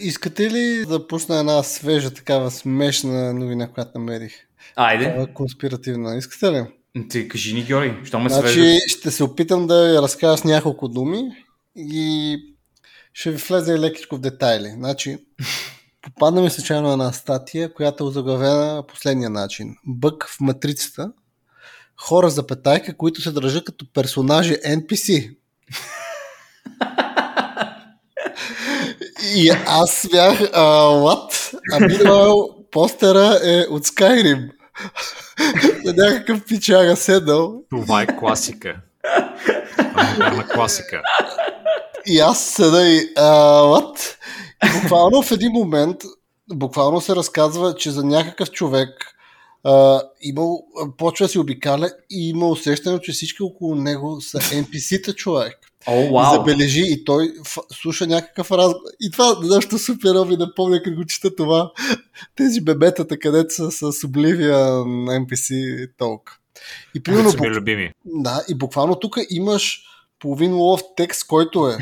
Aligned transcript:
Искате 0.00 0.50
ли 0.50 0.86
да 0.86 1.06
пусна 1.06 1.38
една 1.38 1.62
свежа, 1.62 2.14
такава 2.14 2.50
смешна 2.50 3.34
новина, 3.34 3.68
която 3.68 3.98
намерих? 3.98 4.32
Айде. 4.76 5.04
Такава 5.04 5.26
конспиративна. 5.26 6.16
Искате 6.16 6.52
ли? 6.52 6.64
Ти 7.08 7.28
кажи 7.28 7.54
ни, 7.54 7.64
Георги, 7.64 7.94
що 8.04 8.18
ме 8.18 8.28
Значи 8.28 8.52
свежда? 8.52 8.78
ще 8.86 9.10
се 9.10 9.24
опитам 9.24 9.66
да 9.66 9.74
я 9.74 10.02
разкажа 10.02 10.36
с 10.36 10.44
няколко 10.44 10.88
думи 10.88 11.44
и 11.76 12.36
ще 13.12 13.30
ви 13.30 13.36
влезе 13.36 13.78
лекичко 13.78 14.16
в 14.16 14.20
детайли. 14.20 14.72
Значи, 14.76 15.18
попадна 16.02 16.40
ми 16.40 16.50
случайно 16.50 16.92
една 16.92 17.12
статия, 17.12 17.74
която 17.74 18.04
е 18.04 18.06
озаглавена 18.06 18.84
последния 18.88 19.30
начин. 19.30 19.76
Бък 19.86 20.26
в 20.28 20.40
матрицата. 20.40 21.12
Хора 21.96 22.30
за 22.30 22.46
петайка, 22.46 22.96
които 22.96 23.22
се 23.22 23.30
държат 23.30 23.64
като 23.64 23.92
персонажи 23.92 24.54
NPC. 24.54 25.34
И 29.22 29.50
аз 29.66 30.08
бях, 30.12 30.40
а, 30.52 30.62
what? 30.88 31.54
А 31.72 31.80
meanwhile, 31.80 32.70
постера 32.70 33.38
е 33.44 33.60
от 33.70 33.86
Skyrim. 33.86 34.50
На 35.84 35.92
някакъв 35.92 36.44
пичага 36.44 36.96
седнал 36.96 37.62
Това 37.70 38.02
е 38.02 38.06
класика. 38.06 38.76
Това 39.76 40.42
е 40.42 40.54
класика. 40.54 41.02
И 42.06 42.18
аз 42.18 42.44
седа 42.44 42.88
и 42.88 43.12
а, 43.16 43.22
what? 43.62 44.16
И 44.66 44.80
буквално 44.80 45.22
в 45.22 45.32
един 45.32 45.52
момент 45.52 45.96
буквално 46.54 47.00
се 47.00 47.16
разказва, 47.16 47.74
че 47.74 47.90
за 47.90 48.04
някакъв 48.04 48.50
човек 48.50 48.88
а, 49.64 50.02
имал, 50.20 50.64
почва 50.98 51.24
да 51.24 51.28
си 51.28 51.38
обикаля 51.38 51.90
и 52.10 52.28
има 52.28 52.48
усещане, 52.48 53.00
че 53.00 53.12
всички 53.12 53.42
около 53.42 53.74
него 53.74 54.20
са 54.20 54.38
NPC-та 54.38 55.12
човек. 55.12 55.58
И 55.88 56.10
вау. 56.12 56.34
забележи 56.34 56.84
и 56.86 57.04
той 57.04 57.32
слуша 57.72 58.06
някакъв 58.06 58.50
разговор. 58.50 58.90
И 59.00 59.10
това 59.10 59.36
нещо 59.42 59.78
супер 59.78 60.24
ми 60.26 60.36
напомня, 60.36 60.82
като 60.82 60.96
го 60.96 61.04
чета 61.04 61.36
това. 61.36 61.72
Тези 62.36 62.60
бебетата, 62.60 63.18
където 63.18 63.54
са 63.54 63.92
с 63.92 64.04
обливия 64.04 64.58
на 64.58 65.20
NPC 65.20 65.90
толк. 65.98 66.40
И 66.94 67.02
примерно, 67.02 67.32
ми 67.40 67.50
любими. 67.50 67.92
да, 68.04 68.44
и 68.48 68.54
буквално 68.54 68.94
тук 68.94 69.16
имаш 69.30 69.82
половин 70.18 70.54
лов 70.54 70.82
текст, 70.96 71.26
който 71.26 71.68
е 71.68 71.78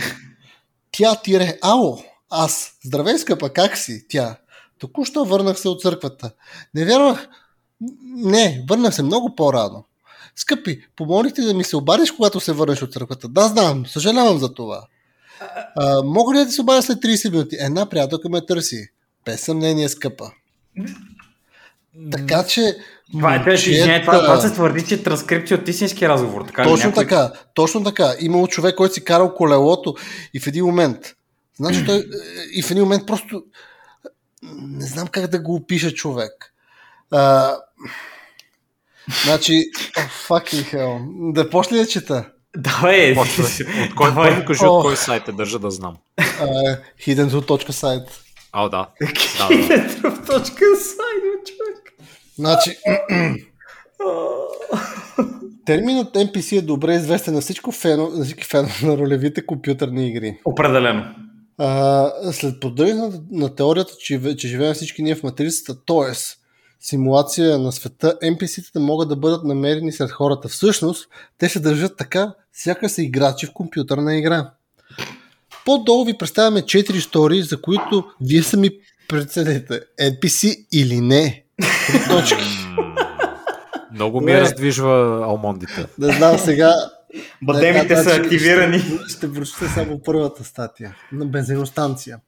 Тя 0.97 1.17
тире, 1.23 1.59
ало, 1.63 2.03
аз, 2.31 2.73
здравей 2.85 3.19
скъпа, 3.19 3.53
как 3.53 3.77
си? 3.77 4.07
Тя, 4.09 4.37
току-що 4.79 5.25
върнах 5.25 5.59
се 5.59 5.69
от 5.69 5.81
църквата. 5.81 6.31
Не 6.75 6.85
вярвах, 6.85 7.29
не, 8.17 8.65
върнах 8.69 8.95
се 8.95 9.03
много 9.03 9.35
по-рано. 9.35 9.85
Скъпи, 10.37 10.81
помолих 10.97 11.35
ти 11.35 11.43
да 11.43 11.55
ми 11.55 11.65
се 11.65 11.77
обадиш, 11.77 12.11
когато 12.11 12.41
се 12.41 12.53
върнеш 12.53 12.83
от 12.83 12.93
църквата. 12.93 13.29
Да, 13.29 13.49
знам, 13.49 13.87
съжалявам 13.87 14.39
за 14.39 14.55
това. 14.55 14.87
А, 15.77 16.03
мога 16.03 16.35
ли 16.35 16.39
да 16.39 16.47
ти 16.47 16.53
се 16.53 16.61
обадя 16.61 16.83
след 16.83 16.99
30 16.99 17.31
минути? 17.31 17.57
Една 17.61 17.89
приятелка 17.89 18.29
ме 18.29 18.47
търси. 18.47 18.89
Без 19.25 19.41
съмнение, 19.41 19.89
скъпа. 19.89 20.31
Така 22.13 22.45
че. 22.45 22.77
Това 23.13 23.35
е, 23.35 23.53
извиняй, 23.55 24.01
това, 24.01 24.23
това 24.23 24.41
се 24.41 24.51
твърди, 24.53 24.87
че 24.87 25.03
транскрипция 25.03 25.59
от 25.59 25.69
истински 25.69 26.09
разговор. 26.09 26.45
Така? 26.47 26.65
Точно 26.65 26.87
Някой- 26.87 27.05
така, 27.05 27.33
точно 27.55 27.85
така. 27.85 28.15
Имало 28.21 28.47
човек, 28.47 28.75
който 28.75 28.95
си 28.95 29.05
карал 29.05 29.35
колелото 29.35 29.95
и 30.35 30.41
в 30.41 30.47
един 30.47 30.65
момент, 30.65 30.99
значи 31.57 31.87
той, 31.87 32.05
и 32.53 32.63
в 32.63 32.71
един 32.71 32.83
момент 32.83 33.07
просто, 33.07 33.43
не 34.63 34.87
знам 34.87 35.07
как 35.09 35.27
да 35.27 35.39
го 35.39 35.55
опиша 35.55 35.93
човек. 35.93 36.33
А, 37.11 37.55
значи, 39.25 39.53
oh, 39.97 40.29
fucking 40.29 40.75
hell. 40.75 41.33
Да 41.33 41.51
почне 41.51 41.79
да 41.79 41.87
чета. 41.87 42.31
Давай. 42.57 43.13
От 43.13 43.29
кой, 43.97 44.11
Давай. 44.11 44.45
кажи 44.45 44.65
от 44.65 44.83
кой 44.83 44.97
сайт 44.97 45.29
е, 45.29 45.33
държа 45.33 45.59
да 45.59 45.71
знам. 45.71 45.97
Uh, 46.19 46.79
hidden.site 47.07 48.09
А, 48.53 48.69
да. 48.69 48.89
сайно, 50.77 51.33
човек. 51.47 51.93
Значи, 52.37 52.77
терминът 55.67 56.15
NPC 56.15 56.59
е 56.59 56.63
добре 56.63 56.95
известен 56.95 57.35
на 57.35 57.41
всичко 57.41 57.73
фено, 57.73 58.11
на 58.11 58.25
всички 58.25 58.45
фенове 58.45 58.73
на 58.83 58.97
ролевите 58.97 59.47
компютърни 59.47 60.09
игри. 60.09 60.39
Определено. 60.45 61.05
А, 61.59 62.33
след 62.33 62.61
поддържане 62.61 63.01
на, 63.01 63.21
на 63.31 63.55
теорията, 63.55 63.93
че, 64.01 64.37
че 64.37 64.49
живеем 64.49 64.75
всички 64.75 65.03
ние 65.03 65.15
в 65.15 65.23
матрицата, 65.23 65.85
т.е. 65.85 66.13
симулация 66.81 67.59
на 67.59 67.73
света, 67.73 68.19
NPC-тата 68.23 68.79
могат 68.79 69.09
да 69.09 69.17
бъдат 69.17 69.45
намерени 69.45 69.93
сред 69.93 70.11
хората. 70.11 70.49
Всъщност, 70.49 71.09
те 71.39 71.49
се 71.49 71.61
държат 71.61 71.97
така, 71.97 72.35
сякаш 72.53 72.91
са 72.91 73.03
играчи 73.03 73.47
в 73.47 73.53
компютърна 73.53 74.17
игра. 74.17 74.51
По-долу 75.65 76.05
ви 76.05 76.19
представяме 76.19 76.63
4 76.63 76.95
истории, 76.95 77.43
за 77.43 77.63
които 77.63 78.05
вие 78.21 78.43
сами 78.43 78.71
преценете 79.09 79.81
NPC 80.01 80.67
или 80.73 81.01
не. 81.01 81.45
Точки. 82.11 82.45
Много 83.93 84.21
ми 84.21 84.35
раздвижва 84.35 85.21
алмондите. 85.25 85.87
Не 85.99 86.13
знам 86.13 86.39
сега. 86.39 86.75
Бадемите 87.43 87.95
Да, 87.95 88.03
са 88.03 88.11
активирани. 88.11 88.79
Ще, 88.79 89.09
ще 89.09 89.33
прочета 89.33 89.69
само 89.69 90.01
първата 90.05 90.45
статия. 90.45 90.97
На 91.13 91.27
бензиностанция. 91.27 92.19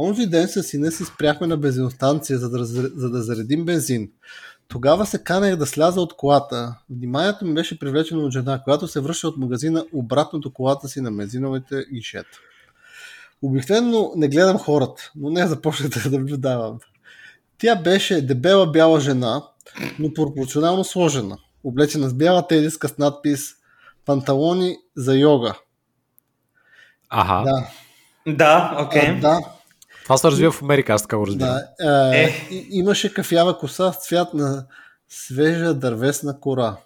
Онзи 0.00 0.26
ден 0.26 0.48
с 0.48 0.62
сина 0.62 0.92
си 0.92 1.04
спряхме 1.04 1.46
на 1.46 1.56
бензиностанция, 1.56 2.38
за 2.38 2.50
да, 2.50 2.64
за 2.64 3.10
да 3.10 3.22
заредим 3.22 3.64
бензин. 3.64 4.10
Тогава 4.68 5.06
се 5.06 5.24
канех 5.24 5.56
да 5.56 5.66
сляза 5.66 6.00
от 6.00 6.16
колата. 6.16 6.74
Вниманието 6.90 7.44
ми 7.44 7.54
беше 7.54 7.78
привлечено 7.78 8.24
от 8.24 8.32
жена, 8.32 8.62
която 8.64 8.88
се 8.88 9.00
връща 9.00 9.28
от 9.28 9.36
магазина 9.36 9.84
обратно 9.92 10.38
до 10.38 10.52
колата 10.52 10.88
си 10.88 11.00
на 11.00 11.12
бензиновите 11.12 11.84
гишета. 11.94 12.38
Обикновено 13.42 14.12
не 14.16 14.28
гледам 14.28 14.58
хората, 14.58 15.10
но 15.16 15.30
не 15.30 15.46
започнах 15.46 15.90
да 15.90 16.18
наблюдавам. 16.18 16.78
Тя 17.58 17.76
беше 17.76 18.26
дебела 18.26 18.66
бяла 18.70 19.00
жена, 19.00 19.42
но 19.98 20.14
пропорционално 20.14 20.84
сложена. 20.84 21.38
Облечена 21.64 22.08
с 22.08 22.14
бяла 22.14 22.46
тениска 22.46 22.88
с 22.88 22.98
надпис 22.98 23.54
Панталони 24.06 24.76
за 24.96 25.16
йога. 25.16 25.54
Аха. 27.08 27.42
Да, 27.44 27.66
Да, 28.26 28.76
окей. 28.86 29.08
а, 29.08 29.20
да, 29.20 29.40
Това 30.10 30.18
се 30.18 30.26
развива 30.30 30.52
в 30.52 30.62
Америка, 30.62 30.92
аз 30.92 31.02
така 31.02 31.16
го 31.16 31.26
разбирам. 31.26 31.58
да. 31.78 32.14
Е, 32.14 32.24
Е. 32.24 32.46
и- 32.50 32.66
Имаше 32.70 33.14
кафява 33.14 33.58
коса 33.58 33.92
с 33.92 34.06
цвят 34.06 34.34
на 34.34 34.66
свежа 35.08 35.74
дървесна 35.74 36.40
кора. 36.40 36.76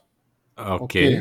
Окей. 0.80 1.20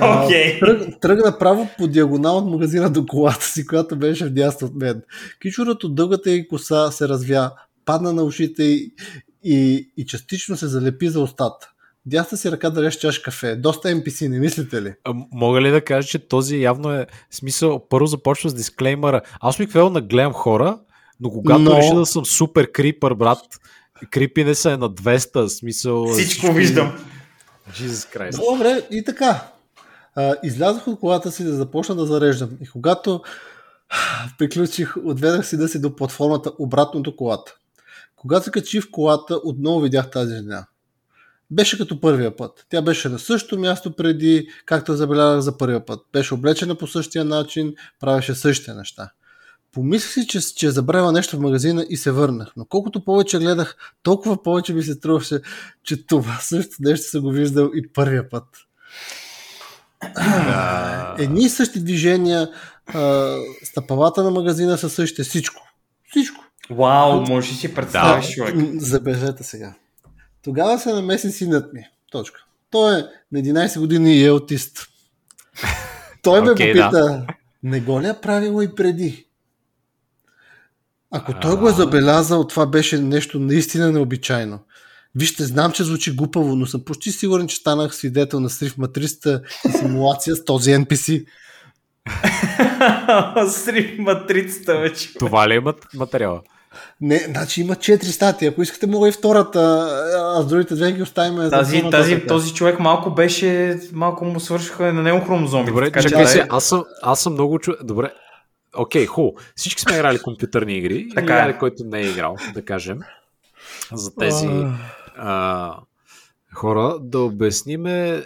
А, 0.00 0.24
Окей. 0.24 0.60
Тръг, 0.60 1.00
тръгна 1.00 1.38
право 1.38 1.68
по 1.78 1.88
диагонал 1.88 2.36
от 2.38 2.46
магазина 2.46 2.90
до 2.90 3.06
колата 3.06 3.44
си, 3.44 3.66
която 3.66 3.96
беше 3.96 4.26
вдясно 4.26 4.66
от 4.66 4.74
мен. 4.74 5.02
Кичурът 5.42 5.84
от 5.84 5.94
дългата 5.94 6.30
й 6.30 6.48
коса 6.48 6.90
се 6.90 7.08
развя, 7.08 7.50
падна 7.84 8.12
на 8.12 8.22
ушите 8.22 8.62
й 8.62 8.92
и, 9.44 9.90
и 9.96 10.06
частично 10.06 10.56
се 10.56 10.66
залепи 10.66 11.08
за 11.08 11.20
устата. 11.20 11.70
Дясна 12.06 12.38
си 12.38 12.52
ръка 12.52 12.70
да 12.70 12.82
реш 12.82 12.96
чаш 12.96 13.18
кафе. 13.18 13.56
Доста 13.56 13.88
NPC, 13.88 14.28
не 14.28 14.38
мислите 14.38 14.82
ли? 14.82 14.94
А, 15.04 15.14
Мога 15.32 15.60
ли 15.60 15.70
да 15.70 15.84
кажа, 15.84 16.08
че 16.08 16.28
този 16.28 16.56
явно 16.56 16.90
е 16.92 17.06
смисъл, 17.30 17.88
първо 17.88 18.06
започва 18.06 18.50
с 18.50 18.54
дисклеймъра. 18.54 19.20
Аз 19.40 19.56
обикновено 19.56 19.90
нагледам 19.90 20.32
хора, 20.32 20.78
но 21.20 21.30
когато 21.30 21.60
Но- 21.60 21.76
реша 21.76 21.94
да 21.94 22.06
съм 22.06 22.26
супер 22.26 22.72
крипър, 22.72 23.14
брат, 23.14 23.38
крипинеса 24.10 24.72
е 24.72 24.76
на 24.76 24.90
200, 24.90 25.46
в 25.46 25.48
смисъл... 25.48 26.06
Всичко 26.06 26.52
виждам. 26.52 26.92
Jesus 27.72 28.16
Christ. 28.16 28.52
Добре, 28.52 28.82
и 28.90 29.04
така. 29.04 29.48
А, 30.16 30.34
излязох 30.42 30.88
от 30.88 31.00
колата 31.00 31.32
си 31.32 31.44
да 31.44 31.52
започна 31.52 31.94
да 31.94 32.06
зареждам. 32.06 32.50
И 32.60 32.66
когато 32.68 33.22
приключих, 34.38 34.96
отведах 35.04 35.46
си 35.46 35.56
да 35.56 35.68
си 35.68 35.80
до 35.80 35.96
платформата 35.96 36.52
обратно 36.58 37.02
до 37.02 37.16
колата. 37.16 37.54
Когато 38.16 38.44
се 38.44 38.50
качих 38.50 38.84
в 38.84 38.90
колата, 38.90 39.40
отново 39.44 39.80
видях 39.80 40.10
тази 40.10 40.34
жена. 40.34 40.66
Беше 41.50 41.78
като 41.78 42.00
първия 42.00 42.36
път. 42.36 42.66
Тя 42.68 42.82
беше 42.82 43.08
на 43.08 43.18
същото 43.18 43.58
място 43.58 43.96
преди, 43.96 44.48
както 44.66 44.94
забелязах 44.94 45.40
за 45.40 45.58
първия 45.58 45.86
път. 45.86 46.00
Беше 46.12 46.34
облечена 46.34 46.74
по 46.74 46.86
същия 46.86 47.24
начин, 47.24 47.74
правеше 48.00 48.34
същите 48.34 48.74
неща. 48.74 49.10
Помислих 49.72 50.12
си, 50.12 50.26
че, 50.26 50.40
че 50.40 50.70
забравя 50.70 51.12
нещо 51.12 51.36
в 51.36 51.40
магазина 51.40 51.86
и 51.88 51.96
се 51.96 52.10
върнах. 52.10 52.52
Но 52.56 52.64
колкото 52.64 53.04
повече 53.04 53.38
гледах, 53.38 53.76
толкова 54.02 54.42
повече 54.42 54.74
ми 54.74 54.82
се 54.82 54.92
струваше, 54.92 55.40
че 55.82 56.06
това 56.06 56.38
също 56.40 56.76
нещо 56.80 57.10
съм 57.10 57.22
го 57.22 57.30
виждал 57.30 57.70
и 57.74 57.92
първия 57.92 58.28
път. 58.28 58.44
Да. 60.14 61.16
Едни 61.18 61.44
и 61.44 61.48
същи 61.48 61.84
движения, 61.84 62.50
стъпалата 63.64 64.24
на 64.24 64.30
магазина 64.30 64.78
са 64.78 64.90
същите, 64.90 65.22
всичко. 65.22 65.62
Всичко. 66.10 66.44
Вау, 66.70 67.20
можеш 67.20 67.50
ли 67.52 67.54
си 67.54 67.74
представиш, 67.74 68.26
Да. 68.26 68.32
човек? 68.32 68.54
Забележете 68.80 69.42
сега. 69.44 69.74
Тогава 70.44 70.78
се 70.78 70.92
намеси 70.92 71.30
синът 71.30 71.72
ми. 71.72 71.86
Точка. 72.10 72.44
Той 72.70 72.98
е 72.98 73.04
на 73.32 73.40
11 73.40 73.80
години 73.80 74.16
и 74.16 74.24
е 74.24 74.28
аутист. 74.28 74.88
Той 76.22 76.40
ме 76.40 76.50
Окей, 76.50 76.72
попита, 76.72 77.26
не 77.62 77.80
го 77.80 78.00
ли 78.00 78.06
е 78.06 78.20
правило 78.22 78.62
и 78.62 78.74
преди? 78.74 79.26
Ако 81.10 81.40
той 81.40 81.56
го 81.56 81.68
е 81.68 81.72
забелязал, 81.72 82.46
това 82.46 82.66
беше 82.66 82.98
нещо 82.98 83.38
наистина 83.40 83.92
необичайно. 83.92 84.58
Вижте, 85.14 85.44
знам, 85.44 85.72
че 85.72 85.84
звучи 85.84 86.16
глупаво, 86.16 86.56
но 86.56 86.66
съм 86.66 86.84
почти 86.84 87.12
сигурен, 87.12 87.48
че 87.48 87.56
станах 87.56 87.94
свидетел 87.94 88.40
на 88.40 88.50
срив 88.50 88.78
матрицата 88.78 89.42
и 89.68 89.72
симулация 89.72 90.36
с 90.36 90.44
този 90.44 90.70
NPC. 90.70 91.26
Сри 93.50 93.96
матрицата 93.98 94.78
вече. 94.78 95.14
Това 95.14 95.48
ли 95.48 95.54
е 95.54 95.60
мат- 95.60 95.94
материала? 95.94 96.40
Не, 97.00 97.18
значи 97.18 97.60
има 97.60 97.74
4 97.74 98.02
статии. 98.02 98.48
Ако 98.48 98.62
искате, 98.62 98.86
мога 98.86 99.08
и 99.08 99.12
втората, 99.12 99.60
а 100.36 100.42
с 100.42 100.46
другите 100.46 100.74
две 100.74 100.92
ги 100.92 101.02
оставим. 101.02 101.36
за 101.36 101.50
Тази, 101.50 101.80
по-нататък. 101.80 102.08
тази, 102.08 102.26
този 102.26 102.54
човек 102.54 102.78
малко 102.80 103.10
беше, 103.10 103.80
малко 103.92 104.24
му 104.24 104.40
свършиха 104.40 104.92
на 104.92 105.02
него 105.02 105.24
хромозомите. 105.24 105.70
Добре, 105.70 105.84
така 105.86 106.02
че 106.02 106.08
чакай 106.08 106.24
дай- 106.24 106.32
се, 106.32 106.46
аз 106.50 106.64
съм, 106.64 106.84
аз 107.02 107.20
съм 107.20 107.32
много 107.32 107.58
чу... 107.58 107.72
Добре, 107.82 108.12
окей, 108.76 109.06
хубаво. 109.06 109.34
Всички 109.56 109.82
сме 109.82 109.94
играли 109.96 110.18
компютърни 110.18 110.76
игри. 110.78 111.08
Така 111.14 111.46
е. 111.46 111.50
е. 111.50 111.58
който 111.58 111.84
не 111.84 111.98
е 112.00 112.06
играл, 112.10 112.36
да 112.54 112.64
кажем, 112.64 112.98
за 113.92 114.14
тези 114.16 114.48
а, 115.16 115.76
хора, 116.54 116.98
да 117.00 117.20
обясниме, 117.20 118.24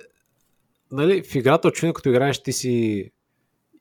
нали, 0.93 1.23
в 1.23 1.35
играта 1.35 1.69
очевидно 1.69 1.95
като 1.95 2.09
играеш 2.09 2.43
ти 2.43 2.53
си 2.53 3.05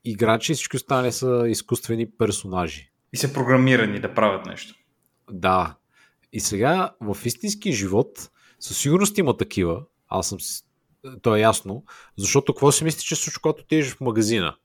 играчи, 0.04 0.54
всички 0.54 0.76
останали 0.78 1.12
са 1.12 1.44
изкуствени 1.48 2.08
персонажи. 2.18 2.90
И 3.14 3.18
са 3.18 3.34
програмирани 3.34 4.00
да 4.00 4.14
правят 4.14 4.46
нещо. 4.46 4.76
Да. 5.32 5.76
И 6.34 6.40
сега 6.40 6.92
в 7.02 7.18
истински 7.26 7.72
живот 7.72 8.30
със 8.60 8.78
сигурност 8.78 9.18
има 9.18 9.38
такива. 9.38 9.82
Аз 10.08 10.28
съм. 10.28 10.38
То 11.22 11.36
е 11.36 11.40
ясно. 11.40 11.84
Защото 12.18 12.54
какво 12.54 12.72
си 12.72 12.84
мислиш, 12.84 13.04
че 13.04 13.16
случва, 13.16 13.42
когато 13.42 13.64
отидеш 13.64 13.94
в 13.94 14.02
магазина? 14.02 14.56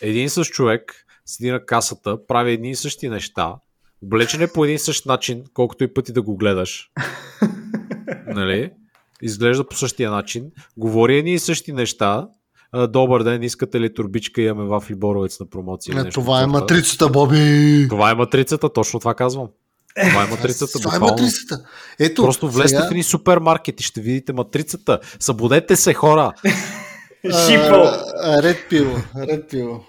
Един 0.00 0.24
и 0.24 0.28
същ 0.28 0.52
човек 0.52 1.06
седи 1.26 1.50
на 1.50 1.66
касата, 1.66 2.26
прави 2.26 2.52
едни 2.52 2.70
и 2.70 2.74
същи 2.74 3.08
неща, 3.08 3.54
облечен 4.02 4.42
е 4.42 4.52
по 4.52 4.64
един 4.64 4.76
и 4.76 4.78
същ 4.78 5.06
начин, 5.06 5.44
колкото 5.54 5.84
и 5.84 5.94
пъти 5.94 6.12
да 6.12 6.22
го 6.22 6.36
гледаш. 6.36 6.90
нали? 8.26 8.72
Изглежда 9.22 9.68
по 9.68 9.76
същия 9.76 10.10
начин, 10.10 10.50
говори 10.76 11.18
едни 11.18 11.32
и 11.32 11.38
същи 11.38 11.72
неща. 11.72 12.28
Добър 12.88 13.22
ден, 13.22 13.42
искате 13.42 13.80
ли 13.80 13.94
турбичка, 13.94 14.42
имаме 14.42 14.68
вафли 14.68 14.94
боровец 14.94 15.40
на 15.40 15.46
промоция? 15.46 15.92
Е, 15.92 16.02
нещо 16.02 16.20
Това 16.20 16.42
е 16.42 16.46
матрицата, 16.46 17.08
Боби! 17.08 17.86
Това 17.88 18.10
е 18.10 18.14
матрицата, 18.14 18.72
точно 18.72 19.00
това 19.00 19.14
казвам. 19.14 19.48
Това 20.10 20.24
е 20.24 20.26
матрицата. 20.26 20.78
Това 20.78 20.96
е 20.96 20.98
матрицата. 20.98 21.64
Ето, 21.98 22.22
Просто 22.22 22.48
влезте 22.50 22.68
сега, 22.76 22.88
в 22.88 22.90
един 22.90 23.04
супермаркет 23.04 23.80
и 23.80 23.84
ще 23.84 24.00
видите 24.00 24.32
матрицата. 24.32 25.00
Събудете 25.20 25.76
се, 25.76 25.94
хора! 25.94 26.32
Шипъл! 27.46 27.84
а, 28.22 28.42
Ред 28.42 28.56
пил, 28.70 28.96
ред 29.16 29.50
пил. 29.50 29.80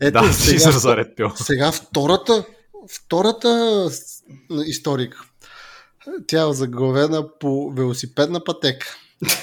Ето, 0.00 0.22
да, 0.22 0.32
сега, 0.32 0.56
израза 0.56 0.96
ред 0.96 1.16
пил. 1.16 1.30
сега 1.36 1.72
втората, 1.72 2.44
втората 2.90 3.88
историк. 4.66 5.16
Тя 6.26 6.48
е 6.48 6.52
заглавена 6.52 7.38
по 7.40 7.70
велосипедна 7.70 8.44
пътека. 8.44 8.86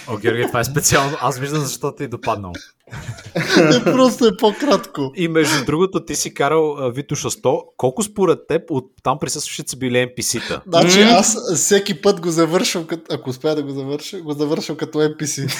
О, 0.07 0.17
Георги, 0.17 0.47
това 0.47 0.59
е 0.59 0.63
специално. 0.63 1.17
Аз 1.21 1.39
виждам 1.39 1.61
защо 1.61 1.95
ти 1.95 2.03
е 2.03 2.07
допаднал. 2.07 2.53
Не, 3.57 3.83
просто 3.83 4.25
е 4.25 4.37
по-кратко. 4.39 5.11
И 5.15 5.27
между 5.27 5.65
другото, 5.65 6.05
ти 6.05 6.15
си 6.15 6.33
карал 6.33 6.91
Витуша 6.95 7.29
100. 7.29 7.61
Колко 7.77 8.03
според 8.03 8.39
теб 8.47 8.61
от 8.69 8.91
там 9.03 9.19
присъстващите 9.19 9.69
са 9.69 9.77
били 9.77 9.95
NPC-та? 9.95 10.61
Значи 10.67 11.01
аз 11.01 11.37
всеки 11.55 12.01
път 12.01 12.21
го 12.21 12.29
завършвам, 12.29 12.85
като, 12.85 13.15
ако 13.15 13.29
успея 13.29 13.55
да 13.55 13.63
го 13.63 13.71
завърша, 13.71 14.21
го 14.21 14.33
завършвам 14.33 14.77
като 14.77 14.97
NPC. 14.99 15.51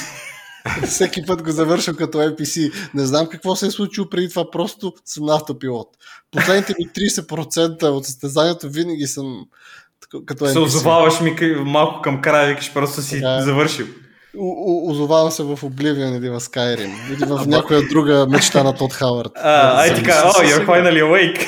всеки 0.85 1.25
път 1.25 1.43
го 1.43 1.51
завършвам 1.51 1.95
като 1.95 2.17
NPC. 2.17 2.73
Не 2.93 3.05
знам 3.05 3.27
какво 3.27 3.55
се 3.55 3.67
е 3.67 3.71
случило 3.71 4.09
преди 4.09 4.29
това, 4.29 4.51
просто 4.51 4.93
съм 5.05 5.25
на 5.25 5.35
автопилот. 5.35 5.87
Последните 6.31 6.73
ми 6.79 6.85
30% 6.87 7.83
от 7.83 8.05
състезанието 8.05 8.69
винаги 8.69 9.07
съм 9.07 9.45
като 10.25 10.45
Се 10.47 10.53
NPC. 10.53 10.61
озоваваш 10.63 11.21
ми 11.21 11.35
малко 11.65 12.01
към 12.01 12.21
края, 12.21 12.49
викаш, 12.49 12.73
просто 12.73 13.01
си 13.01 13.15
Така 13.15 13.35
е. 13.35 13.41
завършил. 13.41 13.85
Озовавам 14.37 15.31
се 15.31 15.43
в 15.43 15.57
Oblivion 15.57 16.17
или 16.17 16.29
в 16.29 16.39
Skyrim. 16.39 17.13
Или 17.13 17.25
в 17.25 17.47
някоя 17.47 17.87
друга 17.87 18.27
мечта 18.29 18.63
на 18.63 18.75
Тод 18.75 18.93
Хауърд. 18.93 19.31
А, 19.35 19.81
ай 19.81 19.95
така, 19.95 20.23
о, 20.25 20.41
you're 20.41 20.65
finally 20.65 21.03
awake. 21.03 21.47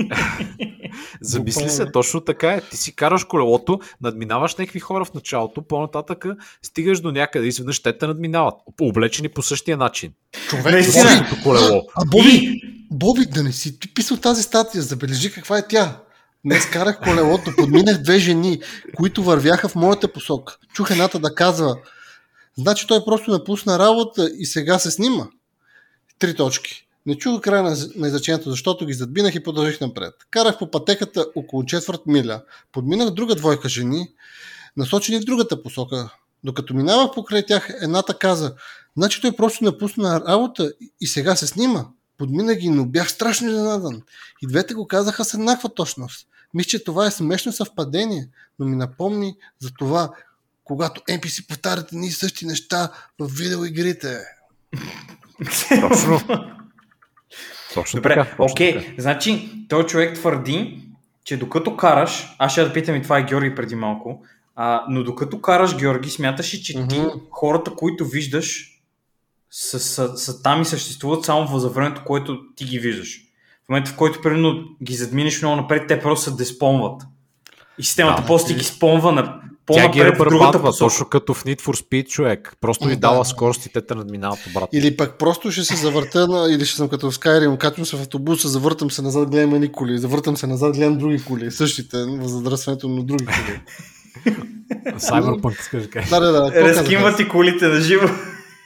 Замисли 1.20 1.70
се, 1.70 1.86
точно 1.86 2.20
така 2.20 2.50
е. 2.52 2.60
Ти 2.60 2.76
си 2.76 2.96
караш 2.96 3.24
колелото, 3.24 3.80
надминаваш 4.02 4.56
някакви 4.56 4.80
хора 4.80 5.04
в 5.04 5.14
началото, 5.14 5.62
по-нататък 5.62 6.24
стигаш 6.62 7.00
до 7.00 7.12
някъде 7.12 7.46
изведнъж 7.46 7.82
те 7.82 7.98
те 7.98 8.06
надминават. 8.06 8.54
Облечени 8.80 9.28
по 9.28 9.42
същия 9.42 9.76
начин. 9.76 10.12
Човек, 10.48 10.72
Наистина. 10.72 11.26
Колело. 11.42 11.82
а 11.96 12.04
Боби, 12.06 12.60
Боби, 12.90 13.26
да 13.26 13.42
не 13.42 13.52
си 13.52 13.78
ти 13.80 13.94
писал 13.94 14.16
тази 14.16 14.42
статия, 14.42 14.82
забележи 14.82 15.32
каква 15.32 15.58
е 15.58 15.68
тя. 15.68 15.96
Днес 16.44 16.66
карах 16.66 17.00
колелото, 17.04 17.52
подминах 17.56 17.98
две 17.98 18.18
жени, 18.18 18.60
които 18.96 19.22
вървяха 19.22 19.68
в 19.68 19.74
моята 19.74 20.12
посока. 20.12 20.56
Чух 20.74 20.90
едната 20.90 21.18
да 21.18 21.34
казва, 21.34 21.76
значи 22.58 22.86
той 22.86 23.04
просто 23.04 23.30
напусна 23.30 23.78
работа 23.78 24.30
и 24.38 24.46
сега 24.46 24.78
се 24.78 24.90
снима. 24.90 25.26
Три 26.18 26.36
точки. 26.36 26.86
Не 27.06 27.18
чух 27.18 27.40
края 27.40 27.62
на, 27.62 27.76
на 27.96 28.08
изречението, 28.08 28.50
защото 28.50 28.86
ги 28.86 28.92
задбинах 28.92 29.34
и 29.34 29.42
продължих 29.42 29.80
напред. 29.80 30.14
Карах 30.30 30.58
по 30.58 30.70
пътеката 30.70 31.26
около 31.36 31.64
четвърт 31.64 32.00
миля. 32.06 32.42
Подминах 32.72 33.10
друга 33.10 33.34
двойка 33.34 33.68
жени, 33.68 34.12
насочени 34.76 35.20
в 35.20 35.24
другата 35.24 35.62
посока. 35.62 36.14
Докато 36.44 36.74
минавах 36.74 37.14
покрай 37.14 37.46
тях, 37.46 37.70
едната 37.80 38.18
каза, 38.18 38.54
значи 38.96 39.20
той 39.20 39.36
просто 39.36 39.64
напусна 39.64 40.20
работа 40.20 40.72
и 41.00 41.06
сега 41.06 41.36
се 41.36 41.46
снима. 41.46 41.86
Подмина 42.18 42.54
ги, 42.54 42.68
но 42.68 42.86
бях 42.86 43.10
страшно 43.10 43.48
изненадан. 43.48 44.02
И 44.42 44.46
двете 44.46 44.74
го 44.74 44.86
казаха 44.86 45.24
с 45.24 45.34
еднаква 45.34 45.68
точност. 45.74 46.26
Мисля, 46.54 46.68
че 46.68 46.84
това 46.84 47.06
е 47.06 47.10
смешно 47.10 47.52
съвпадение, 47.52 48.28
но 48.58 48.66
ми 48.66 48.76
напомни 48.76 49.36
за 49.58 49.70
това, 49.78 50.10
когато 50.70 51.00
NPC 51.00 51.46
повтарят 51.48 51.92
едни 51.92 52.06
и 52.06 52.10
същи 52.10 52.46
неща 52.46 52.88
в 53.18 53.28
видеоигрите. 53.38 54.18
Точно. 55.80 56.20
Точно 57.74 57.96
Добре, 57.98 58.14
така. 58.14 58.30
точно 58.30 58.44
окей. 58.52 58.78
така. 58.78 59.02
Значи, 59.02 59.50
той 59.68 59.86
човек 59.86 60.14
твърди, 60.14 60.88
че 61.24 61.36
докато 61.36 61.76
караш, 61.76 62.34
аз 62.38 62.52
ще 62.52 62.64
да 62.64 62.72
питам 62.72 62.96
и 62.96 63.02
това 63.02 63.18
е 63.18 63.22
Георги 63.24 63.54
преди 63.54 63.74
малко, 63.74 64.22
а, 64.56 64.84
но 64.88 65.02
докато 65.04 65.40
караш, 65.40 65.76
Георги, 65.76 66.10
смяташ 66.10 66.54
ли, 66.54 66.62
че 66.62 66.72
ти, 66.88 66.98
Мгм. 67.00 67.08
хората, 67.30 67.70
които 67.74 68.04
виждаш, 68.04 68.66
са, 69.50 69.80
са, 69.80 70.16
са 70.16 70.42
там 70.42 70.62
и 70.62 70.64
съществуват 70.64 71.24
само 71.24 71.58
за 71.58 71.68
времето, 71.68 72.02
което 72.06 72.38
ти 72.56 72.64
ги 72.64 72.78
виждаш. 72.78 73.20
В 73.66 73.68
момента, 73.68 73.90
в 73.90 73.96
който, 73.96 74.22
примерно, 74.22 74.64
ги 74.82 74.94
задминеш 74.94 75.42
много 75.42 75.56
напред, 75.56 75.88
те 75.88 76.00
просто 76.00 76.24
се 76.30 76.36
деспомват. 76.36 77.02
И 77.78 77.82
системата 77.82 78.22
Да, 78.22 78.26
после 78.26 78.54
ги 78.54 78.64
спомва 78.64 79.12
на 79.12 79.40
Тя 79.74 79.88
ги 79.88 79.98
другата 79.98 80.24
ребърбатва, 80.24 80.72
точно 80.78 81.06
като 81.06 81.34
в 81.34 81.44
Need 81.44 81.60
for 81.60 81.82
Speed 81.84 82.08
човек. 82.08 82.54
Просто 82.60 82.88
ви 82.88 82.94
Да. 82.94 83.00
дава 83.00 83.24
скорост 83.24 83.66
и 83.66 83.72
те 83.72 83.80
те 83.80 83.94
надминават 83.94 84.38
обратно. 84.50 84.68
Или 84.78 84.96
пък 84.96 85.18
просто 85.18 85.50
ще 85.52 85.64
се 85.64 85.76
завърта, 85.76 86.28
на, 86.28 86.52
или 86.52 86.64
ще 86.64 86.76
съм 86.76 86.88
като 86.88 87.10
в 87.10 87.14
Skyrim, 87.14 87.58
качвам 87.58 87.86
се 87.86 87.96
в 87.96 88.00
автобуса, 88.00 88.48
завъртам 88.48 88.90
се 88.90 89.02
назад, 89.02 89.30
гледам 89.30 89.54
едни 89.54 89.72
коли, 89.72 89.98
завъртам 89.98 90.36
се 90.36 90.46
назад, 90.46 90.76
гледам 90.76 90.98
други 90.98 91.24
коли, 91.24 91.50
същите, 91.50 91.96
в 91.98 92.28
задръстването 92.28 92.88
на 92.88 93.02
други 93.04 93.24
коли. 93.26 93.60
Cyberpunk, 94.86 95.60
искаш 95.60 95.82
да 95.82 95.90
кажеш. 95.90 96.10
Да, 96.10 96.20
да, 96.20 96.32
да. 96.32 96.52
какво 96.52 96.68
Разкимва 96.68 97.04
казах? 97.04 97.16
ти 97.16 97.28
колите 97.28 97.66
на 97.68 97.80
живо. 97.80 98.08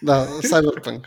Да, 0.04 0.26
Cyberpunk. 0.26 1.00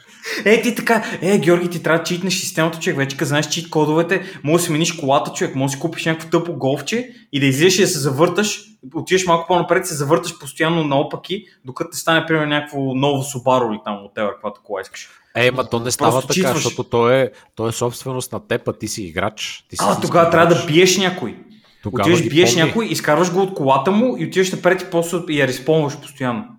Е, 0.46 0.62
ти 0.62 0.76
така, 0.76 1.04
е, 1.22 1.38
Георги, 1.38 1.70
ти 1.70 1.84
трябва 1.84 2.00
да 2.00 2.04
читнеш 2.04 2.40
системата, 2.40 2.80
човек. 2.80 2.98
Вече 2.98 3.18
като 3.18 3.28
знаеш 3.28 3.48
чит 3.48 3.70
кодовете, 3.70 4.40
може 4.44 4.62
да 4.62 4.68
смениш 4.68 4.92
колата, 4.92 5.32
човек, 5.34 5.56
може 5.56 5.72
да 5.72 5.76
си 5.76 5.80
купиш 5.80 6.06
някакво 6.06 6.30
тъпо 6.30 6.54
голфче 6.54 7.10
и 7.32 7.40
да 7.40 7.46
излизаш 7.46 7.78
и 7.78 7.82
да 7.82 7.88
се 7.88 8.00
завърташ, 8.00 8.64
отидеш 8.96 9.26
малко 9.26 9.48
по-напред, 9.48 9.88
се 9.88 9.96
завърташ 9.96 10.40
постоянно 10.40 10.84
наопаки, 10.84 11.46
докато 11.66 11.90
те 11.90 11.98
стане, 11.98 12.26
примерно, 12.26 12.50
някакво 12.50 12.80
ново 12.80 13.24
Subaru 13.24 13.72
или 13.72 13.80
там, 13.86 14.06
от 14.06 14.12
каквато 14.16 14.62
кола 14.64 14.82
искаш. 14.82 15.10
Е, 15.36 15.52
ма 15.52 15.70
то 15.70 15.80
не 15.80 15.92
става 15.92 16.12
Просто 16.12 16.28
така, 16.28 16.34
читваш. 16.34 16.64
защото 16.64 16.90
то 16.90 17.10
е, 17.10 17.32
то 17.56 17.68
е 17.68 17.72
собственост 17.72 18.32
на 18.32 18.48
теб, 18.48 18.68
а 18.68 18.74
ти 18.74 18.88
си 18.88 19.04
играч. 19.04 19.66
Ти 19.70 19.78
си 19.78 19.84
А, 19.88 20.02
тогава 20.02 20.30
трябва 20.30 20.56
да 20.56 20.66
биеш 20.66 20.98
някой. 20.98 21.38
Тогава 21.84 22.10
отиваш, 22.10 22.30
биеш 22.30 22.50
помни. 22.50 22.68
някой, 22.68 22.86
изкарваш 22.86 23.32
го 23.32 23.42
от 23.42 23.54
колата 23.54 23.92
му 23.92 24.18
и 24.18 24.26
отиваш 24.26 24.52
напред 24.52 24.82
и 24.82 24.86
после 24.92 25.18
и 25.30 25.40
я 25.40 25.48
респонваш 25.48 25.98
постоянно. 25.98 26.57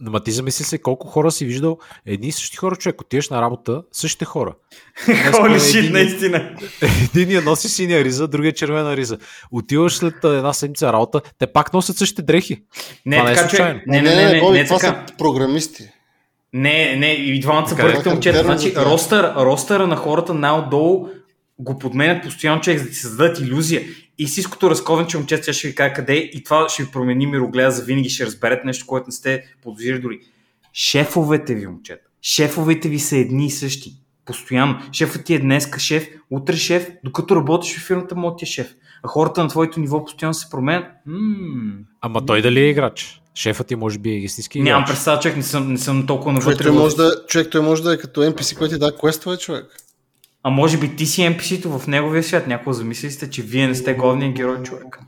Ма 0.00 0.20
ти 0.20 0.30
замисли 0.30 0.64
се 0.64 0.78
колко 0.78 1.06
хора 1.06 1.30
си 1.30 1.44
виждал 1.44 1.78
едни 2.06 2.28
и 2.28 2.32
същи 2.32 2.56
хора, 2.56 2.76
човек. 2.76 3.00
Отиваш 3.00 3.28
на 3.28 3.42
работа, 3.42 3.82
същите 3.92 4.24
хора. 4.24 4.54
Холи 5.32 5.54
е 5.54 5.58
шит, 5.58 5.92
наистина. 5.92 6.56
Единия 7.14 7.42
носи 7.42 7.68
синя 7.68 8.04
риза, 8.04 8.28
другия 8.28 8.52
червена 8.52 8.96
риза. 8.96 9.18
Отиваш 9.50 9.94
след 9.96 10.24
една 10.24 10.52
седмица 10.52 10.92
работа, 10.92 11.20
те 11.38 11.46
пак 11.46 11.72
носят 11.72 11.96
същите 11.96 12.22
дрехи. 12.22 12.62
Не, 13.06 13.16
Това 13.16 13.28
не 13.28 13.32
е 13.32 13.36
така, 13.36 13.48
случайно. 13.48 13.80
Не, 13.86 14.02
не, 14.02 14.14
не, 14.14 14.32
не, 14.32 14.40
Боби, 14.40 14.58
не, 14.58 14.64
това 14.64 14.78
така. 14.78 15.04
са 15.08 15.16
програмисти. 15.16 15.88
Не, 16.52 16.96
не, 16.96 17.06
и 17.06 17.40
двамата 17.40 17.68
са 17.68 17.76
Така 17.76 17.88
е. 17.88 17.92
бъркат 17.92 18.12
момчета. 18.12 18.42
Значи, 18.42 18.74
ростър, 18.76 19.34
ростъра 19.36 19.86
на 19.86 19.96
хората 19.96 20.34
най-отдолу 20.34 21.08
го 21.58 21.78
подменят 21.78 22.22
постоянно 22.22 22.60
човек, 22.60 22.78
за 22.78 22.84
да 22.84 22.90
ти 22.90 22.96
създадат 22.96 23.40
иллюзия. 23.40 23.82
Истинското 24.20 24.70
разковенче 24.70 25.16
момчета, 25.16 25.44
сега 25.44 25.52
ще 25.52 25.68
ви 25.68 25.74
кажа 25.74 25.92
къде 25.94 26.12
е 26.12 26.30
и 26.32 26.44
това 26.44 26.68
ще 26.68 26.82
ви 26.82 26.90
промени 26.90 27.26
мирогледа 27.26 27.70
за 27.70 27.82
винаги, 27.84 28.08
ще 28.08 28.26
разберете 28.26 28.62
нещо, 28.64 28.86
което 28.86 29.06
не 29.08 29.12
сте 29.12 29.42
подозирали 29.62 30.00
дори. 30.00 30.18
Шефовете 30.74 31.54
ви, 31.54 31.66
момчета. 31.66 32.04
Шефовете 32.22 32.88
ви 32.88 32.98
са 32.98 33.16
едни 33.16 33.46
и 33.46 33.50
същи. 33.50 33.92
Постоянно. 34.24 34.78
Шефът 34.92 35.24
ти 35.24 35.34
е 35.34 35.38
днеска 35.38 35.80
шеф, 35.80 36.08
утре 36.30 36.56
шеф, 36.56 36.90
докато 37.04 37.36
работиш 37.36 37.78
в 37.78 37.86
фирмата, 37.86 38.14
му 38.14 38.36
ти 38.36 38.44
е 38.44 38.48
шеф. 38.48 38.68
А 39.02 39.08
хората 39.08 39.42
на 39.42 39.48
твоето 39.48 39.80
ниво 39.80 40.04
постоянно 40.04 40.34
се 40.34 40.50
променят. 40.50 40.84
Ама 42.00 42.26
той 42.26 42.42
дали 42.42 42.60
е 42.60 42.68
играч? 42.68 43.20
Шефът 43.34 43.66
ти 43.66 43.76
може 43.76 43.98
би 43.98 44.10
е 44.10 44.14
истински 44.14 44.60
Нямам 44.60 44.80
играч. 44.80 44.88
представа, 44.88 45.20
човек, 45.20 45.36
не 45.36 45.42
съм, 45.42 45.72
не 45.72 45.78
съм 45.78 46.06
толкова 46.06 46.30
Човек 46.32 46.44
навътре. 46.44 46.64
той, 46.64 46.72
в- 46.72 46.74
може 46.74 46.96
да, 46.96 47.26
човек, 47.28 47.48
той 47.50 47.60
може 47.60 47.82
да 47.82 47.94
е 47.94 47.98
като 47.98 48.20
NPC, 48.22 48.58
който 48.58 48.74
ти 48.74 48.78
да 48.78 48.96
квестове, 48.96 49.36
човек. 49.36 49.64
А 50.42 50.50
може 50.50 50.78
би 50.78 50.96
ти 50.96 51.06
си 51.06 51.20
NPC-то 51.20 51.78
в 51.78 51.86
неговия 51.86 52.22
свят. 52.22 52.46
Някой 52.46 52.74
замисли 52.74 53.10
сте, 53.10 53.30
че 53.30 53.42
вие 53.42 53.68
не 53.68 53.74
сте 53.74 53.94
главният 53.94 54.34
герой 54.34 54.62
човек. 54.62 55.00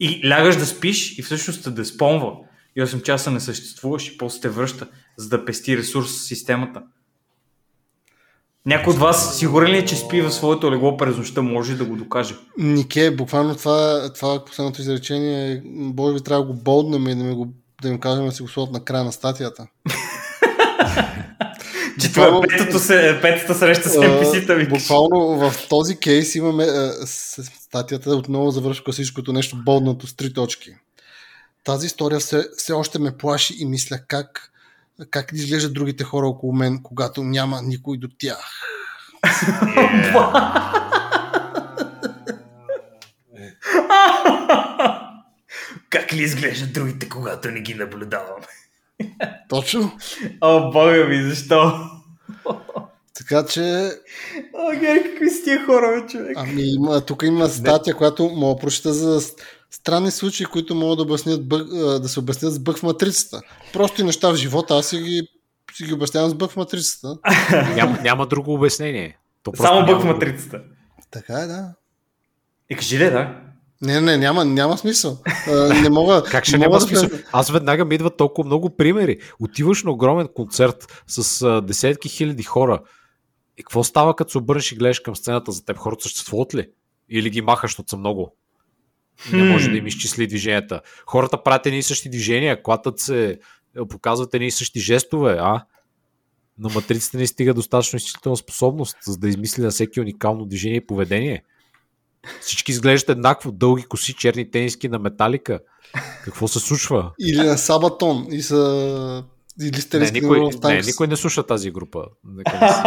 И 0.00 0.28
лягаш 0.28 0.56
да 0.56 0.66
спиш 0.66 1.18
и 1.18 1.22
всъщност 1.22 1.64
те 1.64 1.70
да 1.70 1.84
спомва. 1.84 2.32
И 2.76 2.82
8 2.82 3.02
часа 3.02 3.30
не 3.30 3.40
съществуваш 3.40 4.08
и 4.08 4.18
после 4.18 4.40
те 4.40 4.48
връща, 4.48 4.86
за 5.16 5.28
да 5.28 5.44
пести 5.44 5.76
ресурс 5.76 6.08
в 6.08 6.26
системата. 6.26 6.82
Някой 8.66 8.92
от 8.92 8.98
вас 8.98 9.38
сигурен 9.38 9.70
ли 9.70 9.78
е, 9.78 9.84
че 9.84 9.96
спи 9.96 10.20
в 10.20 10.30
своето 10.30 10.72
легло 10.72 10.96
през 10.96 11.16
нощта, 11.16 11.42
може 11.42 11.76
да 11.76 11.84
го 11.84 11.96
докаже. 11.96 12.34
Нике, 12.58 13.10
буквално 13.10 13.54
това, 13.54 14.12
това 14.12 14.44
последното 14.44 14.80
изречение, 14.80 15.62
може 15.64 16.14
би 16.14 16.20
трябва 16.20 16.46
да 16.46 16.52
го 16.52 16.62
болднем 16.62 17.08
и 17.08 17.14
да, 17.14 17.24
ми 17.24 17.34
го, 17.34 17.48
да 17.82 17.88
им 17.88 17.98
кажем 17.98 18.26
да 18.26 18.32
си 18.32 18.42
го 18.42 18.48
сложат 18.48 18.72
на 18.72 18.84
края 18.84 19.04
на 19.04 19.12
статията. 19.12 19.66
Че 22.00 22.12
това 22.12 22.26
е 22.26 22.48
петата, 22.48 22.78
се, 22.78 23.18
петата 23.22 23.54
среща 23.54 23.88
с 23.88 23.94
NPC-та 23.94 24.54
ви. 24.54 24.68
Буквално 24.68 25.18
в 25.50 25.68
този 25.68 25.96
кейс 25.96 26.34
имаме 26.34 26.64
а, 26.64 26.92
с- 27.06 27.42
статията 27.60 28.10
отново 28.10 28.50
завършва 28.50 28.84
класическото 28.84 29.32
нещо 29.32 29.56
болднато 29.56 30.06
с 30.06 30.14
три 30.14 30.32
точки. 30.34 30.70
Тази 31.64 31.86
история 31.86 32.20
все, 32.20 32.44
все 32.56 32.72
още 32.72 32.98
ме 32.98 33.16
плаши 33.16 33.54
и 33.58 33.66
мисля 33.66 33.98
как, 34.08 34.52
как 35.10 35.32
изглеждат 35.32 35.74
другите 35.74 36.04
хора 36.04 36.26
около 36.26 36.52
мен, 36.52 36.80
когато 36.82 37.22
няма 37.24 37.62
никой 37.62 37.98
до 37.98 38.08
тях. 38.18 38.50
Как 45.90 46.12
ли 46.12 46.22
изглеждат 46.22 46.72
другите, 46.72 47.08
когато 47.08 47.50
не 47.50 47.60
ги 47.60 47.74
наблюдавам? 47.74 48.40
Точно. 49.48 49.92
О, 50.40 50.70
бога 50.70 51.04
ми, 51.04 51.22
защо? 51.22 51.72
Така 53.14 53.46
че, 53.46 53.90
О, 54.54 54.70
Гери, 54.80 55.02
какви 55.02 55.30
са 55.30 55.44
тия 55.44 55.64
хора, 55.66 56.00
бе, 56.02 56.08
човек? 56.08 56.36
ами 56.36 56.62
има, 56.62 57.00
тук 57.00 57.22
има 57.22 57.48
статия, 57.48 57.94
която 57.94 58.24
мога 58.28 58.54
да 58.54 58.60
прочита 58.60 58.92
за 58.92 59.20
странни 59.70 60.10
случаи, 60.10 60.46
които 60.46 60.74
могат 60.74 60.96
да, 60.96 61.02
обяснят 61.02 61.48
бъг, 61.48 61.68
да 61.74 62.08
се 62.08 62.20
обяснят 62.20 62.52
с 62.52 62.58
бъг 62.58 62.78
в 62.78 62.82
матрицата. 62.82 63.40
Просто 63.72 64.00
и 64.00 64.04
неща 64.04 64.30
в 64.32 64.36
живота, 64.36 64.74
аз 64.74 64.86
си 64.86 64.98
ги, 64.98 65.28
си 65.74 65.84
ги 65.84 65.92
обяснявам 65.94 66.30
с 66.30 66.34
бъг 66.34 66.50
в 66.50 66.56
матрицата. 66.56 67.16
Няма, 67.74 67.98
няма 68.02 68.26
друго 68.26 68.54
обяснение. 68.54 69.18
То 69.42 69.52
Само 69.56 69.80
няма 69.80 69.86
в 69.86 69.98
друго. 69.98 70.12
матрицата. 70.12 70.60
Така 71.10 71.32
е, 71.34 71.46
да. 71.46 71.74
И 72.70 72.76
кажи 72.76 72.98
ли, 72.98 73.10
да? 73.10 73.34
Не, 73.82 74.00
не, 74.00 74.16
няма, 74.16 74.44
няма 74.44 74.78
смисъл. 74.78 75.18
Не 75.82 75.90
мога. 75.90 76.22
Как 76.30 76.44
ще 76.44 76.58
не 76.58 76.58
няма 76.58 76.74
мога 76.74 76.86
да 76.86 76.86
смисъл? 76.86 77.18
Аз 77.32 77.50
веднага 77.50 77.84
ми 77.84 77.94
идват 77.94 78.16
толкова 78.16 78.46
много 78.46 78.76
примери. 78.76 79.18
Отиваш 79.40 79.82
на 79.82 79.90
огромен 79.90 80.28
концерт 80.34 81.02
с 81.06 81.42
а, 81.42 81.60
десетки 81.60 82.08
хиляди 82.08 82.42
хора. 82.42 82.80
И 83.58 83.62
какво 83.62 83.84
става, 83.84 84.16
като 84.16 84.30
се 84.30 84.38
обърнеш 84.38 84.72
и 84.72 84.76
гледаш 84.76 85.00
към 85.00 85.16
сцената 85.16 85.52
за 85.52 85.64
теб? 85.64 85.76
Хората 85.76 86.02
съществуват 86.02 86.54
ли? 86.54 86.68
Или 87.10 87.30
ги 87.30 87.40
махаш, 87.40 87.70
защото 87.70 87.90
са 87.90 87.96
много? 87.96 88.36
Не 89.32 89.52
може 89.52 89.70
да 89.70 89.76
им 89.76 89.86
изчисли 89.86 90.26
движенията. 90.26 90.80
Хората 91.06 91.42
правят 91.42 91.66
едни 91.66 91.78
и 91.78 91.82
същи 91.82 92.10
движения, 92.10 92.62
клатат 92.62 92.98
се, 92.98 93.38
показват 93.88 94.34
едни 94.34 94.46
и 94.46 94.50
същи 94.50 94.80
жестове, 94.80 95.36
а? 95.40 95.64
На 96.58 96.68
матрицата 96.68 97.18
не 97.18 97.26
стига 97.26 97.54
достатъчно 97.54 97.96
изчислителна 97.96 98.36
способност, 98.36 98.96
за 99.06 99.18
да 99.18 99.28
измисли 99.28 99.62
на 99.62 99.70
всеки 99.70 100.00
уникално 100.00 100.46
движение 100.46 100.76
и 100.76 100.86
поведение. 100.86 101.42
Всички 102.40 102.72
изглеждат 102.72 103.08
еднакво, 103.08 103.52
дълги 103.52 103.84
коси, 103.84 104.14
черни 104.14 104.50
тениски 104.50 104.88
на 104.88 104.98
металика. 104.98 105.60
Какво 106.24 106.48
се 106.48 106.58
случва? 106.58 107.10
Или 107.20 107.42
на 107.42 107.58
Сабатон. 107.58 108.26
И 108.30 108.42
са... 108.42 109.24
Или 109.62 109.80
сте 109.80 109.98
Не, 109.98 110.10
никой, 110.10 110.40
не, 110.64 110.80
никой 110.80 111.06
не 111.06 111.16
слуша 111.16 111.42
тази 111.42 111.70
група. 111.70 112.04
Нека 112.26 112.58
не 112.60 112.68
си- 112.68 112.80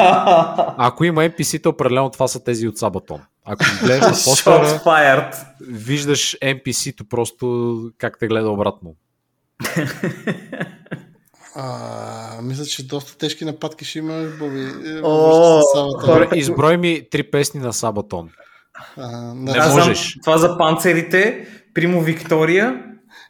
Ако 0.77 1.03
има 1.03 1.21
NPC-та, 1.21 1.69
определено 1.69 2.09
това 2.09 2.27
са 2.27 2.43
тези 2.43 2.67
от 2.67 2.77
Сабатон. 2.77 3.21
Ако 3.45 3.65
гледаш 3.83 4.01
на 4.01 4.11
постера, 4.25 5.31
виждаш 5.61 6.37
NPC-то 6.39 7.05
просто 7.05 7.91
как 7.97 8.19
те 8.19 8.27
гледа 8.27 8.49
обратно. 8.49 8.95
А, 11.55 12.41
мисля, 12.41 12.65
че 12.65 12.87
доста 12.87 13.17
тежки 13.17 13.45
нападки 13.45 13.85
ще 13.85 13.99
има, 13.99 14.27
Боби. 14.39 14.67
изброй 16.35 16.77
ми 16.77 17.07
три 17.11 17.23
песни 17.23 17.59
на 17.59 17.73
Сабатон. 17.73 18.29
А, 18.97 19.33
Не 19.35 19.51
Аз 19.51 19.73
можеш. 19.73 20.13
знам, 20.13 20.21
това 20.23 20.37
за 20.37 20.57
панцерите, 20.57 21.47
Примо 21.73 22.01
Виктория, 22.01 22.83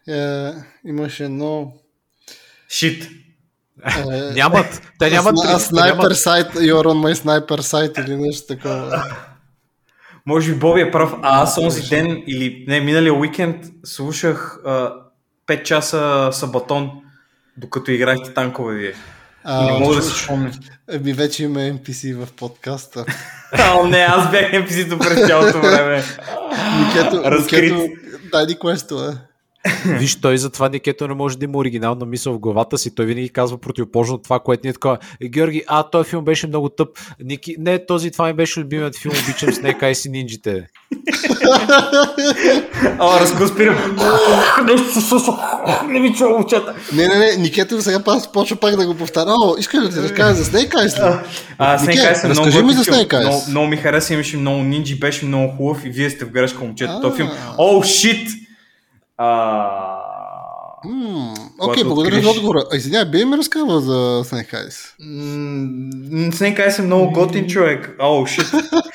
е, 0.09 0.49
имаше 0.85 1.23
едно... 1.23 1.73
Шит. 2.69 3.09
Е, 4.09 4.33
Нямат. 4.35 4.81
Те 4.99 5.09
нямат. 5.09 5.35
те 5.47 5.59
снайпер 5.59 6.11
сайт, 6.11 6.47
you're 6.53 6.85
on 6.85 7.13
my 7.13 7.13
sniper 7.13 7.61
site 7.61 8.05
или 8.05 8.15
нещо 8.17 8.47
такова. 8.47 9.03
Може 10.25 10.53
би 10.53 10.59
Боби 10.59 10.81
е 10.81 10.91
прав, 10.91 11.13
а 11.21 11.43
аз 11.43 11.57
онзи 11.57 11.89
ден 11.89 12.23
или 12.27 12.65
не, 12.67 12.81
миналия 12.81 13.13
уикенд 13.13 13.65
слушах 13.83 14.59
а, 14.65 14.93
5 15.47 15.63
часа 15.63 16.29
Сабатон, 16.31 16.91
докато 17.57 17.91
играхте 17.91 18.33
танкове 18.33 18.75
вие. 18.75 18.93
А, 19.43 19.65
не 19.65 19.79
мога 19.79 19.95
да 19.95 20.01
си 20.01 20.23
спомня. 20.23 20.51
Еми, 20.91 21.13
вече 21.13 21.43
има 21.43 21.59
NPC 21.59 22.25
в 22.25 22.31
подкаста. 22.31 23.05
О, 23.75 23.87
не, 23.87 23.97
аз 23.97 24.31
бях 24.31 24.51
NPC-то 24.51 24.97
през 24.99 25.27
цялото 25.27 25.59
време. 25.61 26.03
Никето, 26.79 27.23
Разкрит. 27.23 27.73
Никето, 27.73 27.93
дай 28.31 28.45
ни 28.45 28.59
квестове. 28.59 29.17
Виж, 29.85 30.21
той 30.21 30.37
затова 30.37 30.69
Никето 30.69 31.07
не 31.07 31.13
може 31.13 31.37
да 31.37 31.45
има 31.45 31.57
оригинална 31.57 32.05
мисъл 32.05 32.33
в 32.33 32.39
главата 32.39 32.77
си. 32.77 32.95
Той 32.95 33.05
винаги 33.05 33.29
казва 33.29 33.57
противоположно 33.57 34.15
от 34.15 34.23
това, 34.23 34.39
което 34.39 34.67
ни 34.67 34.69
е 34.69 34.73
такова. 34.73 34.97
«Е, 35.21 35.29
Георги, 35.29 35.63
а, 35.67 35.89
този 35.89 36.09
филм 36.09 36.25
беше 36.25 36.47
много 36.47 36.69
тъп. 36.69 36.89
Ники, 37.23 37.55
не, 37.59 37.85
този 37.85 38.11
това 38.11 38.27
ми 38.27 38.33
беше 38.33 38.59
любимият 38.59 38.97
филм. 38.97 39.13
Обичам 39.23 39.49
Snake 39.49 39.81
Eyes 39.81 40.07
и 40.07 40.11
нинджите. 40.11 40.67
О, 42.99 43.19
разконспирам. 43.19 43.97
Нещо 44.65 44.91
се 44.91 45.01
слуша. 45.01 45.31
Не 45.87 45.99
ми 45.99 46.13
чува 46.13 46.35
очата. 46.35 46.73
Не, 46.93 47.07
не, 47.07 47.15
не, 47.15 47.35
Никето 47.37 47.81
сега 47.81 47.99
почва 48.33 48.55
пак 48.55 48.75
да 48.75 48.85
го 48.85 48.95
повтаря. 48.95 49.29
О, 49.29 49.55
искаш 49.59 49.83
да 49.83 49.89
ти 49.89 49.99
разкажа 49.99 50.33
за 50.33 50.43
Snake 50.45 50.71
Eyes 50.71 50.97
ли? 50.97 51.19
А, 51.57 51.79
Snake 51.79 52.13
Eyes 52.13 52.23
е 52.23 52.27
много 52.27 52.45
разкажи 52.45 52.63
ми 52.65 52.73
за. 52.73 52.83
Snake 52.83 53.07
Eyes. 53.07 53.21
Много, 53.21 53.41
много 53.49 53.67
ми 53.67 53.77
хареса, 53.77 54.13
имаше 54.13 54.37
много 54.37 54.63
нинджи, 54.63 54.99
беше 54.99 55.25
много 55.25 55.53
хубав 55.57 55.85
и 55.85 55.89
вие 55.89 56.09
сте 56.09 56.25
в 56.25 56.31
грешка 56.31 56.59
момчета. 56.59 56.99
Този 57.01 57.15
филм. 57.15 57.29
О, 57.57 57.83
шит! 57.83 58.27
Окей, 61.59 61.83
благодаря 61.83 62.15
за 62.15 62.21
откриеш- 62.21 62.31
отговора. 62.31 62.63
А, 62.73 62.75
Извинявай, 62.75 63.05
би 63.05 63.25
ми 63.25 63.37
разказал 63.37 63.79
за 63.79 63.91
Snake 64.23 64.53
Eyes? 64.53 64.75
М, 65.01 66.31
Snake 66.31 66.57
Eyes 66.59 66.79
е 66.79 66.81
много 66.81 67.11
готин 67.11 67.47
човек. 67.47 67.95
О, 67.99 68.25
шит! 68.25 68.45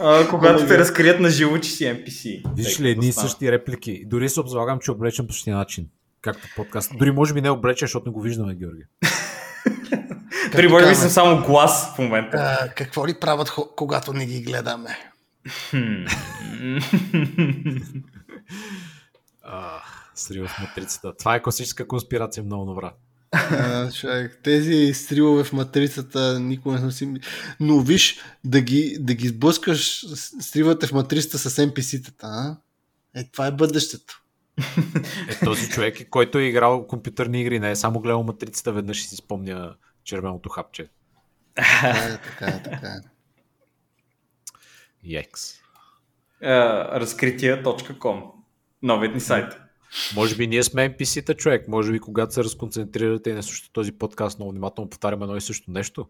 А, 0.00 0.28
когато 0.28 0.66
те 0.66 0.78
разкрият 0.78 1.20
на 1.20 1.30
живо, 1.30 1.58
че 1.58 1.70
си 1.70 1.84
NPC. 1.84 2.42
Виж 2.56 2.80
ли 2.80 2.90
едни 2.90 3.08
и 3.08 3.12
същи 3.12 3.52
реплики. 3.52 4.04
Дори 4.06 4.28
се 4.28 4.40
обзалагам, 4.40 4.78
че 4.78 4.90
е 4.90 4.94
облечен 4.94 5.26
по 5.26 5.32
същия 5.32 5.56
начин. 5.56 5.88
Както 6.22 6.48
подкаст. 6.56 6.92
Дори 6.98 7.10
може 7.10 7.34
би 7.34 7.40
не 7.40 7.48
е 7.48 7.50
облечен, 7.50 7.86
защото 7.86 8.06
не 8.06 8.12
го 8.12 8.20
виждаме, 8.20 8.54
Георги. 8.54 8.82
Дори 10.52 10.68
може 10.68 10.88
би 10.88 10.94
съм 10.94 11.10
само 11.10 11.46
глас 11.46 11.94
в 11.94 11.98
момента. 11.98 12.36
А, 12.36 12.68
какво 12.68 13.06
ли 13.06 13.14
правят, 13.20 13.48
хо- 13.48 13.76
когато 13.76 14.12
не 14.12 14.26
ги 14.26 14.42
гледаме? 14.42 14.98
Срива 20.14 20.48
в 20.48 20.58
матрицата. 20.60 21.16
Това 21.16 21.34
е 21.34 21.42
класическа 21.42 21.88
конспирация, 21.88 22.44
много 22.44 22.64
добра. 22.64 22.92
А, 23.34 23.92
човек, 23.92 24.40
тези 24.42 24.94
стрилове 24.94 25.44
в 25.44 25.52
матрицата 25.52 26.40
никога 26.40 26.74
не 26.74 26.80
съм 26.80 26.92
си... 26.92 27.06
ми- 27.06 27.20
Но 27.60 27.80
виж, 27.80 28.18
да 28.44 28.60
ги, 28.60 28.96
да 29.00 29.14
ги 29.14 29.28
сблъскаш 29.28 30.06
с- 30.06 30.42
стривате 30.42 30.86
в 30.86 30.92
матрицата 30.92 31.38
с 31.40 31.56
NPC-тата, 31.58 32.24
а? 32.24 32.56
Е, 33.14 33.24
това 33.24 33.46
е 33.46 33.52
бъдещето. 33.52 34.20
Е, 35.30 35.44
този 35.44 35.68
човек, 35.68 36.00
е, 36.00 36.04
който 36.04 36.38
е 36.38 36.44
играл 36.44 36.86
компютърни 36.86 37.40
игри, 37.40 37.60
не 37.60 37.70
е 37.70 37.76
само 37.76 38.00
гледал 38.00 38.22
матрицата, 38.22 38.72
веднъж 38.72 39.00
и 39.00 39.08
си 39.08 39.16
спомня 39.16 39.74
червеното 40.04 40.48
хапче. 40.48 40.88
Така 41.54 41.88
е, 41.88 42.18
така 42.18 42.46
е, 42.46 42.62
така 42.62 42.86
е. 42.86 43.00
Екс. 45.12 45.54
А, 46.42 46.50
Разкрития.com 47.00 48.22
Новият 48.82 49.14
ни 49.14 49.20
сайт. 49.20 49.52
Може 50.14 50.36
би 50.36 50.46
ние 50.46 50.62
сме 50.62 50.90
NPC-та 50.90 51.34
човек. 51.34 51.68
Може 51.68 51.92
би 51.92 51.98
когато 51.98 52.34
се 52.34 52.44
разконцентрирате 52.44 53.30
и 53.30 53.32
не 53.32 53.42
слушате 53.42 53.70
този 53.72 53.92
подкаст, 53.92 54.38
много 54.38 54.50
внимателно 54.50 54.90
повтаряме 54.90 55.24
едно 55.24 55.36
и 55.36 55.40
също 55.40 55.70
нещо. 55.70 56.06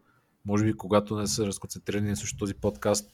Може 0.46 0.64
би 0.64 0.76
когато 0.76 1.16
не 1.16 1.26
са 1.26 1.46
разконцентрирани 1.46 2.06
и 2.06 2.10
не 2.10 2.16
слушате 2.16 2.38
този 2.38 2.54
подкаст, 2.54 3.10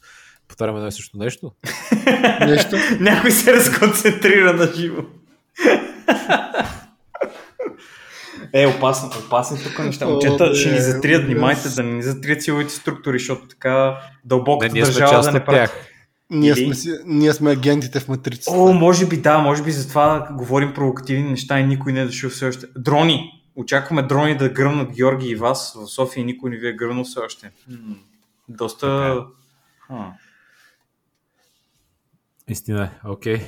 повтаряме 0.48 0.78
едно 0.78 0.88
и 0.88 0.92
също 0.92 1.18
нещо. 1.18 1.52
Нещо? 2.40 2.76
Някой 3.00 3.30
се 3.30 3.52
разконцентрира 3.52 4.52
на 4.52 4.72
живо. 4.74 5.02
Е, 8.52 8.66
опасно, 8.66 9.10
опасни 9.26 9.62
тук 9.62 9.78
неща. 9.78 10.06
Момчета 10.06 10.54
ще 10.54 10.70
ни 10.70 10.80
затрият, 10.80 11.24
внимайте 11.24 11.68
да 11.68 11.82
не 11.82 11.92
ни 11.92 12.02
затрият 12.02 12.42
силовите 12.42 12.74
структури, 12.74 13.18
защото 13.18 13.48
така 13.48 13.98
дълбоката 14.24 14.70
сме 14.70 14.80
държава 14.80 15.10
част 15.10 15.28
да 15.28 15.32
не 15.32 15.44
прати. 15.44 15.72
Ние, 16.30 16.50
Или- 16.50 16.64
сме, 16.64 16.74
си, 16.74 16.92
ние 17.06 17.32
сме 17.32 17.50
агентите 17.50 18.00
в 18.00 18.08
матрицата. 18.08 18.56
О, 18.56 18.72
може 18.72 19.06
би 19.06 19.16
да, 19.16 19.38
може 19.38 19.62
би 19.62 19.70
затова 19.70 20.28
говорим 20.32 20.74
провокативни 20.74 21.30
неща 21.30 21.60
и 21.60 21.66
никой 21.66 21.92
не 21.92 22.00
е 22.00 22.06
дошъл 22.06 22.30
все 22.30 22.46
още. 22.46 22.66
Дрони! 22.78 23.42
Очакваме 23.56 24.02
дрони 24.02 24.36
да 24.36 24.48
гръмнат 24.48 24.92
Георги 24.92 25.28
и 25.28 25.34
вас 25.34 25.74
в 25.76 25.86
София 25.86 26.22
и 26.22 26.24
никой 26.24 26.50
не 26.50 26.56
ви 26.56 26.68
е 26.68 26.72
гръмнал 26.72 27.04
все 27.04 27.20
още. 27.20 27.50
Доста... 28.48 28.86
Така 29.08 29.24
А. 29.88 30.12
Истина 32.48 32.84
е, 32.84 33.08
окей. 33.08 33.40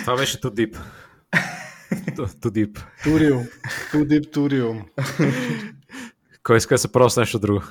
Това 0.00 0.16
беше 0.16 0.40
too 0.40 0.50
deep. 0.50 0.78
Too 1.92 2.26
too 2.26 2.50
deep. 2.50 2.82
Туриум. 3.04 3.46
Тудип 3.90 4.32
Туриум. 4.32 4.82
Кой 6.42 6.56
иска 6.56 6.74
да 6.74 6.78
се 6.78 6.92
пробва 6.92 7.10
с 7.10 7.16
нещо 7.16 7.38
друго? 7.38 7.62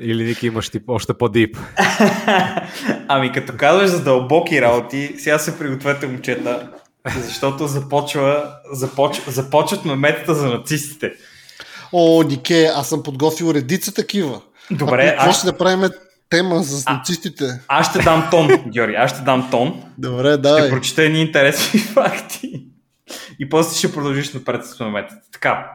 Или 0.00 0.24
Ники 0.24 0.46
имаш 0.46 0.68
тип 0.68 0.82
още 0.88 1.14
по-дип? 1.14 1.56
Ами 3.08 3.32
като 3.32 3.52
казваш 3.56 3.88
за 3.90 4.04
дълбоки 4.04 4.62
работи, 4.62 5.14
сега 5.18 5.38
се 5.38 5.58
пригответе 5.58 6.06
момчета, 6.06 6.68
защото 7.16 7.66
започва, 7.66 8.52
започ, 8.72 9.22
започват 9.26 9.84
меметата 9.84 10.34
за 10.34 10.46
нацистите. 10.46 11.12
О, 11.92 12.22
Нике, 12.22 12.70
аз 12.74 12.88
съм 12.88 13.02
подготвил 13.02 13.52
редица 13.54 13.94
такива. 13.94 14.40
Добре, 14.70 15.06
а, 15.06 15.10
какво 15.10 15.30
аз, 15.30 15.38
ще 15.38 15.46
направим 15.46 15.90
тема 16.30 16.62
за 16.62 16.82
А. 16.86 16.92
нацистите? 16.94 17.60
аз 17.68 17.90
ще 17.90 17.98
дам 17.98 18.28
тон, 18.30 18.48
Георги, 18.68 18.94
аз 18.94 19.10
ще 19.10 19.20
дам 19.22 19.48
тон. 19.50 19.82
Добре, 19.98 20.32
Ще 20.32 20.38
дай. 20.38 20.70
прочета 20.70 21.02
едни 21.02 21.20
интересни 21.20 21.80
факти. 21.94 22.64
И 23.40 23.48
после 23.48 23.78
ще 23.78 23.92
продължиш 23.92 24.32
напред 24.34 24.66
с 24.66 24.80
моментите. 24.80 25.20
Така, 25.32 25.70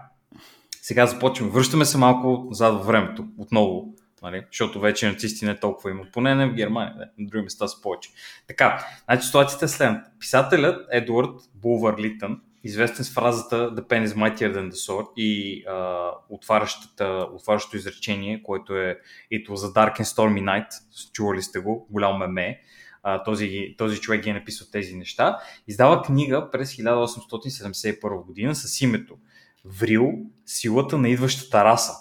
сега 0.81 1.05
започваме. 1.07 1.51
Връщаме 1.51 1.85
се 1.85 1.97
малко 1.97 2.45
назад 2.49 2.73
във 2.73 2.85
времето, 2.85 3.25
отново. 3.37 3.83
Нали? 4.23 4.45
Защото 4.51 4.79
вече 4.79 5.07
нацисти 5.07 5.45
не 5.45 5.59
толкова 5.59 5.91
има. 5.91 6.03
Поне 6.13 6.35
не 6.35 6.45
в 6.47 6.53
Германия, 6.53 6.95
не. 6.97 7.05
на 7.23 7.29
други 7.29 7.43
места 7.43 7.67
са 7.67 7.81
повече. 7.81 8.09
Така, 8.47 8.85
значи 9.05 9.25
ситуацията 9.25 9.65
е 9.65 9.67
следната. 9.67 10.11
Писателят 10.19 10.87
Едуард 10.91 11.35
Булвар 11.55 11.99
Литън, 11.99 12.41
известен 12.63 13.05
с 13.05 13.13
фразата 13.13 13.75
The 13.75 13.87
pen 13.87 14.07
is 14.07 14.15
mightier 14.15 14.53
than 14.55 14.71
the 14.71 14.89
sword 14.89 15.07
и 15.17 15.63
а, 15.67 16.09
отварящата, 16.29 17.27
отварящото 17.33 17.77
изречение, 17.77 18.43
което 18.43 18.75
е 18.75 18.99
It 19.33 19.47
was 19.47 19.55
a 19.55 19.73
dark 19.73 19.99
and 19.99 20.03
stormy 20.03 20.43
night, 20.43 20.67
чували 21.13 21.41
сте 21.41 21.59
го, 21.59 21.87
голямо 21.91 22.17
меме, 22.17 22.61
а, 23.03 23.23
този, 23.23 23.75
този 23.77 23.99
човек 23.99 24.23
ги 24.23 24.29
е 24.29 24.33
написал 24.33 24.67
тези 24.71 24.95
неща, 24.95 25.39
издава 25.67 26.01
книга 26.01 26.49
през 26.51 26.75
1871 26.75 28.25
година 28.25 28.55
с 28.55 28.81
името 28.81 29.17
Врил, 29.65 30.11
силата 30.45 30.97
на 30.97 31.09
идващата 31.09 31.63
раса. 31.63 31.93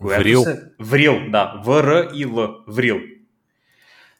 В 0.00 0.04
която 0.04 0.22
Врил? 0.22 0.42
Се... 0.42 0.62
Врил, 0.80 1.30
да. 1.30 1.60
В-Р 1.64 2.10
и 2.14 2.24
Л. 2.24 2.48
Врил. 2.68 3.00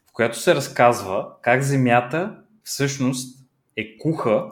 В 0.09 0.13
която 0.13 0.39
се 0.39 0.55
разказва 0.55 1.27
как 1.41 1.61
Земята 1.61 2.35
всъщност 2.63 3.37
е 3.77 3.97
куха, 3.97 4.43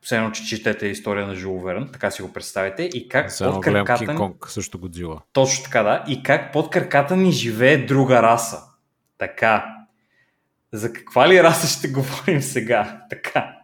все 0.00 0.16
едно, 0.16 0.30
че 0.30 0.46
четете 0.46 0.86
история 0.86 1.26
на 1.26 1.34
Жул 1.34 1.60
Верн, 1.60 1.88
така 1.92 2.10
си 2.10 2.22
го 2.22 2.32
представите, 2.32 2.82
и 2.82 3.08
как 3.08 3.30
едно 3.40 3.52
под 3.52 3.64
краката 3.64 4.12
ни... 4.12 4.18
Конг, 4.18 4.46
също 4.48 4.78
Годзила. 4.78 5.20
Точно 5.32 5.64
така, 5.64 5.82
да. 5.82 6.04
И 6.08 6.22
как 6.22 6.52
под 6.52 6.70
краката 6.70 7.16
ни 7.16 7.32
живее 7.32 7.78
друга 7.78 8.22
раса. 8.22 8.62
Така. 9.18 9.76
За 10.72 10.92
каква 10.92 11.28
ли 11.28 11.42
раса 11.42 11.78
ще 11.78 11.88
говорим 11.88 12.42
сега? 12.42 13.02
Така. 13.10 13.56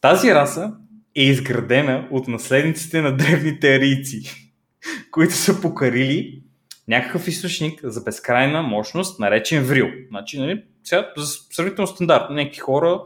Тази 0.00 0.34
раса 0.34 0.72
е 1.16 1.22
изградена 1.22 2.08
от 2.10 2.28
наследниците 2.28 3.00
на 3.00 3.16
древните 3.16 3.74
арийци, 3.76 4.45
които 5.10 5.34
са 5.34 5.60
покарили 5.60 6.42
някакъв 6.88 7.28
източник 7.28 7.80
за 7.84 8.00
безкрайна 8.00 8.62
мощност, 8.62 9.20
наречен 9.20 9.64
Врил. 9.64 9.88
Значи, 10.08 10.40
нали, 10.40 10.64
сега, 10.84 11.12
сравнително 11.52 11.86
стандартно, 11.86 12.36
някакви 12.36 12.58
хора, 12.58 13.02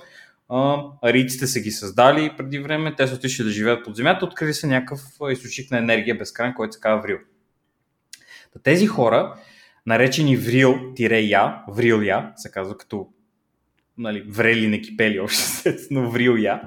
а, 0.49 0.83
арийците 1.03 1.47
са 1.47 1.61
ги 1.61 1.71
създали 1.71 2.31
преди 2.37 2.59
време, 2.59 2.95
те 2.97 3.07
са 3.07 3.15
отишли 3.15 3.45
да 3.45 3.51
живеят 3.51 3.85
под 3.85 3.97
земята, 3.97 4.25
открили 4.25 4.55
са 4.55 4.67
някакъв 4.67 5.01
източник 5.31 5.71
на 5.71 5.79
енергия 5.79 6.19
безкрайен, 6.19 6.55
който 6.55 6.73
се 6.73 6.81
казва 6.81 7.03
Врил. 7.03 7.19
Тези 8.63 8.87
хора, 8.87 9.35
наречени 9.87 10.39
Врил-Я, 10.39 11.65
Врил-Я, 11.69 12.33
се 12.37 12.51
казва 12.51 12.79
като 12.79 13.09
нали, 13.99 14.25
врели 14.29 14.69
не 14.69 14.81
кипели 14.81 15.21
още, 15.21 15.77
но 15.91 16.11
Врил-Я. 16.11 16.63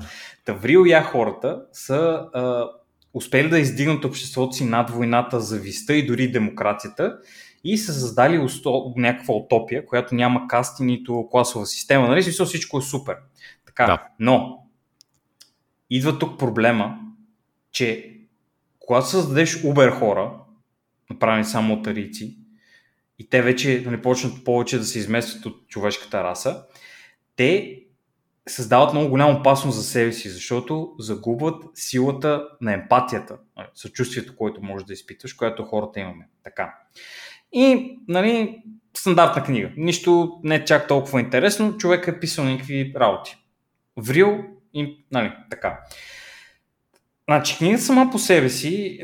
Та 0.46 0.54
Врил-Я 0.54 1.04
хората 1.04 1.62
са 1.74 2.30
а, 2.34 2.70
успели 3.14 3.50
да 3.50 3.60
издигнат 3.60 4.06
обществото 4.06 4.56
си 4.56 4.66
над 4.66 4.90
войната, 4.90 5.40
зависта 5.40 5.94
и 5.94 6.06
дори 6.06 6.32
демокрацията 6.32 7.18
и 7.64 7.78
са 7.78 7.94
създали 7.94 8.40
усто... 8.40 8.94
някаква 8.96 9.34
утопия, 9.34 9.86
която 9.86 10.16
няма 10.16 10.48
касти, 10.48 10.84
нито 10.84 11.28
класова 11.32 11.66
система. 11.66 12.08
Нали? 12.08 12.24
Смисъл, 12.24 12.46
всичко 12.46 12.78
е 12.78 12.82
супер. 12.82 13.18
Така, 13.66 13.86
Да. 13.86 14.08
но 14.20 14.60
идва 15.90 16.20
тук 16.20 16.40
проблема, 16.40 17.00
че 17.72 18.10
когато 18.80 19.08
създадеш 19.08 19.64
убер 19.64 19.90
хора, 19.90 20.32
направени 21.10 21.46
само 21.46 21.74
от 21.74 21.88
арийци, 21.88 22.38
и 23.20 23.30
те 23.30 23.42
вече 23.42 23.84
нали, 23.86 24.02
почнат 24.02 24.44
повече 24.44 24.78
да 24.78 24.86
се 24.86 25.00
изместват 25.00 25.46
от 25.46 25.68
човешката 25.68 26.24
раса, 26.24 26.64
те 27.36 27.83
създават 28.48 28.94
много 28.94 29.10
голяма 29.10 29.40
опасност 29.40 29.78
за 29.78 29.84
себе 29.84 30.12
си, 30.12 30.30
защото 30.30 30.96
загубват 31.00 31.64
силата 31.76 32.48
на 32.62 32.74
емпатията, 32.74 33.38
нали, 33.58 33.68
съчувствието, 33.76 34.36
което 34.36 34.64
можеш 34.64 34.86
да 34.86 34.94
изпитваш, 34.94 35.34
което 35.34 35.64
хората 35.64 36.00
имаме. 36.00 36.28
Така. 36.44 36.76
И, 37.54 37.98
нали, 38.08 38.64
стандартна 38.98 39.44
книга. 39.44 39.72
Нищо 39.78 40.40
не 40.44 40.66
чак 40.66 40.88
толкова 40.88 41.20
интересно. 41.20 41.78
Човек 41.78 42.08
е 42.08 42.20
писал 42.20 42.46
някакви 42.46 42.94
работи. 42.96 43.38
Врил 43.98 44.44
и, 44.74 45.06
нали, 45.12 45.34
така. 45.50 45.80
Значи, 47.30 47.58
книгата 47.58 47.84
сама 47.84 48.10
по 48.12 48.20
себе 48.20 48.50
си 48.50 49.00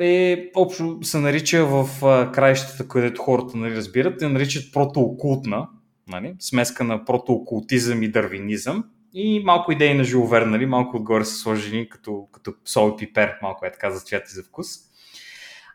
е, 0.00 0.06
е 0.08 0.50
общо 0.54 0.98
се 1.02 1.18
нарича 1.18 1.66
в 1.66 1.88
е, 2.02 2.32
краищата, 2.32 2.88
където 2.88 3.22
хората 3.22 3.56
нали, 3.56 3.76
разбират, 3.76 4.22
я 4.22 4.28
наричат 4.28 4.72
протоокултна, 4.72 5.68
нали, 6.08 6.34
смеска 6.38 6.84
на 6.84 7.04
протоокултизъм 7.04 8.02
и 8.02 8.08
дървинизъм 8.08 8.84
и 9.14 9.40
малко 9.44 9.72
идеи 9.72 9.94
на 9.94 10.04
Жил 10.04 10.26
Верн, 10.26 10.50
нали, 10.50 10.66
малко 10.66 10.96
отгоре 10.96 11.24
са 11.24 11.34
сложени 11.34 11.88
като, 11.88 12.28
като 12.32 12.54
сол 12.64 12.94
и 12.94 12.96
пипер, 12.96 13.34
малко 13.42 13.66
е 13.66 13.72
така 13.72 13.90
за 13.90 14.00
цвят 14.00 14.28
и 14.28 14.34
за 14.34 14.42
вкус. 14.42 14.68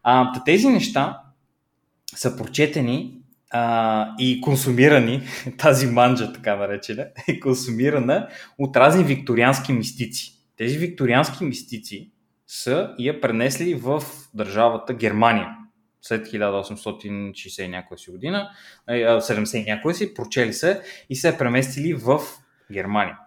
А, 0.03 0.43
тези 0.45 0.67
неща 0.67 1.21
са 2.15 2.37
прочетени 2.37 3.17
а, 3.51 4.15
и 4.19 4.41
консумирани, 4.41 5.21
тази 5.57 5.87
манджа 5.87 6.33
така 6.33 6.55
наречена, 6.55 7.07
е 7.27 7.39
консумирана 7.39 8.27
от 8.57 8.77
разни 8.77 9.03
викториански 9.03 9.73
мистици. 9.73 10.33
Тези 10.57 10.77
викториански 10.77 11.43
мистици 11.43 12.11
са 12.47 12.95
я 12.99 13.21
пренесли 13.21 13.75
в 13.75 14.03
държавата 14.33 14.93
Германия 14.93 15.57
след 16.05 16.27
1860 16.27 17.67
някоя 17.67 17.97
си 17.97 18.11
година, 18.11 18.49
а, 18.87 18.93
70 19.21 19.65
някоя 19.65 19.95
си, 19.95 20.13
прочели 20.13 20.53
се 20.53 20.81
и 21.09 21.15
се 21.15 21.29
е 21.29 21.37
преместили 21.37 21.93
в 21.93 22.19
Германия. 22.71 23.17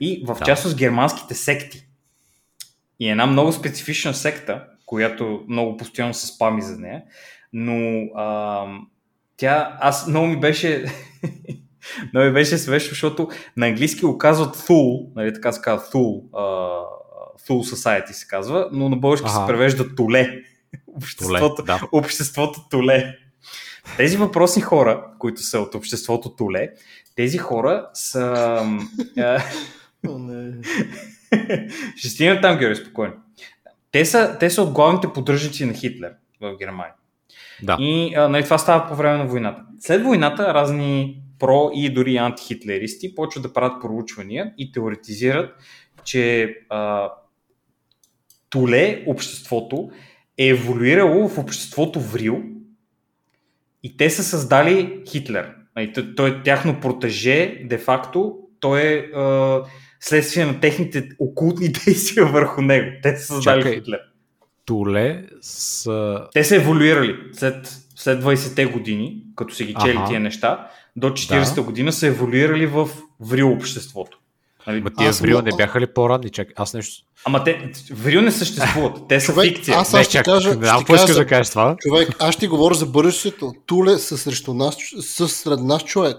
И 0.00 0.24
в 0.26 0.38
Да. 0.38 0.44
частност 0.44 0.76
германските 0.76 1.34
секти. 1.34 1.86
И 3.00 3.08
една 3.10 3.26
много 3.26 3.52
специфична 3.52 4.14
секта, 4.14 4.64
която 4.86 5.44
много 5.48 5.76
постоянно 5.76 6.14
се 6.14 6.26
спами 6.26 6.62
за 6.62 6.76
нея, 6.78 7.02
но 7.52 8.02
а, 8.16 8.66
тя, 9.36 9.76
аз 9.80 10.06
много 10.06 10.26
ми 10.26 10.40
беше 10.40 10.84
много 12.12 12.26
ми 12.26 12.32
беше 12.32 12.58
смешно, 12.58 12.88
защото 12.88 13.28
на 13.56 13.66
английски 13.66 14.00
го 14.00 14.18
казват 14.18 14.56
Thul, 14.56 15.14
нали, 15.16 15.34
така 15.34 15.52
се 15.52 15.60
казва 15.60 15.86
Thul, 15.86 16.22
а, 16.34 16.42
Thul 17.48 17.74
Society 17.74 18.12
се 18.12 18.26
казва, 18.26 18.68
но 18.72 18.88
на 18.88 18.96
български 18.96 19.26
Аха. 19.28 19.40
се 19.40 19.46
превежда 19.46 19.94
Толе. 19.94 20.42
Толе, 21.18 21.38
Обществото, 21.38 21.62
да. 21.62 21.88
обществото 21.92 22.60
Толе. 22.70 23.16
Тези 23.96 24.16
въпросни 24.16 24.62
хора, 24.62 25.06
които 25.18 25.42
са 25.42 25.58
от 25.60 25.74
обществото 25.74 26.36
Толе, 26.36 26.68
тези 27.16 27.38
хора 27.38 27.88
са... 27.94 28.60
не. 30.04 30.52
Ще 31.96 32.08
стигнем 32.08 32.38
там, 32.42 32.58
Георги, 32.58 32.76
спокойно. 32.76 33.14
Те 33.92 34.04
са, 34.04 34.36
те 34.40 34.50
са 34.50 34.62
от 34.62 34.70
главните 34.70 35.12
поддръжници 35.12 35.64
на 35.64 35.72
Хитлер 35.72 36.12
в 36.40 36.56
Германия. 36.58 36.94
Да. 37.62 37.76
И 37.80 38.14
а, 38.14 38.28
нали, 38.28 38.44
това 38.44 38.58
става 38.58 38.88
по 38.88 38.94
време 38.94 39.18
на 39.18 39.26
войната. 39.26 39.62
След 39.80 40.02
войната 40.02 40.54
разни 40.54 41.22
про 41.38 41.70
и 41.74 41.94
дори 41.94 42.16
антихитлеристи 42.16 43.14
почват 43.14 43.42
да 43.42 43.52
правят 43.52 43.82
проучвания 43.82 44.52
и 44.58 44.72
теоретизират, 44.72 45.54
че 46.04 46.54
а, 46.68 47.08
Туле, 48.50 49.04
обществото, 49.06 49.90
е 50.40 50.46
еволюирало 50.46 51.28
в 51.28 51.38
обществото 51.38 52.00
Врил 52.00 52.42
и 53.82 53.96
те 53.96 54.10
са 54.10 54.24
създали 54.24 55.02
Хитлер. 55.08 55.52
Той 56.16 56.30
е 56.30 56.42
тяхно 56.42 56.80
протеже, 56.80 57.60
де-факто, 57.64 58.38
той 58.60 58.80
е 58.82 58.96
а, 58.96 59.62
следствие 60.00 60.44
на 60.44 60.60
техните 60.60 61.08
окултни 61.18 61.68
действия 61.86 62.26
върху 62.26 62.62
него. 62.62 62.90
Те 63.02 63.16
са 63.16 63.26
създали 63.26 63.62
Чакай. 63.62 63.74
Хитлер. 63.74 64.00
Туле 64.64 65.24
са... 65.40 66.26
Те 66.32 66.44
са 66.44 66.56
еволюирали 66.56 67.16
след, 67.32 67.76
след 67.96 68.22
20-те 68.22 68.66
години, 68.66 69.22
като 69.36 69.54
са 69.54 69.64
ги 69.64 69.74
чели 69.74 69.96
Аха. 69.96 70.08
тия 70.08 70.20
неща. 70.20 70.70
до 70.96 71.10
40-та 71.10 71.62
година 71.62 71.92
са 71.92 72.06
еволюирали 72.06 72.66
в 72.66 72.88
врил 73.20 73.52
обществото. 73.52 74.19
Нали? 74.66 74.80
Ма 74.80 74.90
тия 74.90 75.08
Аз 75.08 75.20
му- 75.20 75.42
не 75.42 75.50
бяха 75.56 75.80
ли 75.80 75.86
по-ранни? 75.86 76.30
Чакай, 76.30 76.52
аз 76.56 76.74
нещо... 76.74 77.04
Ама 77.24 77.44
те, 77.44 77.70
врил 77.92 78.20
не 78.20 78.30
съществуват, 78.30 79.08
те 79.08 79.20
са 79.20 79.32
Човек, 79.32 79.48
фикция. 79.48 79.76
аз 79.76 79.88
сега 79.88 79.98
Не, 79.98 80.04
ще 80.04 80.12
чакай, 80.12 80.34
кажа, 80.34 80.48
не 80.50 80.54
знам 80.56 80.80
искаш 80.80 81.00
кажа 81.00 81.14
да 81.14 81.26
кажеш 81.26 81.50
това. 81.50 81.76
Човек, 81.78 82.08
аз 82.18 82.34
ще 82.34 82.48
говоря 82.48 82.74
за 82.74 82.86
бъдещето. 82.86 83.52
Туле 83.66 83.98
са 83.98 84.18
срещу 84.18 84.54
нас, 84.54 84.76
са 85.00 85.28
сред 85.28 85.60
нас 85.60 85.84
човек. 85.84 86.16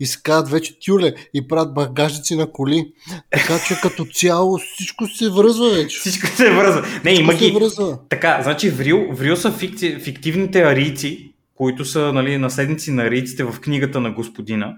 И 0.00 0.06
се 0.06 0.18
казват 0.22 0.50
вече 0.50 0.78
тюле 0.80 1.14
и 1.34 1.48
правят 1.48 1.74
багажници 1.74 2.36
на 2.36 2.46
коли. 2.46 2.84
Така 3.30 3.58
че 3.58 3.80
като 3.82 4.04
цяло 4.04 4.58
всичко 4.68 5.06
се 5.06 5.30
връзва 5.30 5.70
вече. 5.70 5.98
Всичко 5.98 6.26
се 6.26 6.50
връзва. 6.50 6.86
Не, 7.04 7.10
има 7.10 7.32
Всичко 7.32 7.44
се 7.44 7.50
ги. 7.50 7.56
връзва. 7.56 7.98
Така, 8.08 8.40
значи 8.42 8.70
Врил, 8.70 9.08
Врил 9.12 9.36
са 9.36 9.52
фикци, 9.52 9.98
фиктивните 9.98 10.62
арийци, 10.62 11.32
които 11.54 11.84
са 11.84 12.12
нали, 12.12 12.38
наследници 12.38 12.90
на 12.90 13.02
арийците 13.02 13.44
в 13.44 13.60
книгата 13.60 14.00
на 14.00 14.10
господина, 14.10 14.74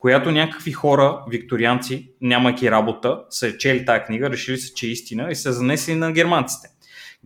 която 0.00 0.30
някакви 0.30 0.72
хора, 0.72 1.24
викторианци, 1.30 2.10
нямайки 2.20 2.70
работа, 2.70 3.20
са 3.30 3.56
чели 3.56 3.84
тази 3.84 4.04
книга, 4.04 4.30
решили 4.30 4.58
са, 4.58 4.74
че 4.74 4.86
е 4.86 4.90
истина 4.90 5.28
и 5.30 5.34
са 5.34 5.52
занесли 5.52 5.94
на 5.94 6.12
германците. 6.12 6.68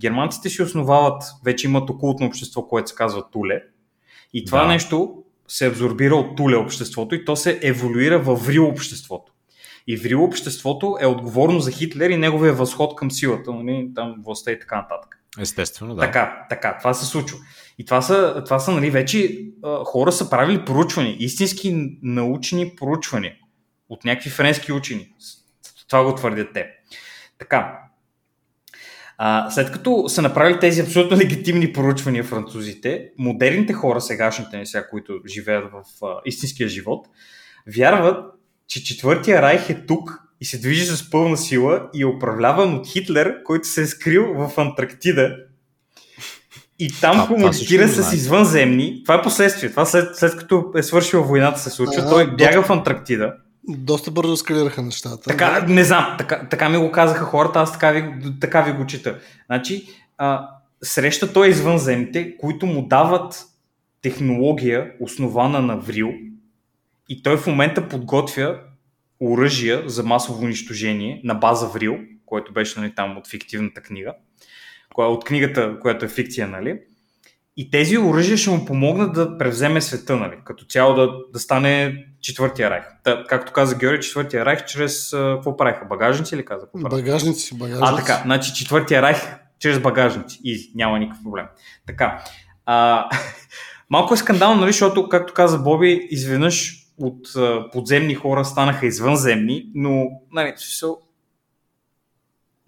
Германците 0.01 0.49
си 0.49 0.63
основават, 0.63 1.23
вече 1.45 1.67
имат 1.67 1.91
окултно 1.91 2.27
общество, 2.27 2.69
което 2.69 2.89
се 2.89 2.95
казва 2.95 3.31
Туле. 3.31 3.63
И 4.35 4.45
това 4.45 4.61
Да. 4.63 4.69
нещо 4.69 5.15
се 5.49 5.67
абсорбира 5.67 6.15
от 6.15 6.37
Туле 6.37 6.57
обществото 6.57 7.15
и 7.15 7.25
то 7.25 7.37
се 7.37 7.61
еволюира 7.63 8.19
в 8.19 8.35
Врил 8.35 8.67
обществото. 8.67 9.33
И 9.87 9.97
Врил 9.97 10.25
обществото 10.25 10.97
е 11.01 11.07
отговорно 11.07 11.61
за 11.61 11.71
Хитлер 11.71 12.11
и 12.11 12.17
неговия 12.17 12.53
възход 12.53 12.97
към 12.97 13.11
силата, 13.11 13.53
нали, 13.53 13.91
там 13.95 14.15
властта 14.25 14.53
и 14.53 14.59
така 14.59 14.77
нататък. 14.77 15.24
Естествено, 15.41 15.95
да. 15.95 16.01
Така, 16.01 16.47
така, 16.49 16.79
това 16.79 16.95
се 16.95 17.07
случва. 17.07 17.39
И 17.79 17.85
това 17.85 18.03
са, 18.03 18.43
това 18.45 18.59
са 18.59 18.73
нали, 18.73 18.91
вече 18.91 19.47
хора 19.85 20.13
са 20.13 20.31
правили 20.31 20.65
проучвания, 20.65 21.17
истински 21.19 21.99
научни 22.03 22.77
проучвания 22.77 23.35
от 23.89 24.05
някакви 24.05 24.31
френски 24.31 24.73
учени. 24.73 25.13
Това 25.89 26.05
го 26.05 26.15
твърдят 26.15 26.49
те. 26.55 26.71
Така. 27.39 27.79
А, 29.19 29.51
след 29.51 29.73
като 29.73 30.09
са 30.09 30.23
направили 30.23 30.61
тези 30.61 30.81
абсолютно 30.81 31.17
легитимни 31.17 31.73
проучвания 31.73 32.25
французите, 32.25 33.11
модерните 33.19 33.73
хора, 33.73 34.01
сегашните 34.01 34.57
ни 34.57 34.67
сега, 34.67 34.89
които 34.89 35.21
живеят 35.27 35.73
в 35.73 36.05
а, 36.05 36.21
истинския 36.25 36.69
живот, 36.69 37.09
вярват, 37.77 38.35
че 38.67 38.85
четвъртия 38.85 39.43
райх 39.43 39.71
е 39.71 39.87
тук 39.87 40.21
и 40.41 40.45
се 40.45 40.59
движи 40.59 40.85
с 40.87 41.11
пълна 41.11 41.37
сила 41.37 41.89
и 41.95 42.03
е 42.03 42.07
управляван 42.07 42.75
от 42.75 42.89
Хитлер, 42.89 43.43
който 43.45 43.69
се 43.69 43.83
е 43.83 43.87
скрил 43.87 44.35
в 44.35 44.59
Антарктида 44.59 45.37
и 46.79 46.91
там 47.01 47.21
А, 47.21 47.27
комуникира 47.27 47.87
го 47.87 47.93
с 47.93 48.13
извънземни. 48.13 49.03
Това 49.05 49.15
е 49.15 49.23
последствие. 49.23 49.71
Това 49.71 49.85
след, 49.85 50.17
след 50.17 50.37
като 50.37 50.73
е 50.77 50.83
свършила 50.83 51.23
войната 51.23 51.61
се 51.61 51.71
случва. 51.71 52.03
А, 52.03 52.11
Той 52.11 52.25
доста- 52.25 52.37
бяга 52.37 52.63
в 52.63 52.71
Антарктида. 52.71 53.35
Доста 53.69 54.11
бързо 54.11 54.33
ескалираха 54.33 54.83
нещата. 54.83 55.21
Така, 55.23 55.67
не 55.69 55.85
знам, 55.85 56.15
така, 56.19 56.49
така 56.51 56.69
ми 56.69 56.79
го 56.79 56.91
казаха 56.91 57.25
хората, 57.25 57.61
аз 57.61 57.73
така 57.73 57.91
ви, 57.91 58.05
така 58.41 58.63
ви 58.63 58.73
го 58.73 58.87
чета. 58.87 59.19
Значи, 59.47 59.87
а, 60.19 60.49
среща 60.83 61.33
той 61.33 61.49
извънземните, 61.49 62.37
които 62.37 62.67
му 62.67 62.87
дават 62.87 63.45
технология, 64.03 64.91
основана 65.01 65.61
на 65.61 65.77
Врил, 65.77 66.11
и 67.09 67.23
той 67.23 67.37
в 67.37 67.47
момента 67.47 67.89
подготвя 67.89 68.61
оръжия 69.25 69.89
за 69.89 70.03
масово 70.03 70.45
унищожение 70.45 71.21
на 71.25 71.35
база 71.35 71.67
Врил, 71.67 71.99
който 72.27 72.53
беше 72.53 72.81
нали, 72.81 72.95
там 72.95 73.19
от 73.19 73.29
фиктивната 73.29 73.81
книга, 73.81 74.15
от 74.97 75.25
книгата, 75.25 75.79
която 75.81 76.05
е 76.05 76.09
фикция, 76.09 76.49
нали? 76.49 76.79
И 77.57 77.71
тези 77.71 77.99
оръжия 77.99 78.37
ще 78.37 78.51
му 78.51 78.65
помогнат 78.65 79.13
да 79.13 79.39
превземе 79.39 79.81
света, 79.81 80.17
нали? 80.17 80.37
Като 80.45 80.65
цяло 80.65 80.95
да, 80.95 81.11
да 81.33 81.39
стане 81.39 82.05
четвъртия 82.21 82.71
райх. 82.71 82.85
Та, 83.05 83.25
както 83.29 83.53
каза 83.53 83.77
Георги, 83.77 84.03
четвъртия 84.03 84.45
райх 84.45 84.65
чрез 84.65 85.11
какво 85.11 85.57
правиха? 85.57 85.85
Багажници 85.85 86.37
ли 86.37 86.45
каза? 86.45 86.67
Багажници, 86.77 87.59
багажници. 87.59 87.93
А, 87.93 87.97
така. 87.97 88.21
Значи 88.25 88.53
четвъртия 88.55 89.03
райх 89.03 89.19
чрез 89.59 89.79
багажници. 89.79 90.41
И 90.45 90.73
няма 90.75 90.99
никакъв 90.99 91.23
проблем. 91.23 91.47
Така. 91.87 92.25
А, 92.67 93.09
малко 93.91 94.15
е 94.15 94.17
скандално, 94.17 94.61
нали, 94.61 94.73
защото, 94.73 95.09
както 95.09 95.35
каза 95.35 95.59
Боби, 95.59 96.07
изведнъж 96.11 96.84
от 96.99 97.29
подземни 97.73 98.15
хора 98.15 98.45
станаха 98.45 98.87
извънземни, 98.87 99.71
но, 99.75 100.11
нали, 100.33 100.53
смисъл, 100.57 100.99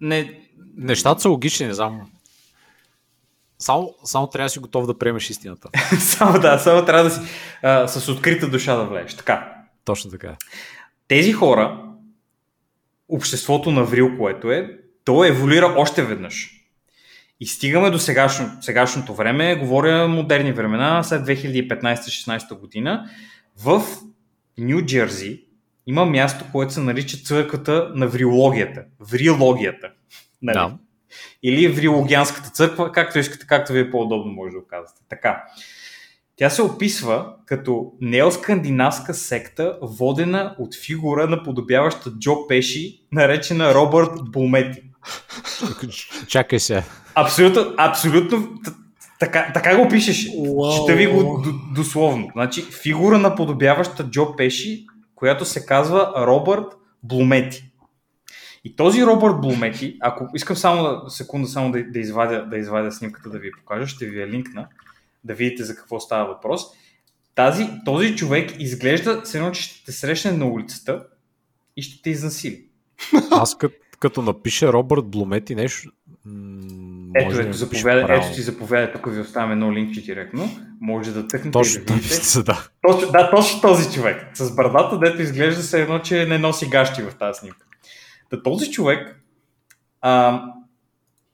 не, 0.01 0.47
Нещата 0.77 1.21
са 1.21 1.29
логични, 1.29 1.67
не 1.67 1.73
знам. 1.73 2.11
Само, 3.59 3.95
само 4.03 4.27
трябва 4.27 4.45
да 4.45 4.49
си 4.49 4.59
готов 4.59 4.87
да 4.87 4.97
приемеш 4.97 5.29
истината. 5.29 5.69
само 5.99 6.39
да, 6.39 6.59
само 6.59 6.85
трябва 6.85 7.03
да 7.03 7.11
си 7.11 7.21
а, 7.63 7.87
с 7.87 8.09
открита 8.09 8.49
душа 8.49 8.75
да 8.75 8.85
влезеш. 8.85 9.15
Така. 9.15 9.53
Точно 9.85 10.11
така. 10.11 10.35
Тези 11.07 11.33
хора, 11.33 11.83
обществото 13.09 13.71
на 13.71 13.83
Врил, 13.83 14.17
което 14.17 14.51
е, 14.51 14.77
то 15.05 15.25
еволюира 15.25 15.73
още 15.77 16.03
веднъж. 16.03 16.53
И 17.39 17.47
стигаме 17.47 17.89
до 17.89 17.99
сегашно, 17.99 18.51
сегашното 18.61 19.13
време, 19.13 19.55
говоря 19.55 20.07
модерни 20.07 20.51
времена, 20.51 21.03
след 21.03 21.27
2015-16 21.27 22.59
година, 22.59 23.09
в 23.63 23.83
Нью 24.57 24.85
Джерси 24.85 25.43
има 25.87 26.05
място, 26.05 26.45
което 26.51 26.73
се 26.73 26.79
нарича 26.79 27.17
църквата 27.17 27.91
на 27.95 28.07
врилогията. 28.07 28.83
Врилогията. 28.99 29.91
Нали? 30.41 30.53
Да. 30.53 30.77
Или 31.43 31.67
Врилогианската 31.67 32.49
църква, 32.49 32.91
както 32.91 33.19
искате, 33.19 33.47
както 33.47 33.73
ви 33.73 33.79
е 33.79 33.91
по-удобно 33.91 34.31
може 34.31 34.51
да 34.51 34.67
казвате. 34.67 35.01
Така. 35.09 35.43
Тя 36.35 36.49
се 36.49 36.61
описва 36.61 37.33
като 37.45 37.91
неоскандинавска 38.01 39.13
секта, 39.13 39.77
водена 39.81 40.55
от 40.59 40.75
фигура, 40.85 41.27
наподобяваща 41.27 42.11
Джо 42.19 42.47
Пеши, 42.47 43.01
наречена 43.11 43.73
Робърт 43.73 44.11
Булмети. 44.31 44.83
Чакай 46.27 46.59
се. 46.59 46.83
Абсолютно, 47.15 47.73
абсолютно 47.77 48.59
така, 49.19 49.51
така 49.53 49.77
го 49.77 49.89
пишеше. 49.89 50.31
Уау. 50.37 50.71
Чета 50.71 50.97
ви 50.97 51.07
го 51.07 51.43
дословно. 51.75 52.29
Значи, 52.33 52.61
фигура 52.61 53.17
наподобяваща 53.17 54.09
Джо 54.09 54.35
Пеши, 54.35 54.85
която 55.15 55.45
се 55.45 55.65
казва 55.65 56.13
Робърт 56.17 56.65
Блумети. 57.03 57.71
И 58.63 58.75
този 58.75 59.05
Робърт 59.05 59.41
Блумети, 59.41 59.97
ако 60.01 60.27
искам 60.35 60.55
само 60.55 60.83
да, 60.83 61.09
секунда 61.09 61.47
само 61.47 61.71
да, 61.71 61.83
да, 61.83 61.99
извадя, 61.99 62.45
да 62.45 62.57
извадя 62.57 62.91
снимката 62.91 63.29
да 63.29 63.39
ви 63.39 63.51
покажа, 63.51 63.87
ще 63.87 64.05
ви 64.05 64.21
я 64.21 64.27
линкна, 64.27 64.67
да 65.23 65.33
видите 65.33 65.63
за 65.63 65.75
какво 65.75 65.99
става 65.99 66.25
въпрос. 66.25 66.61
Тази, 67.35 67.69
този 67.85 68.15
човек 68.15 68.51
изглежда 68.59 69.21
все 69.21 69.37
едно, 69.37 69.51
че 69.51 69.61
ще 69.61 69.85
те 69.85 69.91
срещне 69.91 70.31
на 70.31 70.45
улицата 70.45 71.03
и 71.77 71.81
ще 71.81 72.01
те 72.01 72.09
изнасили. 72.09 72.65
Аз 73.31 73.57
като, 73.57 73.75
като 73.99 74.21
напиша 74.21 74.73
Робърт 74.73 75.05
Блумет 75.05 75.49
и 75.49 75.55
нещо... 75.55 75.91
Ето, 77.15 77.29
ето, 77.29 77.37
напише 77.37 77.57
заповядай, 77.57 78.17
ето 78.17 78.35
ти 78.35 78.41
заповядай, 78.41 78.91
тук 78.91 79.13
ви 79.13 79.19
оставям 79.19 79.51
едно 79.51 79.73
линкче 79.73 80.01
директно. 80.01 80.49
Може 80.81 81.11
да 81.11 81.27
тъкнете 81.27 81.51
Точно 81.51 81.85
да 81.85 81.93
видите. 81.93 82.43
да. 82.43 82.67
Точно, 82.87 83.11
да, 83.11 83.31
точно 83.31 83.61
този 83.61 83.93
човек. 83.93 84.31
С 84.33 84.55
брадата, 84.55 84.99
дето 84.99 85.21
изглежда 85.21 85.61
се 85.61 85.81
едно, 85.81 85.99
че 85.99 86.25
не 86.25 86.37
носи 86.37 86.69
гащи 86.69 87.01
в 87.01 87.15
тази 87.19 87.39
снимка. 87.39 87.65
Та 88.29 88.43
този 88.43 88.71
човек 88.71 89.23
а, 90.01 90.43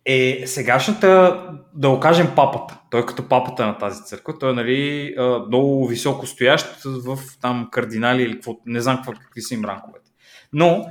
е 0.05 0.43
сегашната, 0.45 1.41
да 1.73 1.89
го 1.89 1.99
кажем, 1.99 2.27
папата. 2.35 2.79
Той 2.91 3.01
е 3.01 3.05
като 3.05 3.27
папата 3.27 3.65
на 3.65 3.77
тази 3.77 4.03
църква. 4.03 4.39
Той 4.39 4.49
е 4.51 4.53
нали, 4.53 5.15
много 5.47 5.87
високо 5.87 6.27
стоящ 6.27 6.67
в 6.85 7.19
там 7.41 7.67
кардинали 7.71 8.23
или 8.23 8.33
какво, 8.33 8.55
не 8.65 8.81
знам 8.81 8.95
какво, 8.95 9.11
какви 9.11 9.41
са 9.41 9.53
им 9.53 9.65
ранковете. 9.65 10.11
Но 10.53 10.85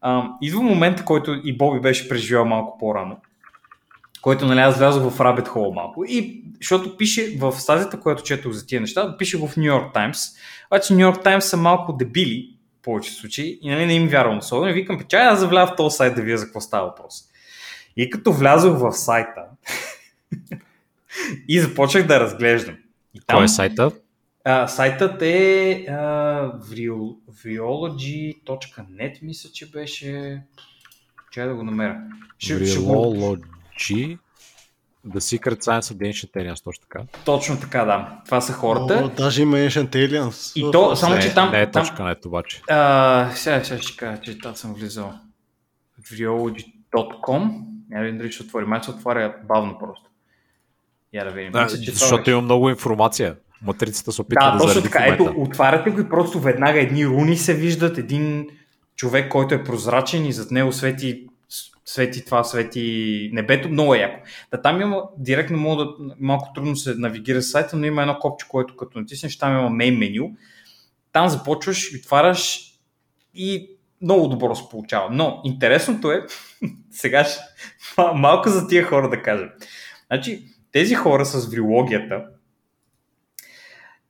а, 0.00 0.28
идва 0.42 0.62
момент, 0.62 1.04
който 1.04 1.40
и 1.44 1.56
Боби 1.58 1.80
беше 1.80 2.08
преживял 2.08 2.44
малко 2.44 2.78
по-рано, 2.78 3.16
който 4.22 4.46
нали, 4.46 4.60
аз 4.60 4.78
влязох 4.78 5.12
в 5.12 5.18
Rabbit 5.18 5.48
Hole 5.48 5.74
малко. 5.74 6.04
И, 6.08 6.44
защото 6.60 6.96
пише 6.96 7.36
в 7.38 7.52
стазията, 7.52 8.00
която 8.00 8.22
четох 8.22 8.52
за 8.52 8.66
тия 8.66 8.80
неща, 8.80 9.16
пише 9.18 9.38
в 9.38 9.56
Нью 9.56 9.64
Йорк 9.64 9.94
Таймс. 9.94 10.18
Обаче 10.70 10.94
Нью 10.94 11.00
Йорк 11.00 11.22
Таймс 11.22 11.44
са 11.44 11.56
малко 11.56 11.92
дебили, 11.92 12.54
в 12.78 12.82
повече 12.82 13.12
случаи, 13.12 13.58
и 13.62 13.70
нали, 13.70 13.86
не 13.86 13.94
им 13.94 14.08
вярвам 14.08 14.38
особено. 14.38 14.70
И 14.70 14.74
викам, 14.74 15.00
чай 15.08 15.26
аз 15.26 15.40
завля 15.40 15.66
в 15.66 15.76
този 15.76 15.96
сайт 15.96 16.14
да 16.14 16.22
видя 16.22 16.38
за 16.38 16.44
какво 16.44 16.60
става 16.60 16.86
въпрос. 16.86 17.24
И 17.96 18.10
като 18.10 18.32
влязох 18.32 18.78
в 18.78 18.92
сайта 18.92 19.42
и 21.48 21.60
започнах 21.60 22.06
да 22.06 22.20
разглеждам. 22.20 22.76
И 23.14 23.20
Кой 23.20 23.44
е 23.44 23.48
сайта? 23.48 23.90
а, 24.50 24.68
сайтът 24.68 25.22
е 25.22 25.84
а, 25.88 25.94
vriol- 26.58 27.16
vriology.net, 27.44 29.22
мисля, 29.22 29.50
че 29.50 29.70
беше. 29.70 30.42
Чай 31.30 31.46
да 31.46 31.54
го 31.54 31.62
намеря. 31.62 32.02
Ще, 32.38 32.66
ще 32.66 32.80
го... 32.80 33.36
Virology. 33.78 34.18
The 35.08 35.20
Secret 35.20 35.58
Science 35.62 35.92
of 35.92 35.96
the 35.96 36.12
Ancient 36.12 36.32
Aliens, 36.36 36.64
точно 36.64 36.82
така. 36.90 37.04
Точно 37.24 37.60
така, 37.60 37.84
да. 37.84 38.20
Това 38.24 38.40
са 38.40 38.52
О, 38.52 38.54
хората. 38.54 39.10
даже 39.16 39.42
има 39.42 39.56
Ancient 39.56 39.88
Aliens. 39.90 40.52
И 40.56 40.70
то, 40.72 40.96
само 40.96 41.14
не, 41.14 41.20
че 41.20 41.34
там... 41.34 41.50
не 41.50 41.60
е 41.62 41.70
там 41.70 41.82
точка 41.82 42.04
нет 42.04 42.24
обаче. 42.26 42.62
а, 42.70 43.30
сега, 43.34 43.64
сега 43.64 43.82
ще 43.82 43.96
кажа, 43.96 44.20
че 44.22 44.38
там 44.38 44.56
съм 44.56 44.74
влизал. 44.74 45.12
vriology.com 46.02 47.50
Няма 47.90 48.06
да 48.06 48.12
дали 48.12 48.32
ще 48.32 48.42
отвори. 48.42 48.64
Май 48.64 48.82
се 48.82 48.90
отваря 48.90 49.34
бавно 49.48 49.78
просто. 49.78 50.10
Я 51.12 51.24
да 51.24 51.30
видим. 51.30 51.52
Да, 51.52 51.64
Мисля, 51.64 51.78
че 51.78 51.84
това 51.92 51.98
защото 51.98 52.20
беше. 52.20 52.30
има 52.30 52.40
много 52.42 52.70
информация. 52.70 53.36
Матрицата 53.62 54.12
се 54.12 54.22
опитва 54.22 54.46
Да, 54.46 54.52
да, 54.52 54.58
точно 54.58 54.82
така. 54.82 55.04
Ето, 55.06 55.34
отваряте 55.36 55.90
го 55.90 56.00
и 56.00 56.08
просто 56.08 56.40
веднага 56.40 56.80
едни 56.80 57.06
руни 57.06 57.36
се 57.36 57.54
виждат, 57.54 57.98
един 57.98 58.46
човек, 58.96 59.30
който 59.30 59.54
е 59.54 59.64
прозрачен 59.64 60.26
и 60.26 60.32
зад 60.32 60.50
него 60.50 60.72
свети, 60.72 61.26
свети 61.84 62.24
това, 62.24 62.44
свети 62.44 63.30
небето. 63.32 63.68
Много 63.68 63.94
е 63.94 63.98
яко. 63.98 64.26
Да, 64.50 64.62
там 64.62 64.80
има, 64.80 65.02
директно 65.18 65.58
мога 65.58 65.84
да, 65.84 66.14
малко 66.20 66.52
трудно 66.54 66.76
се 66.76 66.94
навигира 66.94 67.42
сайта, 67.42 67.76
но 67.76 67.86
има 67.86 68.02
едно 68.02 68.18
копче, 68.18 68.46
което 68.48 68.76
като 68.76 69.00
натиснеш, 69.00 69.38
там 69.38 69.58
има 69.58 69.70
мейн 69.70 69.98
меню. 69.98 70.36
Там 71.12 71.28
започваш 71.28 71.92
и 71.92 71.96
отваряш 71.96 72.72
и 73.34 73.70
много 74.02 74.28
добро 74.28 74.54
се 74.54 74.68
получава. 74.70 75.08
Но 75.10 75.40
интересното 75.44 76.12
е, 76.12 76.26
сега 76.90 77.24
ще, 77.24 77.40
мал- 77.96 78.14
малко 78.14 78.48
за 78.48 78.68
тия 78.68 78.84
хора 78.84 79.10
да 79.10 79.22
кажа. 79.22 79.48
Значи, 80.06 80.44
тези 80.72 80.94
хора 80.94 81.26
с 81.26 81.50
врилогията 81.50 82.24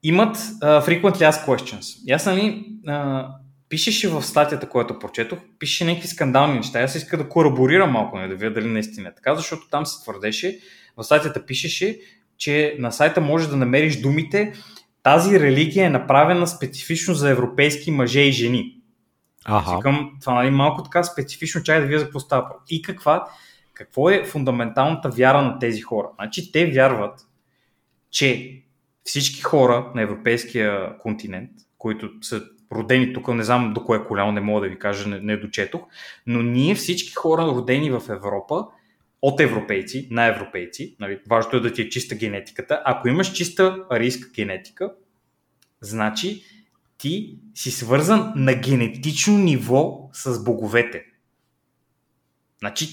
имат 0.03 0.37
uh, 0.37 0.87
frequently 0.87 1.31
asked 1.31 1.47
questions. 1.47 2.03
И 2.07 2.13
аз, 2.13 2.27
нали, 2.27 2.67
uh, 2.87 3.29
пишеше 3.69 4.09
в 4.09 4.23
статията, 4.23 4.69
която 4.69 4.99
прочетох, 4.99 5.39
пише 5.59 5.85
някакви 5.85 6.09
скандални 6.09 6.57
неща. 6.57 6.81
Аз 6.81 6.95
иска 6.95 7.17
да 7.17 7.29
кораборирам 7.29 7.91
малко, 7.91 8.19
не 8.19 8.29
да 8.29 8.35
видя 8.35 8.51
дали 8.51 8.69
наистина 8.69 9.09
е 9.09 9.15
така, 9.15 9.35
защото 9.35 9.69
там 9.71 9.87
се 9.87 10.03
твърдеше, 10.03 10.59
в 10.97 11.05
статията 11.05 11.47
пишеше, 11.47 11.99
че 12.37 12.77
на 12.79 12.93
сайта 12.93 13.21
можеш 13.21 13.49
да 13.49 13.57
намериш 13.57 14.01
думите 14.01 14.53
тази 15.03 15.41
религия 15.41 15.87
е 15.87 15.91
направена 15.91 16.47
специфично 16.47 17.15
за 17.15 17.31
европейски 17.31 17.91
мъже 17.91 18.21
и 18.21 18.33
жени. 18.33 18.75
Аха. 19.45 19.77
Викам, 19.77 20.17
това 20.21 20.35
нали, 20.35 20.51
малко 20.51 20.83
така 20.83 21.03
специфично, 21.03 21.63
чакай 21.63 21.81
да 21.81 21.87
видя 21.87 21.99
за 21.99 22.05
какво 22.05 22.21
става. 22.21 22.51
И 22.69 22.83
каква, 22.83 23.29
какво 23.75 24.11
е 24.11 24.25
фундаменталната 24.25 25.09
вяра 25.09 25.43
на 25.43 25.59
тези 25.59 25.81
хора? 25.81 26.09
Значи 26.15 26.53
те 26.53 26.67
вярват, 26.67 27.21
че 28.11 28.59
всички 29.05 29.41
хора 29.41 29.93
на 29.95 30.03
европейския 30.03 30.99
континент, 30.99 31.51
които 31.79 32.11
са 32.21 32.43
родени 32.73 33.13
тук, 33.13 33.29
не 33.29 33.45
знам 33.45 33.73
до 33.75 33.85
кое 33.85 34.05
коляно, 34.05 34.33
не 34.33 34.41
мога 34.41 34.61
да 34.61 34.69
ви 34.69 34.79
кажа, 34.79 35.09
не, 35.09 35.21
не 35.21 35.37
дочетох, 35.37 35.81
но 36.27 36.43
ние 36.43 36.75
всички 36.75 37.15
хора 37.15 37.43
родени 37.43 37.91
в 37.91 38.03
Европа, 38.09 38.67
от 39.23 39.41
европейци, 39.41 40.09
на 40.11 40.27
европейци, 40.27 40.97
нали, 41.01 41.21
важното 41.29 41.57
е 41.57 41.61
да 41.61 41.73
ти 41.73 41.83
е 41.83 41.89
чиста 41.89 42.15
генетиката, 42.15 42.83
ако 42.85 43.09
имаш 43.09 43.33
чиста 43.33 43.85
арийска 43.91 44.29
генетика, 44.35 44.93
значи 45.81 46.43
ти 46.99 47.39
си 47.55 47.71
свързан 47.71 48.33
на 48.37 48.55
генетично 48.55 49.39
ниво 49.39 50.11
с 50.13 50.45
боговете. 50.45 51.05
Значи, 52.59 52.89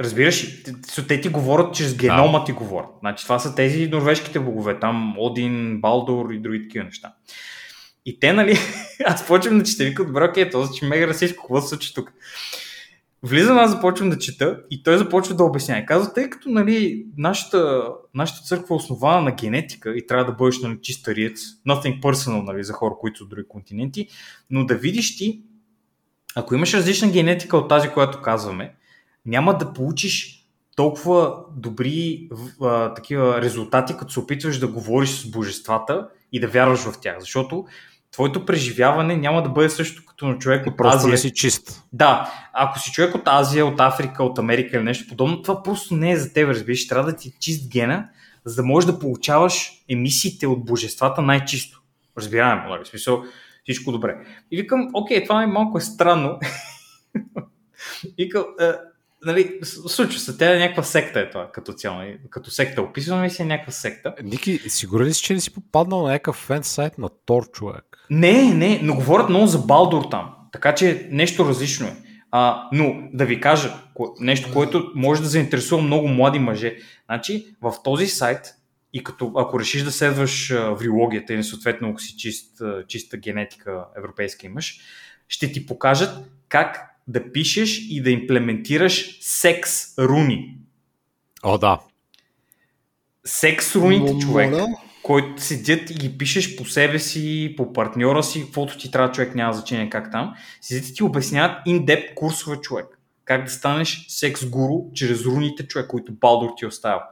разбираш, 0.00 0.62
те, 1.08 1.20
ти 1.20 1.28
говорят 1.28 1.74
чрез 1.74 1.96
генома 1.96 2.44
ти 2.44 2.52
говорят. 2.52 2.90
Значи, 3.00 3.24
това 3.24 3.38
са 3.38 3.54
тези 3.54 3.88
норвежките 3.88 4.40
богове, 4.40 4.78
там 4.78 5.14
Один, 5.18 5.80
Балдор 5.80 6.30
и 6.30 6.38
други 6.38 6.62
такива 6.62 6.84
неща. 6.84 7.14
И 8.06 8.20
те, 8.20 8.32
нали, 8.32 8.58
аз 9.04 9.26
почвам 9.26 9.58
да 9.58 9.64
чета, 9.64 9.84
викам, 9.84 10.06
добре, 10.06 10.24
окей, 10.24 10.50
този 10.50 10.72
че 10.78 10.84
мега 10.84 11.06
расистко, 11.06 11.42
какво 11.42 11.60
се 11.60 11.68
случи 11.68 11.94
тук? 11.94 12.12
Влизам, 13.22 13.58
аз 13.58 13.70
започвам 13.70 14.10
да 14.10 14.18
чета 14.18 14.60
и 14.70 14.82
той 14.82 14.98
започва 14.98 15.34
да 15.34 15.44
обяснява. 15.44 15.86
Казва, 15.86 16.12
тъй 16.12 16.30
като 16.30 16.48
нали, 16.48 17.06
нашата, 17.16 17.88
нашата 18.14 18.40
църква 18.40 18.74
е 18.74 18.76
основана 18.76 19.20
на 19.20 19.32
генетика 19.32 19.90
и 19.96 20.06
трябва 20.06 20.24
да 20.24 20.32
бъдеш 20.32 20.60
нали, 20.60 20.78
чист 20.82 21.08
ариец, 21.08 21.40
nothing 21.68 22.00
personal 22.00 22.42
нали, 22.42 22.64
за 22.64 22.72
хора, 22.72 22.94
които 23.00 23.18
са 23.18 23.24
от 23.24 23.30
други 23.30 23.48
континенти, 23.48 24.08
но 24.50 24.66
да 24.66 24.74
видиш 24.74 25.16
ти, 25.16 25.42
ако 26.34 26.54
имаш 26.54 26.74
различна 26.74 27.08
генетика 27.08 27.56
от 27.56 27.68
тази, 27.68 27.88
която 27.88 28.22
казваме, 28.22 28.74
няма 29.26 29.58
да 29.58 29.72
получиш 29.72 30.46
толкова 30.76 31.36
добри 31.56 32.28
а, 32.62 32.94
такива 32.94 33.42
резултати, 33.42 33.96
като 33.98 34.12
се 34.12 34.20
опитваш 34.20 34.58
да 34.58 34.68
говориш 34.68 35.10
с 35.10 35.30
божествата 35.30 36.08
и 36.32 36.40
да 36.40 36.48
вярваш 36.48 36.80
в 36.80 37.00
тях. 37.00 37.20
Защото 37.20 37.66
твоето 38.16 38.46
преживяване 38.46 39.16
няма 39.16 39.42
да 39.42 39.48
бъде 39.48 39.70
също 39.70 40.02
като 40.06 40.26
на 40.26 40.38
човек 40.38 40.66
от 40.66 40.76
Просто 40.76 40.96
Азия. 40.96 41.10
не 41.10 41.16
си 41.16 41.32
чист. 41.32 41.82
Да, 41.92 42.32
ако 42.52 42.78
си 42.78 42.92
човек 42.92 43.14
от 43.14 43.22
Азия, 43.26 43.66
от 43.66 43.80
Африка, 43.80 44.24
от 44.24 44.38
Америка 44.38 44.76
или 44.76 44.82
нещо 44.82 45.08
подобно, 45.08 45.42
това 45.42 45.62
просто 45.62 45.96
не 45.96 46.10
е 46.10 46.16
за 46.16 46.32
теб, 46.32 46.48
разбираш. 46.48 46.88
Трябва 46.88 47.10
да 47.10 47.16
ти 47.16 47.28
е 47.28 47.32
чист 47.40 47.70
гена, 47.70 48.08
за 48.44 48.56
да 48.56 48.62
можеш 48.62 48.90
да 48.90 48.98
получаваш 48.98 49.72
емисиите 49.88 50.46
от 50.46 50.64
божествата 50.64 51.22
най-чисто. 51.22 51.82
Разбираемо, 52.18 52.68
нали? 52.68 52.84
В 52.84 52.88
смисъл, 52.88 53.24
всичко 53.64 53.92
добре. 53.92 54.16
И 54.50 54.56
викам, 54.56 54.90
окей, 54.94 55.24
това 55.24 55.42
е 55.42 55.46
малко 55.46 55.78
е 55.78 55.80
странно. 55.80 56.38
викам, 58.18 58.44
е, 58.60 58.72
нали, 59.24 59.58
случва 59.62 60.20
се, 60.20 60.38
тя 60.38 60.56
е 60.56 60.58
някаква 60.58 60.82
секта 60.82 61.20
е 61.20 61.30
това, 61.30 61.50
като 61.52 61.72
цяло. 61.72 61.98
нали? 61.98 62.18
Като 62.30 62.50
секта 62.50 62.82
описваме 62.82 63.30
си 63.30 63.44
някаква 63.44 63.72
секта. 63.72 64.14
Ники, 64.22 64.58
сигурен 64.68 65.06
ли 65.06 65.14
си, 65.14 65.22
че 65.22 65.34
не 65.34 65.40
си 65.40 65.54
попаднал 65.54 66.02
на 66.02 66.12
някакъв 66.12 66.36
фен 66.36 66.64
сайт 66.64 66.98
на 66.98 67.08
Тор, 67.26 67.50
човек? 67.50 67.84
Не, 68.10 68.54
не, 68.54 68.80
но 68.82 68.94
говорят 68.94 69.28
много 69.28 69.46
за 69.46 69.58
Балдор 69.58 70.04
там. 70.10 70.34
Така 70.52 70.74
че 70.74 71.08
нещо 71.10 71.44
различно 71.44 71.86
е. 71.86 71.96
А, 72.30 72.68
но 72.72 73.08
да 73.12 73.26
ви 73.26 73.40
кажа 73.40 73.74
нещо, 74.20 74.52
което 74.52 74.92
може 74.94 75.22
да 75.22 75.28
заинтересува 75.28 75.82
много 75.82 76.08
млади 76.08 76.38
мъже. 76.38 76.76
Значи, 77.06 77.46
в 77.62 77.74
този 77.84 78.06
сайт, 78.06 78.54
и 78.92 79.04
като 79.04 79.32
ако 79.36 79.60
решиш 79.60 79.82
да 79.82 79.92
следваш 79.92 80.48
врилогията 80.52 81.34
и 81.34 81.42
съответно 81.42 81.88
ако 81.88 82.00
си 82.00 82.16
чист, 82.16 82.62
чиста 82.88 83.16
генетика 83.16 83.84
европейски 83.98 84.46
имаш, 84.46 84.80
ще 85.28 85.52
ти 85.52 85.66
покажат 85.66 86.18
как 86.48 86.96
да 87.08 87.32
пишеш 87.32 87.78
и 87.90 88.02
да 88.02 88.10
имплементираш 88.10 89.18
секс 89.20 89.98
руни. 89.98 90.58
О, 91.42 91.58
да. 91.58 91.80
Секс 93.24 93.76
руните, 93.76 94.18
човек 94.18 94.50
моля? 94.50 94.66
Който 95.06 95.42
седят 95.42 95.90
и 95.90 95.94
ги 95.94 96.18
пишеш 96.18 96.56
по 96.56 96.64
себе 96.64 96.98
си, 96.98 97.54
по 97.56 97.72
партньора 97.72 98.22
си, 98.22 98.42
каквото 98.44 98.78
ти 98.78 98.90
трябва 98.90 99.12
човек, 99.12 99.34
няма 99.34 99.52
значение 99.52 99.90
как 99.90 100.12
там, 100.12 100.34
седят 100.60 100.88
и 100.88 100.94
ти 100.94 101.02
обясняват 101.02 101.66
in-depth 101.66 102.14
курсове 102.14 102.56
човек. 102.56 102.86
Как 103.24 103.44
да 103.44 103.50
станеш 103.50 104.04
секс 104.08 104.46
гуру 104.46 104.84
чрез 104.94 105.24
руните 105.24 105.66
човек, 105.66 105.86
които 105.86 106.12
Балдор 106.12 106.50
ти 106.56 106.66
оставя. 106.66 107.02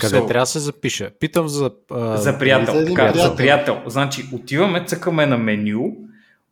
Къде 0.00 0.16
So, 0.16 0.28
трябва 0.28 0.42
да 0.42 0.46
се 0.46 0.58
запиша? 0.58 1.10
Питам 1.20 1.48
за... 1.48 1.70
А, 1.90 2.16
За 2.16 2.38
приятел. 2.38 2.74
За 2.74 2.84
така, 2.84 2.94
приятел. 2.94 3.22
За 3.22 3.36
приятел. 3.36 3.82
Значи, 3.86 4.24
отиваме, 4.32 4.84
цъкаме 4.84 5.26
на 5.26 5.38
меню, 5.38 5.96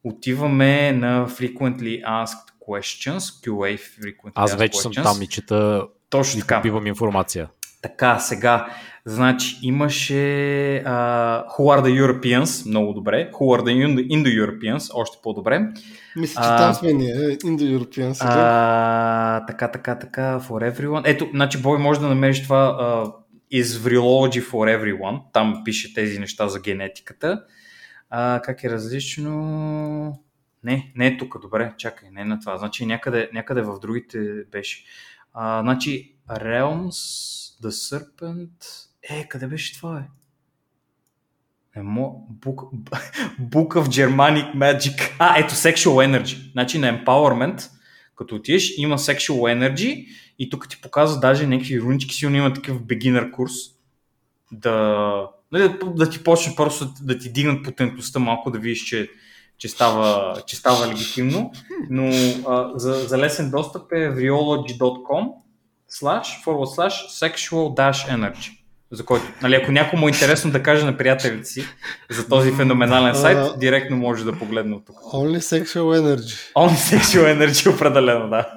отиваме 0.05 0.93
на 0.93 1.29
frequently 1.29 2.05
asked 2.05 2.69
questions, 2.69 3.19
QA 3.19 3.79
frequently 3.79 4.33
Аз 4.35 4.53
asked 4.53 4.59
вече 4.59 4.79
съм 4.79 4.93
questions. 4.93 5.03
там 5.03 5.23
и 5.23 5.27
чета 5.27 5.87
Точно 6.11 6.41
така. 6.41 6.63
информация. 6.87 7.49
Така, 7.85 8.19
сега, 8.19 8.67
значи 9.05 9.59
имаше 9.63 10.77
а, 10.77 11.45
Who 11.47 11.59
are 11.59 11.83
the 11.83 12.03
Europeans, 12.03 12.69
много 12.69 12.93
добре. 12.93 13.31
Who 13.33 13.39
are 13.59 13.63
the 13.63 13.87
Indo- 13.87 14.09
Indo-Europeans, 14.09 14.91
още 14.95 15.19
по-добре. 15.23 15.61
Мисля, 16.17 16.43
че 16.43 16.49
А, 16.49 16.57
там 16.59 16.75
сме 16.75 16.93
ние, 16.93 17.15
Indo-European 17.15 18.13
сега. 18.13 18.31
А, 18.35 19.47
така, 19.47 19.69
така, 19.69 19.99
така, 19.99 20.41
for 20.41 20.73
everyone. 20.73 21.03
Ето, 21.05 21.29
значи, 21.35 21.63
Бой, 21.63 21.79
може 21.79 22.01
да 22.01 22.09
намериш 22.09 22.43
това 22.43 22.77
а, 22.81 23.13
is 23.57 23.63
Vrilology 23.65 24.43
for 24.43 24.79
everyone. 24.79 25.21
Там 25.33 25.63
пише 25.65 25.95
тези 25.95 26.19
неща 26.19 26.49
за 26.49 26.61
генетиката. 26.61 27.43
А, 28.11 28.41
как 28.45 28.65
е 28.65 28.71
различно? 28.71 30.19
Не, 30.65 30.93
не 30.97 31.07
е 31.07 31.17
тук, 31.17 31.41
добре, 31.43 31.73
чакай, 31.79 32.09
не 32.13 32.21
е 32.21 32.25
на 32.25 32.41
това. 32.41 32.57
Значи 32.57 32.87
някъде, 32.87 33.31
някъде 33.33 33.63
в 33.63 33.79
другите 33.83 34.19
беше. 34.53 34.85
А, 35.35 35.63
значи, 35.63 36.11
Realms, 36.31 37.44
The 37.65 37.71
Serpent... 37.71 38.87
Е, 39.03 39.29
къде 39.29 39.47
беше 39.47 39.75
това, 39.75 39.99
е? 39.99 40.09
Не. 41.77 41.83
Book... 41.83 42.71
Book 43.41 43.75
of 43.75 43.87
Germanic 43.87 44.55
Magic. 44.55 45.11
А, 45.19 45.39
ето, 45.39 45.55
Sexual 45.55 45.87
Energy. 45.87 46.53
Значи 46.53 46.79
на 46.79 47.05
Empowerment, 47.05 47.71
като 48.17 48.35
отидеш, 48.35 48.79
има 48.79 48.99
Sexual 48.99 49.59
Energy 49.59 50.07
и 50.39 50.51
тук 50.51 50.69
ти 50.69 50.81
показва 50.81 51.21
даже 51.21 51.47
някакви 51.47 51.81
рунички, 51.81 52.15
силно 52.15 52.37
има 52.37 52.53
такъв 52.53 52.83
beginner 52.83 53.31
курс, 53.31 53.53
да, 54.53 55.29
нали, 55.53 55.63
да, 55.63 55.87
да 55.87 56.11
ти 56.11 56.25
почне 56.25 56.57
просто 56.57 56.89
да 57.03 57.19
ти 57.19 57.33
дигнат 57.33 57.65
потентността 57.65 58.19
малко, 58.19 58.51
да 58.51 58.59
видиш, 58.59 58.85
че, 58.85 59.11
че, 59.59 59.69
става, 59.69 60.37
че 60.47 60.57
става 60.57 60.89
легитимно, 60.89 61.53
но 61.91 62.09
а, 62.49 62.73
за, 62.79 62.93
за 62.93 63.19
лесен 63.19 63.51
достъп 63.51 63.93
е 63.93 63.97
vriology.com 63.97 65.44
slash 66.01 66.45
forward 66.45 66.71
slash 66.77 66.97
sexual 67.23 67.75
dash 67.75 68.09
energy 68.17 68.65
за 68.91 69.05
който, 69.05 69.25
нали, 69.43 69.55
ако 69.55 69.73
някой 69.73 69.99
му 69.99 70.09
е 70.09 70.11
интересно 70.11 70.51
да 70.51 70.63
каже 70.63 70.87
на 70.87 70.97
приятелите 70.97 71.45
си 71.45 71.65
за 72.11 72.29
този 72.29 72.53
феноменален 72.53 73.15
сайт, 73.15 73.59
директно 73.59 73.97
може 73.97 74.25
да 74.25 74.39
погледне 74.39 74.77
от 74.77 74.87
тук. 74.87 74.97
Only 74.97 75.39
sexual 75.39 76.01
energy. 76.01 76.53
On 76.55 76.69
Sexual 76.69 77.39
Energy 77.39 77.75
определено, 77.75 78.29
да. 78.29 78.49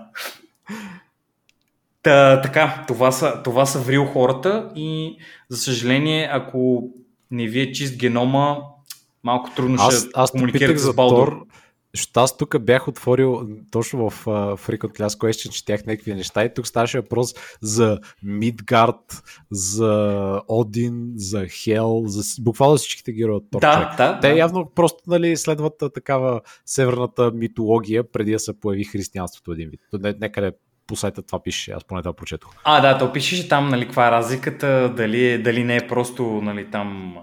Та, 2.03 2.41
така, 2.41 2.83
това 2.87 3.11
са, 3.11 3.41
това 3.43 3.65
са 3.65 3.79
врил 3.79 4.05
хората 4.05 4.69
и 4.75 5.17
за 5.49 5.57
съжаление, 5.57 6.29
ако 6.31 6.89
не 7.31 7.47
ви 7.47 7.61
е 7.61 7.71
чист 7.71 7.97
генома, 7.97 8.57
малко 9.23 9.49
трудно 9.55 9.77
Аз, 9.79 9.99
ще 9.99 10.09
аз 10.13 10.31
те 10.31 10.37
комуникирате 10.37 10.79
с 10.79 10.81
за 10.81 10.93
Балдор. 10.93 11.41
Защото 11.97 12.19
аз 12.19 12.37
тук 12.37 12.59
бях 12.59 12.87
отворил 12.87 13.47
точно 13.71 14.09
в 14.09 14.25
uh, 14.25 14.57
Frequent 14.57 14.99
Class 14.99 15.07
Question, 15.07 15.49
четях 15.49 15.85
някакви 15.85 16.13
неща 16.13 16.43
и 16.43 16.53
тук 16.53 16.67
ставаше 16.67 16.99
въпрос 16.99 17.33
за 17.61 17.99
Мидгард, 18.23 19.23
за 19.51 20.41
Один, 20.47 21.11
за 21.15 21.45
Хел, 21.47 22.03
за 22.05 22.41
буквално 22.43 22.77
всичките 22.77 23.11
герои 23.11 23.35
от 23.35 23.51
Торчак. 23.51 23.97
Да, 23.97 24.13
да. 24.13 24.19
Те 24.19 24.29
да. 24.29 24.37
явно 24.37 24.71
просто 24.75 24.99
нали, 25.07 25.37
следват 25.37 25.83
такава 25.93 26.41
северната 26.65 27.31
митология, 27.31 28.11
преди 28.11 28.31
да 28.31 28.39
се 28.39 28.59
появи 28.59 28.83
християнството 28.83 29.51
един 29.51 29.69
вид. 29.69 29.79
Не- 29.93 30.15
Некъде 30.19 30.51
по 30.87 30.95
сайта 30.95 31.21
това 31.21 31.43
пише, 31.43 31.71
аз 31.71 31.83
поне 31.83 32.01
това 32.01 32.13
прочетох. 32.13 32.51
А, 32.63 32.81
да, 32.81 32.97
то 32.97 33.13
пишеше 33.13 33.49
там, 33.49 33.69
нали, 33.69 33.85
каква 33.85 34.07
е 34.07 34.11
разликата, 34.11 34.93
дали, 34.97 35.25
е- 35.25 35.37
дали 35.37 35.63
не 35.63 35.75
е 35.75 35.87
просто, 35.87 36.23
нали, 36.23 36.71
там 36.71 37.17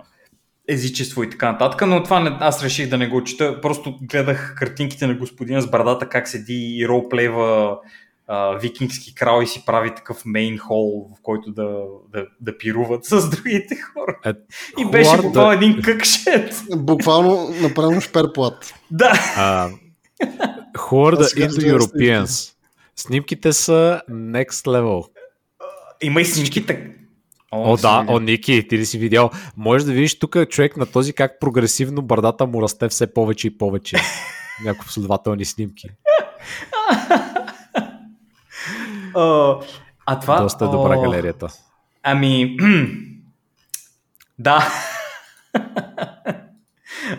езичество 0.69 1.23
и 1.23 1.31
така 1.31 1.53
нататък, 1.53 1.87
но 1.87 2.03
това 2.03 2.21
не, 2.21 2.37
аз 2.41 2.65
реших 2.65 2.89
да 2.89 2.99
не 2.99 3.09
го 3.09 3.25
чета, 3.25 3.61
просто 3.61 3.99
гледах 4.03 4.55
картинките 4.59 5.07
на 5.07 5.15
господина 5.15 5.61
с 5.61 5.71
брадата, 5.71 6.09
как 6.09 6.29
седи 6.29 6.77
и 6.79 6.89
ролплейва 6.89 7.79
а, 8.27 8.53
викингски 8.59 9.15
крал 9.15 9.43
и 9.43 9.47
си 9.47 9.63
прави 9.67 9.95
такъв 9.95 10.23
мейн 10.25 10.59
хол, 10.59 11.11
в 11.19 11.23
който 11.23 11.51
да, 11.51 11.77
да, 12.13 12.27
да 12.41 12.59
пируват 12.59 13.05
с 13.05 13.31
другите 13.31 13.77
хора. 13.77 14.19
Е, 14.25 14.33
И 14.79 14.91
беше 14.91 15.17
буквално 15.17 15.51
да- 15.51 15.55
един 15.55 15.83
къкшет. 15.83 16.63
Буквално 16.77 17.49
направено 17.63 18.01
шперплат. 18.01 18.75
Да. 18.91 19.13
Сега 21.29 21.47
гледам 21.47 21.57
Indo-Europeans? 21.63 22.51
Снимките 22.97 23.53
са 23.53 24.03
next 24.11 24.67
level. 24.67 25.09
Има 26.03 26.21
и 26.21 26.25
снимки 26.25 26.67
так. 27.63 27.67
О, 27.67 27.77
да, 27.77 28.05
о, 28.09 28.21
Ники, 28.21 28.69
ти 28.69 28.79
ли 28.79 28.87
си 28.87 28.99
видял? 28.99 29.31
Можеш 29.57 29.87
да 29.87 29.93
видиш 29.93 30.19
тук 30.19 30.37
човек 30.49 30.77
на 30.77 30.87
този 30.87 31.13
как 31.13 31.41
прогресивно 31.41 32.03
брадата 32.03 32.47
му 32.47 32.63
расте 32.63 32.89
все 32.89 33.15
повече 33.15 33.47
и 33.47 33.59
повече. 33.59 33.97
Някакви 34.65 34.87
последователни 34.87 35.45
снимки. 35.45 35.89
А, 39.15 39.57
а 40.07 40.21
това... 40.21 40.41
Доста 40.41 40.65
е 40.65 40.69
добра 40.69 40.99
о, 40.99 41.03
галерията. 41.03 41.49
Ами, 42.03 42.57
да. 44.39 44.69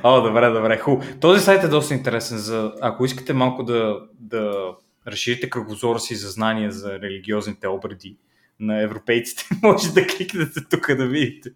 О, 0.04 0.21
добре, 0.21 0.50
добре, 0.50 0.78
хубаво. 0.78 1.19
Този 1.19 1.43
сайт 1.43 1.63
е 1.63 1.67
доста 1.67 1.93
интересен. 1.93 2.38
За, 2.38 2.74
ако 2.82 3.06
искате 3.06 3.34
малко 3.34 3.63
да, 3.63 4.00
да 4.19 4.71
разширите 5.08 5.50
кръгозора 5.50 6.00
си 6.00 6.15
за 6.15 6.30
знания 6.30 6.71
за 6.71 7.00
религиозните 7.00 7.67
обреди 7.67 8.17
на 8.60 8.82
европейците, 8.82 9.44
може 9.63 9.94
да 9.94 10.08
кликнете 10.08 10.60
тук 10.70 10.96
да 10.96 11.08
видите 11.08 11.50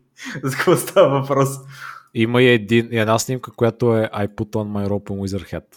за 0.43 0.55
какво 0.55 0.75
става 0.75 1.19
въпрос. 1.21 1.49
Има 2.13 2.41
и 2.41 2.47
един, 2.47 2.89
една 2.91 3.19
снимка, 3.19 3.51
която 3.51 3.97
е 3.97 4.09
I 4.13 4.27
put 4.27 4.51
on 4.51 4.67
my 4.67 4.87
rope 4.87 5.09
and 5.09 5.19
wizard 5.19 5.53
hat. 5.53 5.75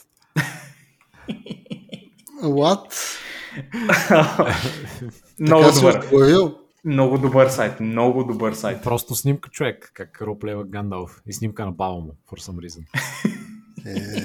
What? 2.42 3.18
Много 5.40 5.64
добър. 5.74 6.08
Много 6.84 7.18
добър 7.18 7.48
сайт. 7.48 7.80
Много 7.80 8.24
добър 8.24 8.52
сайт. 8.52 8.82
Просто 8.82 9.14
снимка 9.14 9.50
човек, 9.50 9.90
как 9.94 10.22
роплева 10.22 10.64
Гандалф. 10.64 11.22
И 11.26 11.32
снимка 11.32 11.64
на 11.64 11.72
баба 11.72 11.94
му, 11.94 12.16
for 12.30 12.50
some 12.50 12.68
reason. 12.68 12.84
Е, 13.86 14.22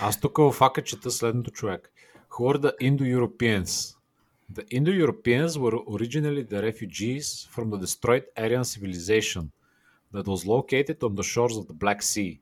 Аз 0.00 0.20
тук 0.20 0.38
в 0.38 0.52
фака 0.52 0.82
чета 0.82 1.10
следното 1.10 1.50
човек. 1.50 1.92
The 2.30 2.72
Indo-Europeans? 2.82 3.96
The 4.48 4.66
Indo-Europeans 4.68 5.58
were 5.58 5.78
originally 5.94 6.42
the 6.42 6.62
refugees 6.62 7.46
from 7.50 7.70
the 7.70 7.78
destroyed 7.78 8.24
Aryan 8.36 8.64
civilization 8.64 9.50
that 10.12 10.26
was 10.26 10.46
located 10.46 11.02
on 11.02 11.14
the 11.14 11.22
shores 11.22 11.56
of 11.56 11.66
the 11.66 11.72
Black 11.72 12.02
Sea. 12.02 12.40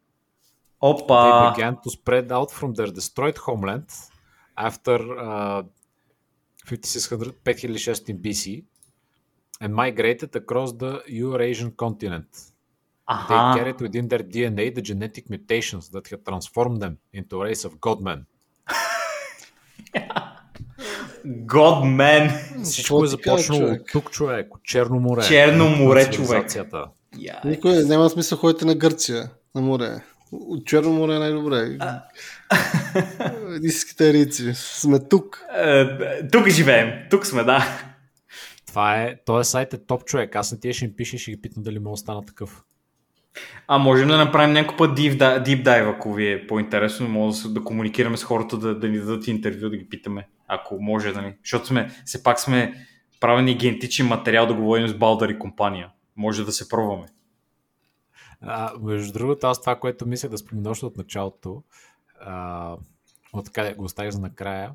Opa. 0.82 1.18
They 1.22 1.54
began 1.54 1.80
to 1.82 1.90
spread 1.90 2.32
out 2.32 2.50
from 2.50 2.74
their 2.74 2.88
destroyed 2.88 3.38
homeland 3.38 3.86
after 4.56 4.98
uh, 5.18 5.62
5600, 6.64 7.44
BC 7.44 8.64
and 9.60 9.72
migrated 9.72 10.34
across 10.34 10.72
the 10.72 11.02
Eurasian 11.06 11.70
continent. 11.72 12.26
Aha. 13.06 13.26
They 13.28 13.58
carried 13.58 13.80
within 13.80 14.08
their 14.08 14.20
DNA 14.20 14.74
the 14.74 14.82
genetic 14.82 15.30
mutations 15.30 15.88
that 15.90 16.08
had 16.08 16.24
transformed 16.24 16.80
them 16.82 16.98
into 17.12 17.40
a 17.40 17.44
race 17.44 17.64
of 17.64 17.80
godmen. 17.80 18.26
yeah. 19.94 20.28
God 21.26 21.85
man. 21.87 22.32
Всичко 22.62 23.04
е 23.04 23.06
започнало 23.06 23.62
от 23.64 23.78
тук, 23.92 24.11
човек, 24.11 24.54
от 24.54 24.62
Черно 24.64 25.00
море. 25.00 25.22
Черно 25.22 25.68
море, 25.68 26.11
човек. 26.11 26.46
Я. 27.18 27.40
Никой 27.44 27.85
няма 27.85 28.11
смисъл 28.11 28.38
ходите 28.38 28.64
на 28.64 28.74
Гърция, 28.74 29.30
на 29.54 29.61
море. 29.61 30.00
От 30.32 30.66
Черно 30.66 30.92
море 30.92 31.14
е 31.14 31.18
най-добре. 31.18 31.78
Иските 33.62 34.12
рици. 34.12 34.52
Сме 34.54 34.98
тук. 35.00 35.42
Е, 35.56 35.85
Тук 36.28 36.48
живеем. 36.48 36.90
Тук 37.11 37.26
сме, 37.26 37.44
да. 37.44 37.64
Това 38.66 38.96
е, 38.96 39.16
този 39.26 39.50
сайт 39.50 39.74
е 39.74 39.85
топ 39.87 40.04
човек. 40.04 40.37
Аз 40.37 40.52
на 40.52 40.61
тия 40.61 40.74
ще 40.74 40.85
им 40.85 40.92
пиша 40.96 41.16
и 41.16 41.18
ще 41.18 41.30
ги 41.30 41.40
питам 41.40 41.62
дали 41.62 41.78
мога 41.78 41.92
да 41.92 41.96
стана 41.96 42.22
такъв. 42.22 42.62
А 43.68 43.78
можем 43.78 44.08
да 44.08 44.16
направим 44.18 44.52
някой 44.52 44.76
път 44.76 44.98
deep, 44.98 45.18
di- 45.18 45.44
deep 45.44 45.64
dive, 45.64 45.90
ако 45.90 46.12
ви 46.14 46.32
е 46.32 46.46
по-интересно. 46.46 47.08
Може 47.08 47.37
да, 47.37 47.42
се- 47.42 47.48
да 47.48 47.64
комуникираме 47.64 48.16
с 48.16 48.24
хората, 48.24 48.56
да, 48.58 48.78
да 48.78 48.88
ни 48.88 48.98
дадат 48.98 49.26
интервю, 49.28 49.70
да 49.70 49.76
ги 49.76 49.88
питаме, 49.88 50.26
ако 50.54 50.78
може 50.80 51.12
да 51.12 51.22
ни. 51.22 51.34
Защото 51.44 51.66
сме, 51.66 51.90
все 52.04 52.22
пак 52.22 52.40
сме 52.40 52.86
правени 53.20 53.54
генетичен 53.54 54.06
материал 54.06 54.46
да 54.46 54.54
говорим 54.54 54.88
с 54.88 54.94
Балдър 54.94 55.28
и 55.28 55.38
компания. 55.38 55.90
Може 56.16 56.44
да 56.44 56.52
се 56.52 56.68
пробваме. 56.68 57.06
А, 58.40 58.72
между 58.82 59.12
другото, 59.12 59.46
аз 59.46 59.60
това, 59.60 59.76
което 59.76 60.06
мисля 60.06 60.28
да 60.28 60.38
спомена 60.38 60.70
още 60.70 60.86
от 60.86 60.96
началото, 60.96 61.62
а, 62.20 62.76
от 63.32 63.50
къде 63.50 63.74
го 63.74 63.84
оставих 63.84 64.10
за 64.10 64.20
накрая, 64.20 64.72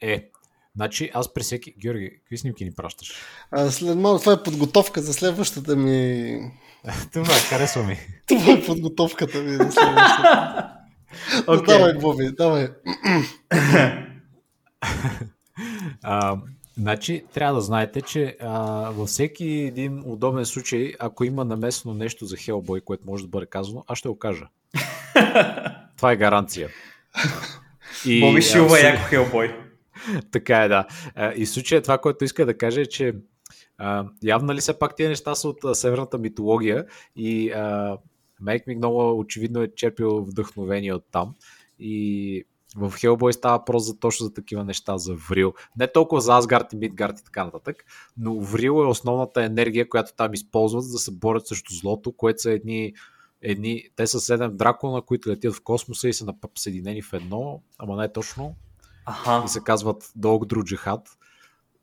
е, 0.00 0.30
значи 0.76 1.10
аз 1.14 1.34
при 1.34 1.42
всеки... 1.42 1.74
Георги, 1.78 2.10
какви 2.18 2.38
снимки 2.38 2.64
ни 2.64 2.74
пращаш? 2.74 3.14
А 3.50 3.70
след 3.70 3.98
малко 3.98 4.20
това 4.20 4.32
е 4.32 4.42
подготовка 4.42 5.02
за 5.02 5.12
следващата 5.12 5.76
ми... 5.76 6.38
Това 7.12 7.34
харесва 7.34 7.82
ми. 7.82 7.98
Това 8.26 8.52
е 8.52 8.64
подготовката 8.66 9.42
ми 9.42 9.56
за 9.56 9.72
следващата. 9.72 10.70
Но 11.46 11.54
Окей. 11.54 11.66
Давай, 11.66 11.94
Боби, 11.94 12.30
давай. 12.36 12.68
А, 16.02 16.36
значи, 16.76 17.24
трябва 17.34 17.54
да 17.54 17.60
знаете, 17.60 18.02
че 18.02 18.36
а, 18.40 18.50
във 18.90 19.08
всеки 19.08 19.44
един 19.48 20.02
удобен 20.06 20.46
случай, 20.46 20.92
ако 20.98 21.24
има 21.24 21.44
намесено 21.44 21.94
нещо 21.94 22.26
за 22.26 22.36
Хелбой, 22.36 22.80
което 22.80 23.06
може 23.06 23.22
да 23.24 23.28
бъде 23.28 23.46
казано, 23.46 23.84
аз 23.86 23.98
ще 23.98 24.08
го 24.08 24.18
кажа. 24.18 24.48
Това 25.96 26.12
е 26.12 26.16
гаранция. 26.16 26.68
И, 28.06 28.20
Боби 28.20 28.42
Шилва 28.42 28.76
в- 28.76 28.82
яко 28.82 29.02
хелбой. 29.08 29.56
Така 30.30 30.62
е, 30.62 30.68
да. 30.68 30.86
И 31.36 31.46
в 31.46 31.50
случая 31.50 31.82
това, 31.82 31.98
което 31.98 32.24
иска 32.24 32.46
да 32.46 32.58
кажа 32.58 32.80
е, 32.80 32.86
че 32.86 33.14
а, 33.78 34.04
явно 34.22 34.54
ли 34.54 34.60
все 34.60 34.78
пак 34.78 34.96
тези 34.96 35.08
неща 35.08 35.34
са 35.34 35.48
от 35.48 35.64
а, 35.64 35.74
северната 35.74 36.18
митология 36.18 36.86
и 37.16 37.50
а, 37.50 37.96
Мейк 38.40 38.66
ми 38.66 38.76
много 38.76 39.18
очевидно 39.18 39.62
е 39.62 39.74
черпил 39.76 40.24
вдъхновение 40.24 40.94
от 40.94 41.04
там. 41.10 41.34
И 41.78 42.44
в 42.76 42.92
Хелбой 42.96 43.32
става 43.32 43.58
въпрос 43.58 43.86
за 43.86 43.98
точно 43.98 44.26
за 44.26 44.34
такива 44.34 44.64
неща, 44.64 44.98
за 44.98 45.14
Врил. 45.14 45.54
Не 45.78 45.92
толкова 45.92 46.20
за 46.20 46.36
Асгард 46.36 46.72
и 46.72 46.76
Мидгард 46.76 47.20
и 47.20 47.24
така 47.24 47.44
нататък, 47.44 47.84
но 48.16 48.40
Врил 48.40 48.72
е 48.72 48.86
основната 48.88 49.44
енергия, 49.44 49.88
която 49.88 50.12
там 50.16 50.34
използват, 50.34 50.84
за 50.84 50.92
да 50.92 50.98
се 50.98 51.10
борят 51.10 51.46
срещу 51.46 51.74
злото, 51.74 52.12
което 52.12 52.42
са 52.42 52.50
едни, 52.50 52.92
едни 53.42 53.84
те 53.96 54.06
са 54.06 54.20
седем 54.20 54.56
дракона, 54.56 55.02
които 55.02 55.28
летят 55.28 55.54
в 55.54 55.60
космоса 55.62 56.08
и 56.08 56.12
са 56.12 56.34
съединени 56.54 57.02
в 57.02 57.12
едно, 57.12 57.62
ама 57.78 57.96
не 57.96 58.12
точно 58.12 58.54
Аха. 59.06 59.42
и 59.44 59.48
се 59.48 59.60
казват 59.60 60.12
Дълг 60.16 60.46
Друг 60.46 60.64
Джихад. 60.64 61.08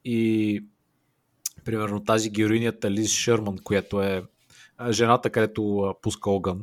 И 0.05 0.63
примерно 1.65 2.03
тази 2.03 2.29
героинята 2.29 2.91
Лиз 2.91 3.11
Шърман, 3.11 3.57
която 3.63 4.01
е 4.01 4.23
жената, 4.89 5.29
където 5.29 5.93
пуска 6.01 6.29
огън, 6.31 6.61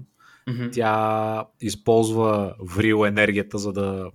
Мгм. 0.48 0.70
тя 0.72 1.44
използва 1.60 2.54
врил 2.60 3.04
енергията, 3.06 3.58
за 3.58 3.72
да 3.72 4.10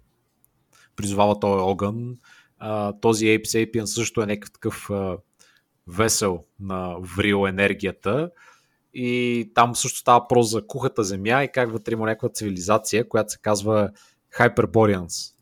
призовава 0.95 1.39
този 1.39 1.61
огън. 1.61 2.17
А, 2.59 2.93
този 3.01 3.25
Ape 3.25 3.45
Sapien 3.45 3.85
също 3.85 4.21
е 4.21 4.25
някакъв 4.25 4.51
такъв 4.51 4.89
а, 4.89 5.17
весел 5.87 6.43
на 6.59 6.95
врил 6.99 7.47
енергията. 7.47 8.31
И 8.93 9.51
там 9.55 9.75
също 9.75 9.99
става 9.99 10.19
въпрос 10.19 10.49
за 10.49 10.67
кухата 10.67 11.03
земя 11.03 11.43
и 11.43 11.51
как 11.51 11.71
вътре 11.71 11.93
има 11.93 12.05
някаква 12.05 12.29
цивилизация, 12.29 13.09
която 13.09 13.31
се 13.31 13.37
казва 13.41 13.89
Hyperboreans 14.37 15.33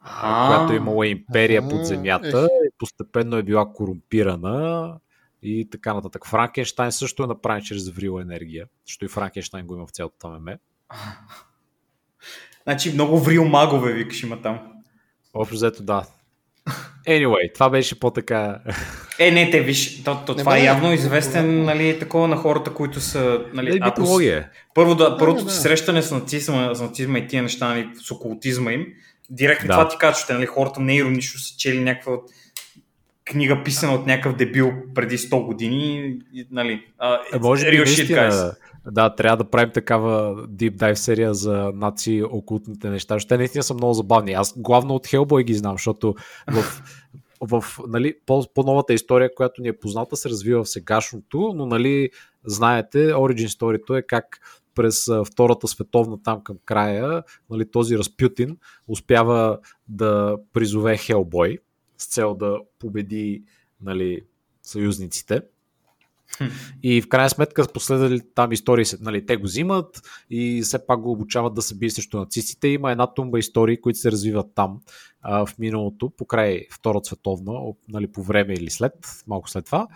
А, 0.00 0.48
която 0.48 0.72
е 0.72 0.76
имала 0.76 1.06
империя 1.06 1.68
под 1.68 1.86
земята 1.86 2.48
и 2.66 2.70
постепенно 2.78 3.36
е 3.36 3.42
била 3.42 3.72
корумпирана 3.72 4.98
и 5.42 5.68
така 5.70 5.94
нататък. 5.94 6.26
Франкенштайн 6.26 6.92
също 6.92 7.24
е 7.24 7.26
направен 7.26 7.62
чрез 7.62 7.88
врила 7.88 8.22
енергия, 8.22 8.66
защото 8.86 9.04
и 9.04 9.08
Франкенштайн 9.08 9.66
го 9.66 9.74
има 9.74 9.86
в 9.86 9.90
цялото 9.90 10.28
меме. 10.28 10.58
Значи 12.62 12.92
много 12.92 13.18
врил 13.18 13.44
магове, 13.44 13.92
викаш 13.92 14.22
има 14.22 14.42
там. 14.42 14.58
Общо 15.34 15.54
взето 15.54 15.82
да. 15.82 16.04
Anyway, 17.08 17.54
това 17.54 17.70
беше 17.70 18.00
по-така... 18.00 18.58
Е, 19.18 19.30
не, 19.30 19.50
те 19.50 19.60
виж, 19.60 20.02
то, 20.04 20.22
то, 20.26 20.32
Не 20.32 20.38
това 20.38 20.56
е 20.56 20.60
бе, 20.60 20.66
явно 20.66 20.88
не, 20.88 20.94
известен, 20.94 21.56
не. 21.56 21.64
нали, 21.64 21.98
такова 21.98 22.28
на 22.28 22.36
хората, 22.36 22.72
които 22.72 23.00
са, 23.00 23.20
нали, 23.52 23.68
Нали, 23.68 23.78
ако 23.82 24.06
с- 24.06 24.22
е. 24.22 24.48
Първо 24.74 24.94
да, 24.94 25.16
първото 25.18 25.44
да. 25.44 25.50
ти 25.50 25.56
срещане 25.56 26.02
с 26.02 26.10
нацизма, 26.10 26.74
с 26.74 26.80
нацизма 26.80 27.18
и 27.18 27.26
тия 27.26 27.42
неща, 27.42 27.68
нали, 27.68 27.88
с 27.96 28.10
окултизма 28.10 28.72
им, 28.72 28.86
директно 29.30 29.66
Да. 29.66 29.72
това 29.72 29.88
ти 29.88 29.96
казва, 29.98 30.24
че 30.26 30.32
нали, 30.32 30.46
хората 30.46 30.80
не 30.80 30.96
иронично 30.96 31.40
са 31.40 31.56
чели 31.58 31.80
някаква 31.80 32.12
книга 33.24 33.62
писана 33.64 33.94
от 33.94 34.06
някакъв 34.06 34.36
дебил 34.36 34.72
преди 34.94 35.18
100 35.18 35.44
години, 35.44 36.14
нали, 36.50 36.84
а, 36.98 37.18
Е, 37.34 37.38
може 37.38 37.70
би 37.70 37.78
наистина, 37.78 38.52
да, 38.90 39.14
трябва 39.14 39.36
да 39.36 39.50
правим 39.50 39.72
такава 39.72 40.36
deep 40.46 40.76
dive 40.76 40.94
серия 40.94 41.34
за 41.34 41.72
наци 41.74 42.22
окултните 42.30 42.90
неща. 42.90 43.18
Ще 43.18 43.36
наистина 43.36 43.62
са 43.62 43.74
много 43.74 43.94
забавни. 43.94 44.32
Аз 44.32 44.54
главно 44.58 44.94
от 44.94 45.06
Hellboy 45.06 45.44
ги 45.44 45.54
знам, 45.54 45.74
защото 45.74 46.14
в, 46.50 46.82
в 47.40 47.64
нали, 47.88 48.14
по, 48.26 48.44
по-новата 48.54 48.94
история, 48.94 49.34
която 49.34 49.62
ни 49.62 49.68
е 49.68 49.78
позната, 49.78 50.16
се 50.16 50.28
развива 50.28 50.64
в 50.64 50.68
сегашното, 50.68 51.52
но 51.56 51.66
нали, 51.66 52.10
знаете, 52.44 53.12
Origin 53.12 53.48
Story 53.58 53.98
е 53.98 54.02
как 54.02 54.40
през 54.74 55.10
Втората 55.26 55.68
световна 55.68 56.22
там 56.22 56.44
към 56.44 56.56
края, 56.64 57.22
нали, 57.50 57.70
този 57.70 57.98
Разпютин 57.98 58.56
успява 58.88 59.58
да 59.88 60.36
призове 60.52 60.96
Хелбой 60.96 61.58
с 61.98 62.06
цел 62.06 62.34
да 62.34 62.58
победи 62.78 63.42
нали, 63.80 64.20
съюзниците. 64.62 65.42
И 66.82 67.02
в 67.02 67.08
крайна 67.08 67.30
сметка 67.30 67.66
последвали 67.74 68.20
там 68.34 68.52
истории, 68.52 68.84
нали, 69.00 69.26
те 69.26 69.36
го 69.36 69.42
взимат 69.42 70.02
и 70.30 70.62
все 70.62 70.86
пак 70.86 71.00
го 71.00 71.12
обучават 71.12 71.54
да 71.54 71.62
се 71.62 71.74
бие 71.74 71.90
срещу 71.90 72.18
нацистите. 72.18 72.68
Има 72.68 72.92
една 72.92 73.14
тумба 73.14 73.38
истории, 73.38 73.80
които 73.80 73.98
се 73.98 74.12
развиват 74.12 74.46
там 74.54 74.80
а, 75.22 75.46
в 75.46 75.58
миналото, 75.58 76.10
покрай 76.10 76.66
Втората 76.72 77.06
световна, 77.06 77.52
нали, 77.88 78.06
по 78.06 78.22
време 78.22 78.54
или 78.54 78.70
след, 78.70 78.92
малко 79.26 79.50
след 79.50 79.64
това. 79.64 79.88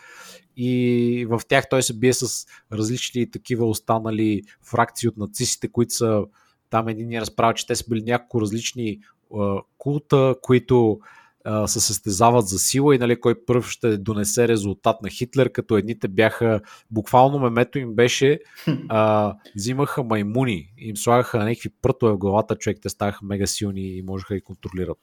И 0.56 1.26
в 1.30 1.40
тях 1.48 1.68
той 1.68 1.82
се 1.82 1.98
бие 1.98 2.12
с 2.12 2.46
различни 2.72 3.30
такива 3.30 3.68
останали 3.68 4.42
фракции 4.62 5.08
от 5.08 5.16
нацистите, 5.16 5.68
които 5.68 5.94
са 5.94 6.24
там 6.70 6.88
един 6.88 7.08
ни 7.08 7.20
разправя, 7.20 7.54
че 7.54 7.66
те 7.66 7.76
са 7.76 7.84
били 7.88 8.02
няколко 8.02 8.40
различни 8.40 9.00
а, 9.34 9.56
култа, 9.78 10.34
които 10.42 10.98
а, 11.46 11.68
се 11.68 11.80
състезават 11.80 12.48
за 12.48 12.58
сила 12.58 12.94
и 12.94 12.98
нали, 12.98 13.20
кой 13.20 13.34
първ 13.46 13.70
ще 13.70 13.96
донесе 13.96 14.48
резултат 14.48 15.02
на 15.02 15.08
Хитлер, 15.08 15.52
като 15.52 15.76
едните 15.76 16.08
бяха, 16.08 16.60
буквално 16.90 17.38
мемето 17.38 17.78
им 17.78 17.94
беше, 17.94 18.40
а, 18.88 19.34
взимаха 19.56 20.02
маймуни, 20.02 20.72
им 20.78 20.96
слагаха 20.96 21.38
някакви 21.38 21.68
прътове 21.82 22.12
в 22.12 22.18
главата, 22.18 22.56
човек, 22.56 22.78
те 22.82 22.88
ставаха 22.88 23.18
мега 23.22 23.46
силни 23.46 23.96
и 23.96 24.02
можеха 24.02 24.34
да 24.34 24.38
ги 24.38 24.44
контролират. 24.44 24.98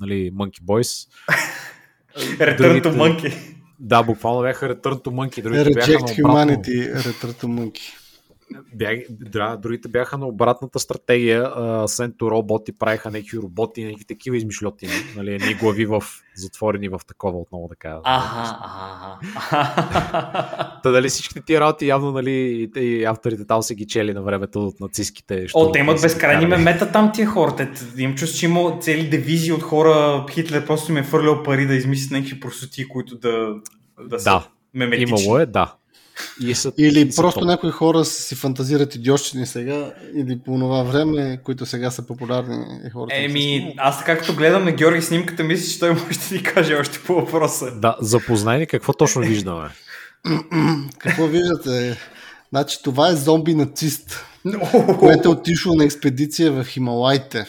Нали, 0.00 0.32
Monkey 0.32 0.60
Boys. 0.60 1.08
Return 2.18 2.82
to 2.82 2.96
Monkey. 2.96 3.54
Да, 3.80 4.02
буквално 4.02 4.42
бяха 4.42 4.74
Return 4.74 5.04
to 5.04 5.08
Monkey. 5.08 5.42
Другите 5.42 5.70
бяха 5.70 5.92
Reject 5.92 6.24
обратно. 6.24 6.54
Humanity, 6.54 6.96
Return 6.96 7.42
to 7.42 7.46
Monkey. 7.46 8.09
Бях, 8.74 8.98
да, 9.10 9.56
другите 9.56 9.88
бяха 9.88 10.18
на 10.18 10.26
обратната 10.26 10.78
стратегия. 10.78 11.52
Сенто 11.86 12.30
роботи 12.30 12.72
правиха 12.72 13.10
някакви 13.10 13.38
роботи, 13.38 13.84
някакви 13.84 14.04
такива 14.04 14.36
измишлетини. 14.36 14.92
Нали, 15.16 15.34
едни 15.34 15.54
глави 15.54 15.86
в, 15.86 16.02
затворени 16.34 16.88
в 16.88 17.00
такова 17.08 17.38
отново 17.38 17.68
да 17.68 17.76
кажа. 17.76 18.00
Аха, 18.04 18.58
аха. 18.62 19.18
Та 20.82 20.90
дали 20.90 21.08
всичките 21.08 21.40
тия 21.40 21.60
работи 21.60 21.86
явно 21.86 22.12
нали, 22.12 22.70
и, 22.76 23.04
авторите 23.04 23.46
там 23.46 23.62
са 23.62 23.74
ги 23.74 23.86
чели 23.86 24.14
на 24.14 24.22
времето 24.22 24.66
от 24.66 24.80
нацистските. 24.80 25.46
О, 25.54 25.72
те 25.72 25.78
имат 25.78 26.00
безкрайни 26.02 26.46
мемета 26.46 26.92
там 26.92 27.10
тия 27.14 27.26
хора. 27.26 27.56
Те, 27.56 27.68
имам 27.96 28.16
чувство, 28.16 28.38
че 28.38 28.46
има 28.46 28.78
цели 28.80 29.08
дивизии 29.08 29.52
от 29.52 29.62
хора. 29.62 30.26
Хитлер 30.30 30.66
просто 30.66 30.92
им 30.92 30.98
е 30.98 31.02
фърлял 31.02 31.42
пари 31.42 31.66
да 31.66 31.74
измислят 31.74 32.10
някакви 32.10 32.40
простоти, 32.40 32.88
които 32.88 33.18
да, 33.18 33.54
да 34.08 34.20
са 34.20 34.24
Да, 34.24 34.48
меметични. 34.74 35.22
имало 35.22 35.38
е, 35.38 35.46
да. 35.46 35.74
И 36.40 36.54
са, 36.54 36.72
Или 36.78 37.00
и 37.00 37.12
са 37.12 37.22
просто 37.22 37.40
топ. 37.40 37.46
някои 37.48 37.70
хора 37.70 38.04
си 38.04 38.34
фантазират 38.34 38.94
идиотщини 38.94 39.46
сега, 39.46 39.92
или 40.14 40.38
по 40.38 40.58
това 40.58 40.82
време, 40.82 41.40
които 41.44 41.66
сега 41.66 41.90
са 41.90 42.06
популярни 42.06 42.64
и 42.86 42.90
хората. 42.90 43.16
Еми, 43.16 43.74
аз 43.78 43.98
така 43.98 44.18
като 44.18 44.34
гледам 44.34 44.64
на 44.64 44.72
Георги 44.72 45.02
снимката, 45.02 45.44
мисля, 45.44 45.72
че 45.72 45.78
той 45.80 45.90
може 45.90 46.18
да 46.28 46.34
ни 46.34 46.42
каже 46.42 46.74
още 46.74 46.98
по 47.06 47.14
въпроса. 47.14 47.70
Да, 47.70 47.96
запознай 48.00 48.58
ни 48.58 48.66
какво 48.66 48.92
точно 48.92 49.22
виждаме. 49.22 49.68
Какво 50.98 51.26
виждате? 51.26 51.96
Значи 52.50 52.82
това 52.82 53.08
е 53.08 53.16
зомби 53.16 53.54
нацист, 53.54 54.24
което 54.98 55.28
е 55.28 55.32
отишло 55.32 55.74
на 55.74 55.84
експедиция 55.84 56.52
в 56.52 56.64
Хималайте 56.64 57.46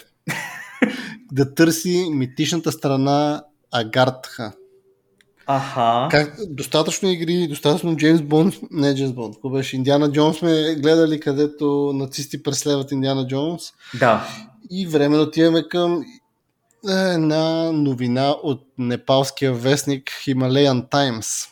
да 1.32 1.54
търси 1.54 2.10
митичната 2.12 2.72
страна 2.72 3.44
Агартха. 3.72 4.52
Аха. 5.56 6.08
Как, 6.12 6.36
достатъчно 6.50 7.10
игри, 7.10 7.48
достатъчно 7.48 7.98
Джеймс 7.98 8.22
Бонд, 8.22 8.56
не 8.72 8.96
Джеймс 8.96 9.14
Бонд, 9.14 9.36
какво 9.36 9.50
беше? 9.50 9.76
Индиана 9.76 10.12
Джонс 10.12 10.38
сме 10.38 10.76
гледали, 10.76 11.20
където 11.20 11.92
нацисти 11.96 12.44
преследват 12.44 12.92
Индиана 12.92 13.28
Джонс. 13.28 13.64
Да. 14.00 14.28
И 14.72 14.88
време 14.88 15.18
да 15.18 15.24
отиваме 15.24 15.64
към 15.68 16.04
една 16.90 17.72
новина 17.72 18.30
от 18.44 18.64
непалския 18.78 19.54
вестник 19.54 20.12
Himalayan 20.26 20.90
Times. 20.90 21.48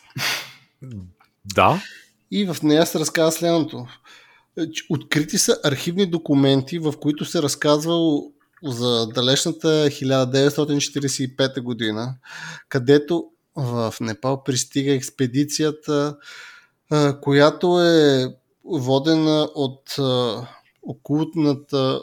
Да, 1.54 1.82
И 2.30 2.44
в 2.44 2.56
нея 2.62 2.86
се 2.86 2.98
разказва 2.98 3.32
следното. 3.32 3.86
Открити 4.90 5.38
са 5.38 5.58
архивни 5.64 6.06
документи, 6.06 6.78
в 6.78 6.94
които 7.00 7.24
се 7.24 7.42
разказвало 7.42 8.32
за 8.64 9.06
далечната 9.06 9.68
1945 9.68 11.60
година, 11.60 12.14
където 12.68 13.24
в 13.56 13.94
Непал 14.00 14.44
пристига 14.44 14.92
експедицията, 14.92 16.16
която 17.20 17.80
е 17.80 18.26
водена 18.64 19.48
от 19.54 19.96
окултната 20.82 22.02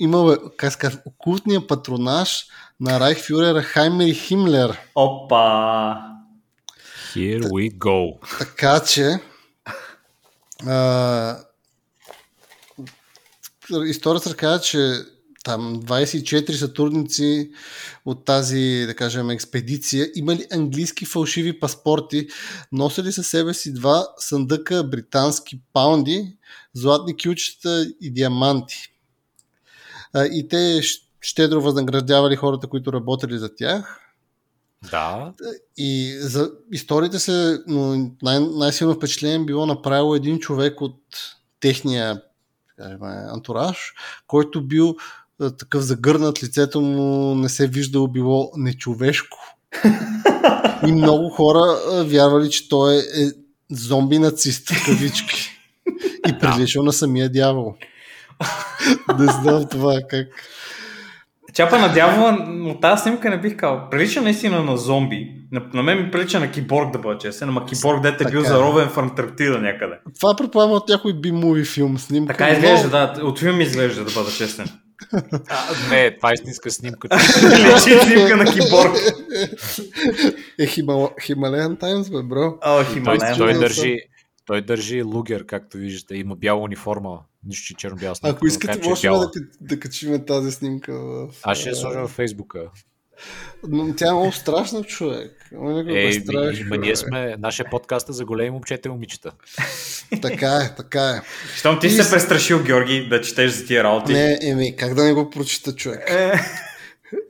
има, 0.00 0.38
как 0.56 0.78
казва, 0.78 1.00
окултния 1.04 1.66
патронаж 1.66 2.46
на 2.80 3.00
Райхфюрера 3.00 3.62
Хаймер 3.62 4.14
Химлер. 4.14 4.78
Опа. 4.94 6.12
here 7.14 7.42
we 7.42 7.78
go. 7.78 8.18
Така 8.38 8.80
че 8.80 9.20
а, 10.66 11.36
историята 13.86 14.30
разказва, 14.30 14.60
че 14.60 14.94
там 15.42 15.82
24 15.82 16.52
сътрудници 16.52 17.50
от 18.04 18.24
тази, 18.24 18.84
да 18.86 18.94
кажем, 18.96 19.30
експедиция 19.30 20.10
имали 20.14 20.46
английски 20.52 21.04
фалшиви 21.04 21.60
паспорти, 21.60 22.28
носили 22.72 23.12
със 23.12 23.26
себе 23.26 23.54
си 23.54 23.74
два 23.74 24.06
съндъка 24.18 24.84
британски 24.84 25.60
паунди, 25.72 26.36
златни 26.74 27.16
кючета 27.16 27.86
и 28.00 28.10
диаманти. 28.10 28.92
И 30.16 30.48
те 30.48 30.80
щедро 31.20 31.60
възнаграждавали 31.60 32.36
хората, 32.36 32.66
които 32.66 32.92
работили 32.92 33.38
за 33.38 33.54
тях. 33.54 33.98
Да, 34.90 35.32
И 35.76 36.16
за 36.20 36.50
историите 36.72 37.18
се, 37.18 37.58
но 37.66 38.10
най- 38.22 38.40
най-силно 38.40 38.94
впечатление 38.94 39.38
било 39.38 39.66
направило 39.66 40.14
един 40.14 40.38
човек 40.38 40.80
от 40.80 41.00
техния 41.60 42.22
кажем, 42.76 43.02
антураж, 43.02 43.94
който 44.26 44.66
бил 44.66 44.96
такъв 45.50 45.82
загърнат, 45.82 46.42
лицето 46.42 46.80
му 46.80 47.34
не 47.34 47.48
се 47.48 47.66
виждало 47.66 48.08
било 48.08 48.50
нечовешко. 48.56 49.38
И 50.86 50.92
много 50.92 51.28
хора 51.28 51.78
а, 51.92 52.04
вярвали, 52.04 52.50
че 52.50 52.68
той 52.68 52.94
е, 52.94 52.98
е 52.98 53.30
зомби 53.70 54.18
нацист, 54.18 54.70
в 54.70 54.86
кавички. 54.86 55.50
И 56.28 56.38
приличал 56.38 56.82
на 56.82 56.92
самия 56.92 57.28
дявол. 57.28 57.74
Не 59.18 59.32
знам 59.32 59.66
това 59.70 60.00
как. 60.10 60.26
Чапа 61.54 61.78
на 61.78 61.92
дявола, 61.92 62.38
но 62.48 62.80
тази 62.80 63.02
снимка 63.02 63.30
не 63.30 63.40
бих 63.40 63.56
казал. 63.56 63.88
Прилича 63.90 64.22
наистина 64.22 64.62
на 64.62 64.76
зомби. 64.76 65.28
На, 65.52 65.62
на 65.74 65.82
мен 65.82 66.04
ми 66.04 66.10
прилича 66.10 66.40
на 66.40 66.50
киборг 66.50 66.92
да 66.92 66.98
бъда 66.98 67.18
честен, 67.18 67.48
ама 67.48 67.66
киборг 67.66 68.02
дете 68.02 68.24
е 68.28 68.30
бил 68.30 68.38
е. 68.38 68.44
заровен 68.44 68.88
в 68.88 68.98
Антарктида 68.98 69.58
някъде. 69.58 69.94
Това 70.20 70.36
предполагам 70.36 70.72
от 70.72 70.88
някой 70.88 71.12
би-муви 71.12 71.64
филм 71.64 71.98
снимка. 71.98 72.32
Така 72.32 72.46
но- 72.46 72.52
изглежда, 72.52 72.88
да. 72.88 73.26
От 73.26 73.38
филм 73.38 73.60
изглежда, 73.60 74.04
да 74.04 74.10
бъда 74.10 74.30
честен. 74.30 74.66
А, 75.48 75.90
не, 75.90 76.16
това 76.16 76.30
е 76.30 76.34
истинска 76.34 76.70
снимка. 76.70 77.08
Личи 77.42 77.98
снимка 78.06 78.36
на 78.36 78.44
киборг. 78.44 78.96
Е. 80.58 80.66
Хималеян 81.20 81.76
Таймс, 81.76 82.10
бе, 82.10 82.22
бро. 82.22 82.46
О, 82.46 82.58
той, 82.60 82.84
Хималаен. 82.84 83.36
той, 83.36 83.58
държи, 83.58 83.98
той 84.46 84.62
държи 84.62 85.02
лугер, 85.02 85.46
както 85.46 85.76
виждате. 85.76 86.16
Има 86.16 86.36
бяла 86.36 86.60
униформа. 86.60 87.18
Нищо, 87.44 87.66
че 87.66 87.74
черно-бяла 87.74 88.14
снимка. 88.14 88.36
Ако 88.36 88.46
искате, 88.46 88.78
е 88.84 88.88
можем 88.88 89.10
бяла. 89.10 89.30
да, 89.34 89.40
да 89.60 89.80
качим 89.80 90.24
тази 90.26 90.52
снимка 90.52 90.92
в... 90.92 91.28
Аз 91.42 91.58
ще 91.58 91.68
я 91.68 91.76
сложа 91.76 92.00
във 92.00 92.10
Фейсбука. 92.10 92.70
Но 93.68 93.94
тя 93.96 94.08
е 94.08 94.12
много 94.12 94.32
страшна, 94.32 94.84
човек. 94.84 95.48
Е, 95.52 96.14
го 96.16 96.22
страши, 96.22 96.64
ма 96.64 96.76
ние 96.76 96.96
сме, 96.96 97.36
нашия 97.38 97.70
подкаст 97.70 98.08
е 98.08 98.12
за 98.12 98.24
големи 98.24 98.50
момчета 98.50 98.88
и 98.88 98.92
момичета. 98.92 99.32
Така 100.22 100.56
е, 100.56 100.74
така 100.76 101.10
е. 101.10 101.22
Щом 101.56 101.80
ти 101.80 101.86
И 101.86 101.90
се 101.90 102.10
престрашил, 102.10 102.62
Георги, 102.62 103.08
да 103.08 103.20
четеш 103.20 103.50
за 103.50 103.66
тия 103.66 103.84
работи. 103.84 104.12
Не, 104.12 104.38
еми, 104.42 104.76
как 104.76 104.94
да 104.94 105.04
не 105.04 105.12
го 105.12 105.30
прочита, 105.30 105.74
човек? 105.74 106.10
Е. 106.10 106.32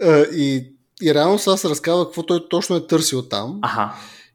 А, 0.03 0.25
и, 0.35 0.73
и 1.03 1.15
реално 1.15 1.39
сега 1.39 1.57
се 1.57 1.69
разказва 1.69 2.05
какво 2.05 2.27
той 2.27 2.49
точно 2.49 2.77
е 2.77 2.87
търсил 2.87 3.23
там. 3.23 3.59
Аха. 3.63 3.93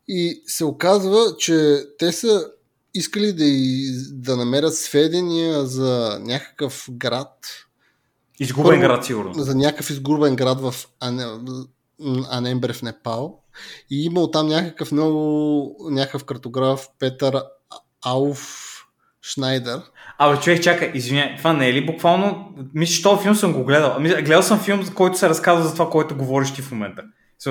И 0.08 0.44
се 0.46 0.66
оказва, 0.66 1.36
че 1.38 1.80
те 2.00 2.12
са 2.12 2.48
искали 2.94 3.34
да, 3.34 3.46
из, 3.46 4.12
да 4.12 4.38
намерят 4.38 4.76
сведения 4.76 5.66
за 5.66 6.20
някакъв 6.22 6.88
град. 6.92 7.34
Изгубен 8.40 8.70
Първо, 8.70 8.82
град, 8.82 9.06
сигурно. 9.06 9.34
За 9.34 9.56
някакъв 9.56 9.90
изгубен 9.90 10.36
град 10.36 10.62
в 10.62 10.76
Ане- 11.00 11.66
Анембре 12.32 12.74
в 12.74 12.82
Непал. 12.82 13.40
И 13.92 14.06
имал 14.06 14.32
там 14.32 14.48
някакъв 14.48 14.92
много, 14.92 15.76
някакъв 15.92 16.24
картограф 16.24 16.88
Петър 17.00 17.42
Ауф 18.06 18.74
Шнайдер. 19.22 19.82
Абе, 20.18 20.40
човек, 20.40 20.64
чакай, 20.64 20.92
извиняй, 20.94 21.36
това 21.38 21.54
не 21.54 21.70
е 21.70 21.74
ли 21.74 21.86
буквално... 21.86 22.56
Мисля, 22.74 22.94
че 22.94 23.04
този 23.04 23.24
филм 23.24 23.36
съм 23.36 23.54
го 23.54 23.64
гледал. 23.64 23.94
Ами, 23.96 24.10
гледал 24.10 24.44
съм 24.44 24.60
филм, 24.60 24.84
за 24.84 24.94
който 24.94 25.18
се 25.18 25.30
разказва 25.30 25.68
за 25.68 25.74
това, 25.74 25.90
което 25.90 26.16
говориш 26.16 26.54
ти 26.54 26.62
в 26.62 26.72
момента. 26.72 27.04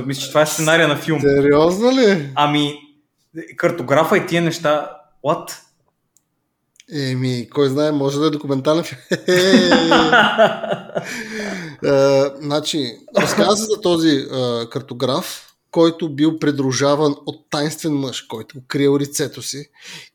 Мисля, 0.06 0.22
че 0.22 0.28
това 0.28 0.42
е 0.42 0.46
сценария 0.46 0.88
на 0.88 0.96
филм. 0.96 1.20
Сериозно 1.20 1.92
ли? 1.92 2.30
Ами, 2.34 2.74
картографа 3.56 4.16
и 4.18 4.26
тия 4.26 4.42
неща... 4.42 4.90
What? 5.24 5.50
Еми, 6.92 7.48
кой 7.50 7.68
знае, 7.68 7.92
може 7.92 8.18
да 8.18 8.26
е 8.26 8.30
документален 8.30 8.84
филм. 8.84 9.00
Е, 11.84 12.24
значи, 12.40 12.98
разказа 13.16 13.64
за 13.64 13.80
този 13.80 14.08
е, 14.08 14.26
картограф, 14.70 15.54
който 15.70 16.14
бил 16.14 16.38
придружаван 16.38 17.16
от 17.26 17.50
тайнствен 17.50 17.92
мъж, 17.92 18.22
който 18.22 18.60
криел 18.68 18.98
лицето 18.98 19.42
си 19.42 19.70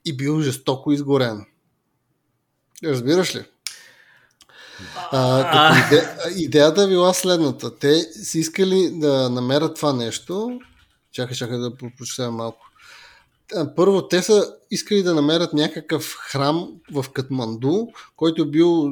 и 0.06 0.18
бил 0.18 0.42
жестоко 0.42 0.92
изгорен. 0.92 1.46
Разбираш 2.84 3.36
ли? 3.36 3.44
А, 5.12 5.52
като 5.52 5.96
иде, 5.96 6.10
идеята 6.38 6.84
е 6.84 6.88
била 6.88 7.14
следната. 7.14 7.78
Те 7.78 8.02
си 8.02 8.40
искали 8.40 8.90
да 8.94 9.30
намерят 9.30 9.76
това 9.76 9.94
нещо. 9.94 10.60
Чакай, 11.12 11.36
чакай 11.36 11.58
да 11.58 11.72
прочетем 11.98 12.34
малко. 12.34 12.71
Първо, 13.76 14.08
те 14.08 14.22
са 14.22 14.54
искали 14.72 15.04
да 15.04 15.16
намерят 15.16 15.54
някакъв 15.54 16.16
храм 16.20 16.70
в 16.94 17.06
Катманду, 17.14 17.88
който 18.16 18.52
бил 18.52 18.90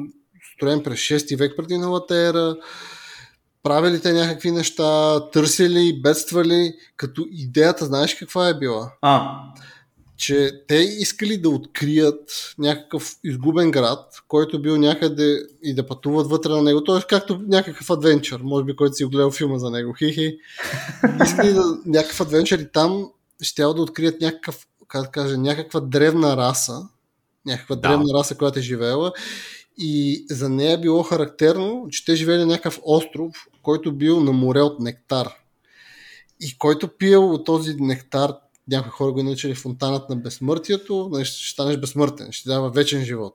строен 0.56 0.82
през 0.82 0.98
6 0.98 1.36
век 1.36 1.52
преди 1.56 1.78
новата 1.78 2.16
ера. 2.16 2.56
Правили 3.62 4.00
те 4.00 4.12
някакви 4.12 4.50
неща, 4.50 5.20
търсили, 5.30 6.00
бедствали, 6.02 6.74
като 6.96 7.26
идеята, 7.30 7.84
знаеш 7.84 8.14
каква 8.14 8.48
е 8.48 8.58
била? 8.58 8.92
А, 9.02 9.40
че 10.20 10.50
те 10.68 10.74
искали 10.74 11.36
да 11.36 11.50
открият 11.50 12.54
някакъв 12.58 13.16
изгубен 13.24 13.70
град, 13.70 14.22
който 14.28 14.62
бил 14.62 14.76
някъде 14.76 15.42
и 15.62 15.74
да 15.74 15.86
пътуват 15.86 16.30
вътре 16.30 16.50
на 16.50 16.62
него. 16.62 16.84
Тоест 16.84 17.06
както 17.06 17.40
някакъв 17.48 17.90
адвенчър, 17.90 18.40
може 18.42 18.64
би 18.64 18.76
който 18.76 18.94
си 18.94 19.04
го 19.04 19.10
гледал 19.10 19.30
филма 19.30 19.58
за 19.58 19.70
него. 19.70 19.94
Хихи. 19.98 20.38
Искали 21.24 21.52
да, 21.52 21.78
някакъв 21.86 22.20
адвенчър 22.20 22.58
и 22.58 22.72
там 22.72 23.10
ще 23.42 23.62
да 23.62 23.68
открият 23.68 24.20
някакъв, 24.20 24.66
как 24.88 25.02
да 25.02 25.10
кажа, 25.10 25.38
някаква 25.38 25.80
древна 25.80 26.36
раса, 26.36 26.88
някаква 27.46 27.76
Да. 27.76 27.80
древна 27.80 28.14
раса, 28.14 28.36
която 28.36 28.58
е 28.58 28.62
живеела 28.62 29.12
и 29.78 30.24
за 30.30 30.48
нея 30.48 30.80
било 30.80 31.02
характерно, 31.02 31.86
че 31.90 32.04
те 32.04 32.14
живели 32.14 32.44
някакъв 32.44 32.80
остров, 32.82 33.32
който 33.62 33.92
бил 33.92 34.20
на 34.20 34.32
море 34.32 34.60
от 34.60 34.80
нектар. 34.80 35.28
И 36.40 36.58
който 36.58 36.88
пиел 36.88 37.34
от 37.34 37.46
този 37.46 37.74
нектар, 37.74 38.32
някои 38.68 38.90
хора 38.90 39.12
го 39.12 39.22
наричали 39.22 39.54
фонтанът 39.54 40.10
на 40.10 40.16
безсмъртието, 40.16 41.08
нали, 41.12 41.24
ще 41.24 41.52
станеш 41.52 41.76
безсмъртен, 41.76 42.32
ще 42.32 42.48
дава 42.48 42.70
вечен 42.70 43.04
живот. 43.04 43.34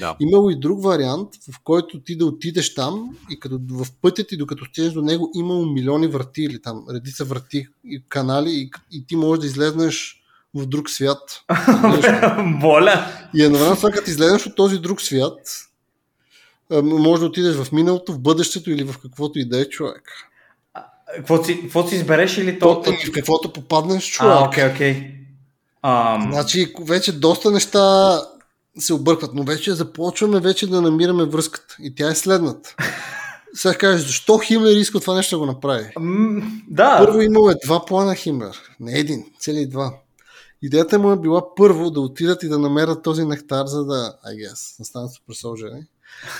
Да. 0.00 0.16
Имало 0.20 0.50
и 0.50 0.58
друг 0.58 0.84
вариант, 0.84 1.28
в 1.52 1.60
който 1.64 2.00
ти 2.00 2.16
да 2.16 2.26
отидеш 2.26 2.74
там 2.74 3.16
и 3.30 3.40
като 3.40 3.60
в 3.70 3.86
пътя 4.02 4.24
ти, 4.24 4.36
докато 4.36 4.64
стигнеш 4.64 4.92
до 4.92 5.02
него, 5.02 5.30
имало 5.34 5.66
милиони 5.66 6.06
врати 6.06 6.42
или 6.42 6.62
там 6.62 6.84
редица 6.90 7.24
врати 7.24 7.66
и 7.84 8.02
канали 8.08 8.50
и, 8.50 8.70
и 8.90 9.06
ти 9.06 9.16
можеш 9.16 9.40
да 9.40 9.46
излезнеш 9.46 10.22
в 10.54 10.66
друг 10.66 10.90
свят. 10.90 11.44
боля. 12.60 13.06
И 13.34 13.42
едновременно 13.42 13.76
това, 13.76 13.90
като 13.90 14.10
излезеш 14.10 14.46
от 14.46 14.56
този 14.56 14.78
друг 14.78 15.00
свят, 15.00 15.38
може 16.82 17.20
да 17.20 17.26
отидеш 17.26 17.56
в 17.56 17.72
миналото, 17.72 18.12
в 18.12 18.18
бъдещето 18.18 18.70
или 18.70 18.84
в 18.84 18.98
каквото 19.02 19.38
и 19.38 19.44
да 19.44 19.60
е 19.60 19.68
човек. 19.68 20.02
Какво 21.16 21.44
си, 21.44 21.60
какво 21.62 21.88
си 21.88 21.94
избереш 21.94 22.38
или 22.38 22.58
то? 22.58 22.82
То, 22.82 22.92
в 22.92 23.12
каквото 23.14 23.52
попаднеш 23.52 24.06
човек. 24.06 24.32
А, 24.36 24.44
окей, 24.44 24.72
окей. 24.72 25.22
Ам, 25.82 26.28
Значи 26.32 26.72
вече 26.80 27.12
доста 27.12 27.50
неща 27.50 28.20
се 28.78 28.94
объркват, 28.94 29.34
но 29.34 29.44
вече 29.44 29.74
започваме 29.74 30.40
вече 30.40 30.66
да 30.66 30.82
намираме 30.82 31.24
връзката. 31.24 31.76
И 31.80 31.94
тя 31.94 32.10
е 32.10 32.14
следната. 32.14 32.74
Сега 33.54 33.78
кажеш, 33.78 34.06
защо 34.06 34.38
Химлер 34.38 34.76
иска 34.76 35.00
това 35.00 35.14
нещо 35.14 35.36
да 35.36 35.40
го 35.40 35.46
направи? 35.46 35.90
м, 36.00 36.42
да. 36.68 36.98
Първо 36.98 37.20
имало 37.20 37.50
е 37.50 37.54
два 37.64 37.84
плана 37.84 38.14
Химлер. 38.14 38.60
Не 38.80 38.98
един, 38.98 39.24
цели 39.40 39.66
два. 39.66 39.94
Идеята 40.62 40.98
му 40.98 41.12
е 41.12 41.16
била 41.16 41.54
първо 41.54 41.90
да 41.90 42.00
отидат 42.00 42.42
и 42.42 42.48
да 42.48 42.58
намерят 42.58 43.02
този 43.02 43.24
нектар, 43.24 43.66
за 43.66 43.84
да, 43.84 44.14
I 44.26 44.34
guess, 44.34 44.78
да 44.78 44.84
станат 44.84 45.12
супер 45.12 45.34
солджери. 45.34 45.86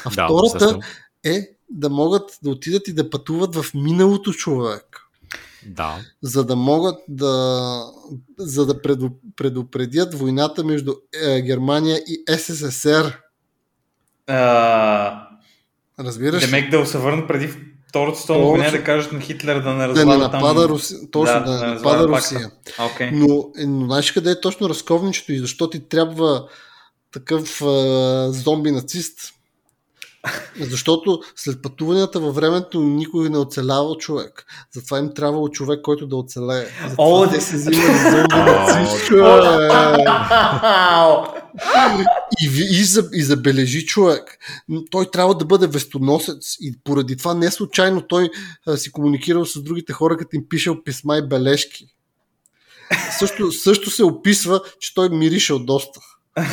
А 0.04 0.10
Да, 0.10 0.24
втората 0.26 0.78
е 1.24 1.48
да 1.70 1.90
могат 1.90 2.38
да 2.42 2.50
отидат 2.50 2.88
и 2.88 2.92
да 2.92 3.10
пътуват 3.10 3.54
в 3.54 3.74
миналото 3.74 4.32
човек 4.32 5.01
Да. 5.66 5.98
за 6.22 6.44
да 6.44 6.56
могат 6.56 6.96
да, 7.08 7.84
за 8.38 8.66
да 8.66 8.82
преду, 8.82 9.10
предупредят 9.36 10.14
войната 10.14 10.64
между 10.64 10.94
е, 11.22 11.42
Германия 11.42 11.98
и 11.98 12.24
СССР. 12.38 13.12
А, 14.26 15.28
Разбираш? 15.98 16.44
Демек 16.44 16.70
да 16.70 16.86
се 16.86 16.98
върнат 16.98 17.28
преди 17.28 17.48
Втората 17.92 18.18
световна 18.18 18.46
война 18.46 18.70
да 18.70 18.84
кажат 18.84 19.12
на 19.12 19.20
Хитлер 19.20 19.60
да 19.60 19.70
не 19.70 19.86
да 19.86 19.88
разваля 19.88 20.18
не 20.18 20.30
там... 20.30 20.42
напада 20.42 20.68
Русия. 20.68 20.98
Точно, 21.10 21.34
да, 21.34 21.40
да 21.40 21.58
да 21.58 21.66
не 21.66 21.74
напада 21.74 22.08
Русия. 22.08 22.50
Окей. 22.78 23.10
Но, 23.12 23.50
е, 23.58 23.66
но 23.66 23.86
знаеш 23.86 24.12
къде 24.12 24.30
е 24.30 24.40
точно 24.40 24.68
разковничето 24.68 25.32
и 25.32 25.38
защо 25.38 25.70
ти 25.70 25.88
трябва 25.88 26.48
такъв 27.12 27.62
а, 27.62 28.32
зомби 28.32 28.70
нацист? 28.70 29.18
Защото 30.60 31.20
след 31.36 31.62
пътуванията 31.62 32.20
във 32.20 32.34
времето 32.34 32.80
никой 32.80 33.30
не 33.30 33.38
оцелява 33.38 33.96
човек. 33.96 34.44
Затова 34.74 34.98
им 34.98 35.10
трябвало 35.14 35.48
човек, 35.48 35.80
който 35.82 36.06
да 36.06 36.16
оцелее. 36.16 36.66
Затова 36.82 36.94
О, 36.98 37.26
да. 37.26 37.40
се 37.40 37.56
взимат 37.56 38.00
зомби 38.00 38.34
О, 38.34 38.44
нацист, 38.44 39.06
човек. 39.06 39.24
Ау! 40.62 41.24
И, 42.40 42.46
и, 42.46 42.80
и 43.12 43.22
забележи 43.22 43.86
човек. 43.86 44.38
Той 44.90 45.10
трябва 45.10 45.34
да 45.34 45.44
бъде 45.44 45.66
вестоносец 45.66 46.56
и 46.60 46.74
поради 46.84 47.16
това 47.16 47.34
не 47.34 47.50
случайно 47.50 48.02
той 48.08 48.30
а, 48.66 48.76
си 48.76 48.92
комуникирал 48.92 49.44
с 49.44 49.62
другите 49.62 49.92
хора, 49.92 50.16
като 50.16 50.36
им 50.36 50.48
пишел 50.48 50.82
писма 50.84 51.16
и 51.16 51.28
бележки. 51.28 51.86
Също, 53.18 53.52
също 53.52 53.90
се 53.90 54.04
описва, 54.04 54.60
че 54.80 54.94
той 54.94 55.08
миришел 55.08 55.58
доста. 55.58 56.00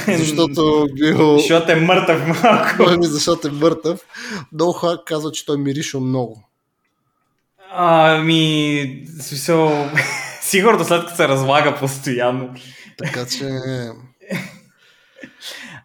Защото 0.08 0.88
бил... 0.94 1.38
Защото 1.38 1.72
е 1.72 1.76
мъртъв 1.76 2.44
малко. 2.44 2.84
Ами, 2.88 3.06
защото 3.06 3.48
е 3.48 3.52
мъртъв. 3.52 4.02
Много 4.54 4.72
хора 4.72 5.04
казват, 5.06 5.34
че 5.34 5.46
той 5.46 5.58
миришел 5.58 6.00
много. 6.00 6.44
Ами, 7.72 9.06
смисъл, 9.22 9.90
сигурно 10.42 10.86
след 10.86 11.02
като 11.02 11.16
се 11.16 11.28
разлага 11.28 11.76
постоянно. 11.76 12.54
Така 12.98 13.26
че... 13.26 13.50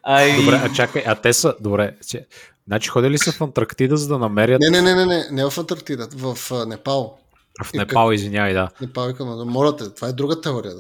Ай, 0.03 0.37
Добре, 0.37 0.61
а 0.65 0.73
чакай, 0.73 1.03
а 1.07 1.15
те 1.15 1.33
са... 1.33 1.55
Добре, 1.61 1.95
че... 2.09 2.27
Значи 2.67 2.89
ходили 2.89 3.19
са 3.19 3.33
в 3.33 3.41
Антарктида, 3.41 3.97
за 3.97 4.09
да 4.09 4.19
намерят... 4.19 4.61
Не, 4.61 4.71
не, 4.71 4.83
не, 4.83 4.95
не, 4.95 5.07
не, 5.07 5.25
не 5.31 5.51
в 5.51 5.59
Антарктида, 5.59 6.09
в 6.17 6.39
Непал. 6.67 7.19
В 7.65 7.73
Непал, 7.73 8.13
извинявай, 8.13 8.55
да. 8.55 8.69
Непал 8.81 9.11
и 9.11 9.15
Канада. 9.15 9.45
Моля 9.45 9.77
те, 9.77 9.95
това 9.95 10.09
е 10.09 10.13
друга 10.13 10.41
теория. 10.41 10.73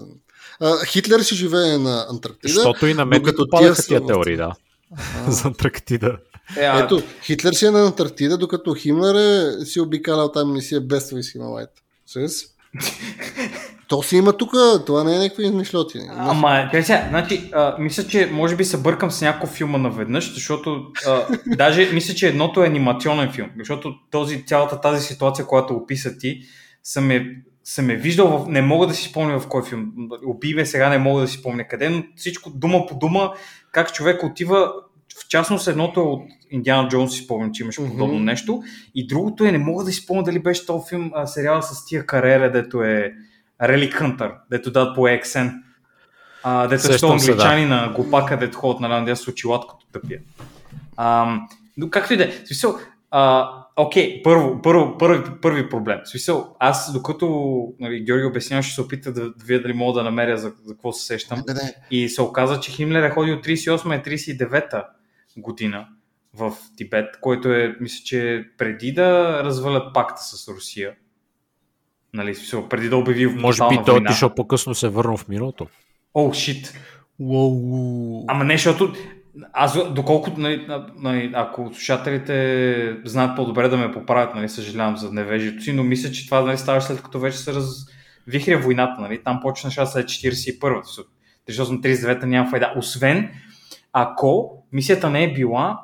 А, 0.60 0.84
Хитлер 0.86 1.20
си 1.20 1.34
живее 1.34 1.78
на 1.78 2.06
Антарктида. 2.10 2.52
Защото 2.52 2.86
и 2.86 2.94
на 2.94 3.04
мен 3.04 3.22
попадаха 3.22 3.82
тия 3.82 4.00
са 4.00 4.06
теории, 4.06 4.36
да. 4.36 4.52
За 5.28 5.48
Антарктида. 5.48 6.16
е, 6.58 6.64
а, 6.64 6.84
Ето, 6.84 7.02
Хитлер 7.22 7.52
си 7.52 7.66
е 7.66 7.70
на 7.70 7.86
Антарктида, 7.86 8.38
докато 8.38 8.74
Химлер 8.74 9.14
е 9.14 9.64
си 9.64 9.80
обикалял 9.80 10.32
там 10.32 10.56
и 10.56 10.62
си 10.62 10.74
е 10.74 10.96
из 11.18 11.32
Хималайта. 11.32 11.82
Със? 12.06 12.44
То 13.88 14.02
си 14.02 14.16
има 14.16 14.32
тук, 14.32 14.52
това 14.86 15.04
не 15.04 15.16
е 15.16 15.18
някакви 15.18 15.44
измишлетини. 15.44 16.08
Ама, 16.10 16.68
къде 16.70 16.82
сега, 16.82 17.06
значи, 17.08 17.50
а, 17.52 17.76
мисля, 17.78 18.06
че 18.06 18.26
може 18.32 18.56
би 18.56 18.64
се 18.64 18.76
бъркам 18.76 19.10
с 19.10 19.20
някой 19.20 19.50
филма 19.50 19.78
наведнъж, 19.78 20.34
защото 20.34 20.82
а, 21.06 21.26
даже 21.46 21.90
мисля, 21.92 22.14
че 22.14 22.28
едното 22.28 22.62
е 22.62 22.66
анимационен 22.66 23.32
филм, 23.32 23.50
защото 23.58 23.94
този, 24.10 24.46
цялата 24.46 24.80
тази 24.80 25.06
ситуация, 25.06 25.46
която 25.46 25.74
описа 25.74 26.18
ти, 26.18 26.40
съм 26.82 27.10
е, 27.10 27.26
съм 27.64 27.90
е 27.90 27.96
виждал, 27.96 28.38
в, 28.38 28.48
не 28.48 28.62
мога 28.62 28.86
да 28.86 28.94
си 28.94 29.08
спомня 29.08 29.40
в 29.40 29.48
кой 29.48 29.64
филм, 29.64 29.92
убий 30.26 30.54
ме 30.54 30.66
сега, 30.66 30.88
не 30.88 30.98
мога 30.98 31.20
да 31.20 31.28
си 31.28 31.38
спомня 31.38 31.68
къде, 31.68 31.88
но 31.88 32.02
всичко 32.16 32.50
дума 32.50 32.86
по 32.86 32.94
дума, 32.94 33.32
как 33.72 33.92
човек 33.92 34.22
отива, 34.22 34.72
в 35.20 35.28
частност 35.28 35.68
едното 35.68 36.00
е 36.00 36.02
от 36.02 36.22
Индиана 36.50 36.88
Джонс, 36.88 37.12
си 37.12 37.24
спомням, 37.24 37.52
че 37.52 37.62
имаше 37.62 37.80
Мгм. 37.80 37.90
подобно 37.90 38.18
нещо, 38.18 38.62
и 38.94 39.06
другото 39.06 39.44
е, 39.44 39.52
не 39.52 39.58
мога 39.58 39.84
да 39.84 39.92
си 39.92 40.00
спомня 40.00 40.22
дали 40.22 40.38
беше 40.38 40.66
този 40.66 40.88
филм, 40.88 41.10
а, 41.14 41.26
сериала 41.26 41.62
с 41.62 41.86
тия 41.86 42.06
карера, 42.06 42.52
дето 42.52 42.82
е 42.82 43.12
Relic 43.62 44.00
Hunter, 44.00 44.34
дето 44.50 44.70
дадат 44.70 44.94
по 44.94 45.00
XN. 45.00 45.52
А, 46.42 46.66
дето 46.66 46.74
е 46.74 46.78
Сещам 46.92 47.10
сто 47.10 47.18
се, 47.18 47.26
да. 47.26 47.32
англичани 47.32 47.66
на 47.66 47.92
глупака, 47.94 48.38
дето 48.38 48.58
ходят 48.58 48.80
на 48.80 48.88
надя 48.88 49.16
с 49.16 49.28
очилат 49.28 49.62
като 49.70 49.86
тъпия. 49.92 50.20
А, 50.96 51.38
но 51.76 51.90
както 51.90 52.14
и 52.14 52.16
да 52.16 52.24
е, 52.24 52.32
смисъл, 52.46 52.78
а, 53.10 53.50
окей, 53.76 54.22
първо, 54.22 54.62
първо, 54.62 54.98
първи, 54.98 55.30
първи 55.42 55.68
проблем. 55.68 56.00
В 56.04 56.08
смисъл, 56.08 56.56
аз 56.58 56.92
докато 56.92 57.28
нали, 57.80 58.04
Георги 58.04 58.24
обяснява, 58.24 58.62
ще 58.62 58.74
се 58.74 58.80
опита 58.80 59.12
да, 59.12 59.20
да 59.20 59.44
видя 59.44 59.62
дали 59.62 59.72
мога 59.72 59.98
да 59.98 60.04
намеря 60.04 60.36
за, 60.36 60.52
за 60.64 60.74
какво 60.74 60.92
се 60.92 61.06
сещам. 61.06 61.42
Не, 61.48 61.54
не. 61.54 61.74
И 61.90 62.08
се 62.08 62.22
оказа, 62.22 62.60
че 62.60 62.72
Химлер 62.72 63.02
е 63.02 63.10
ходил 63.10 63.36
38-39 63.36 64.84
година 65.36 65.88
в 66.34 66.52
Тибет, 66.76 67.20
който 67.20 67.52
е, 67.52 67.76
мисля, 67.80 68.04
че 68.04 68.44
преди 68.58 68.92
да 68.92 69.40
развалят 69.44 69.94
пакта 69.94 70.22
с 70.22 70.48
Русия. 70.48 70.92
Нали, 72.14 72.34
смисъл, 72.34 72.68
преди 72.68 72.88
да 72.88 72.96
обяви 72.96 73.26
Може 73.26 73.62
би 73.68 73.78
той 73.86 73.96
е 73.96 74.00
отишъл 74.00 74.34
по-късно 74.34 74.74
се 74.74 74.86
е 74.86 74.88
върнал 74.88 75.16
в 75.16 75.28
миналото. 75.28 75.66
О, 76.14 76.32
шит. 76.32 76.74
Уау. 77.18 78.24
Ама 78.28 78.44
не, 78.44 78.54
защото 78.54 78.92
аз, 79.52 79.94
доколкото, 79.94 80.40
нали, 80.40 80.66
нали, 80.96 81.30
ако 81.34 81.70
слушателите 81.74 82.96
знаят 83.04 83.36
по-добре 83.36 83.68
да 83.68 83.76
ме 83.76 83.92
поправят, 83.92 84.34
нали, 84.34 84.48
съжалявам 84.48 84.96
за 84.96 85.12
невежието 85.12 85.62
си, 85.62 85.72
но 85.72 85.84
мисля, 85.84 86.10
че 86.10 86.26
това 86.26 86.40
нали, 86.40 86.58
става 86.58 86.80
след 86.80 87.02
като 87.02 87.20
вече 87.20 87.38
се 87.38 87.52
развихря 87.54 88.58
войната. 88.58 89.00
Нали, 89.00 89.22
там 89.24 89.40
почна 89.42 89.68
нещата 89.68 89.90
след 89.90 90.06
41-та. 90.06 91.02
38-39-та 91.48 92.26
няма 92.26 92.50
файда. 92.50 92.72
Освен 92.76 93.30
ако 93.92 94.64
мисията 94.72 95.10
не 95.10 95.24
е 95.24 95.32
била 95.32 95.80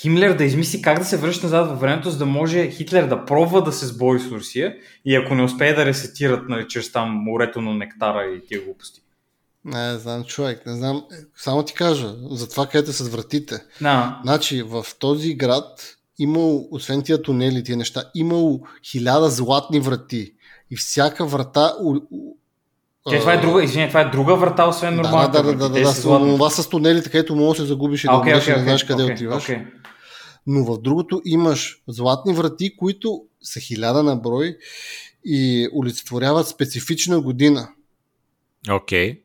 Химлер 0.00 0.36
да 0.36 0.44
измисли 0.44 0.82
как 0.82 0.98
да 0.98 1.04
се 1.04 1.16
връща 1.16 1.46
назад 1.46 1.68
във 1.68 1.80
времето, 1.80 2.10
за 2.10 2.18
да 2.18 2.26
може 2.26 2.70
Хитлер 2.70 3.06
да 3.06 3.24
пробва 3.24 3.62
да 3.62 3.72
се 3.72 3.86
сбори 3.86 4.18
с 4.18 4.32
Русия 4.32 4.76
и 5.04 5.16
ако 5.16 5.34
не 5.34 5.42
успее 5.42 5.74
да 5.74 5.86
ресетират 5.86 6.48
нали, 6.48 6.68
чрез 6.68 6.92
там 6.92 7.10
морето 7.10 7.60
на 7.60 7.74
нектара 7.74 8.24
и 8.24 8.46
тия 8.46 8.60
глупости. 8.60 9.03
Не 9.64 9.98
знам, 9.98 10.24
човек, 10.24 10.66
не 10.66 10.76
знам. 10.76 11.04
Само 11.36 11.62
ти 11.62 11.74
кажа, 11.74 12.14
за 12.30 12.48
това 12.48 12.66
където 12.66 12.92
са 12.92 13.04
вратите. 13.04 13.64
Да. 13.80 14.20
Значи, 14.24 14.62
в 14.62 14.86
този 14.98 15.34
град 15.34 15.96
имало, 16.18 16.68
освен 16.70 17.02
тия 17.02 17.22
тунели, 17.22 17.64
тия 17.64 17.76
неща, 17.76 18.04
имало 18.14 18.60
хиляда 18.84 19.30
златни 19.30 19.80
врати. 19.80 20.32
И 20.70 20.76
всяка 20.76 21.26
врата... 21.26 21.74
у- 21.80 22.00
у- 22.10 22.36
Че, 23.10 23.18
това 23.20 23.32
е 23.32 23.40
друга, 23.40 23.64
извиня, 23.64 23.88
това 23.88 24.00
е 24.00 24.10
друга 24.10 24.36
врата, 24.36 24.68
освен 24.68 24.96
Да, 24.96 25.02
нормалната. 25.02 25.42
да, 25.42 25.52
да, 25.52 25.58
да, 25.58 25.68
да, 25.68 25.74
Те 25.74 25.80
да, 25.80 25.90
златни. 25.90 26.32
това 26.32 26.50
с 26.50 26.68
тунелите, 26.68 27.10
където 27.10 27.36
можеш 27.36 27.60
да 27.60 27.64
се 27.64 27.68
загубиш 27.68 28.04
и 28.04 28.06
да 28.06 28.16
умреш 28.16 28.46
не 28.46 28.58
знаеш 28.58 28.84
къде 28.84 29.02
отиваш. 29.04 29.50
Но 30.46 30.64
в 30.64 30.80
другото 30.80 31.22
имаш 31.24 31.82
златни 31.88 32.34
врати, 32.34 32.76
които 32.76 33.24
са 33.42 33.60
хиляда 33.60 34.02
на 34.02 34.16
брой 34.16 34.58
и 35.24 35.68
олицетворяват 35.74 36.48
специфична 36.48 37.20
година. 37.20 37.68
Окей. 38.70 39.23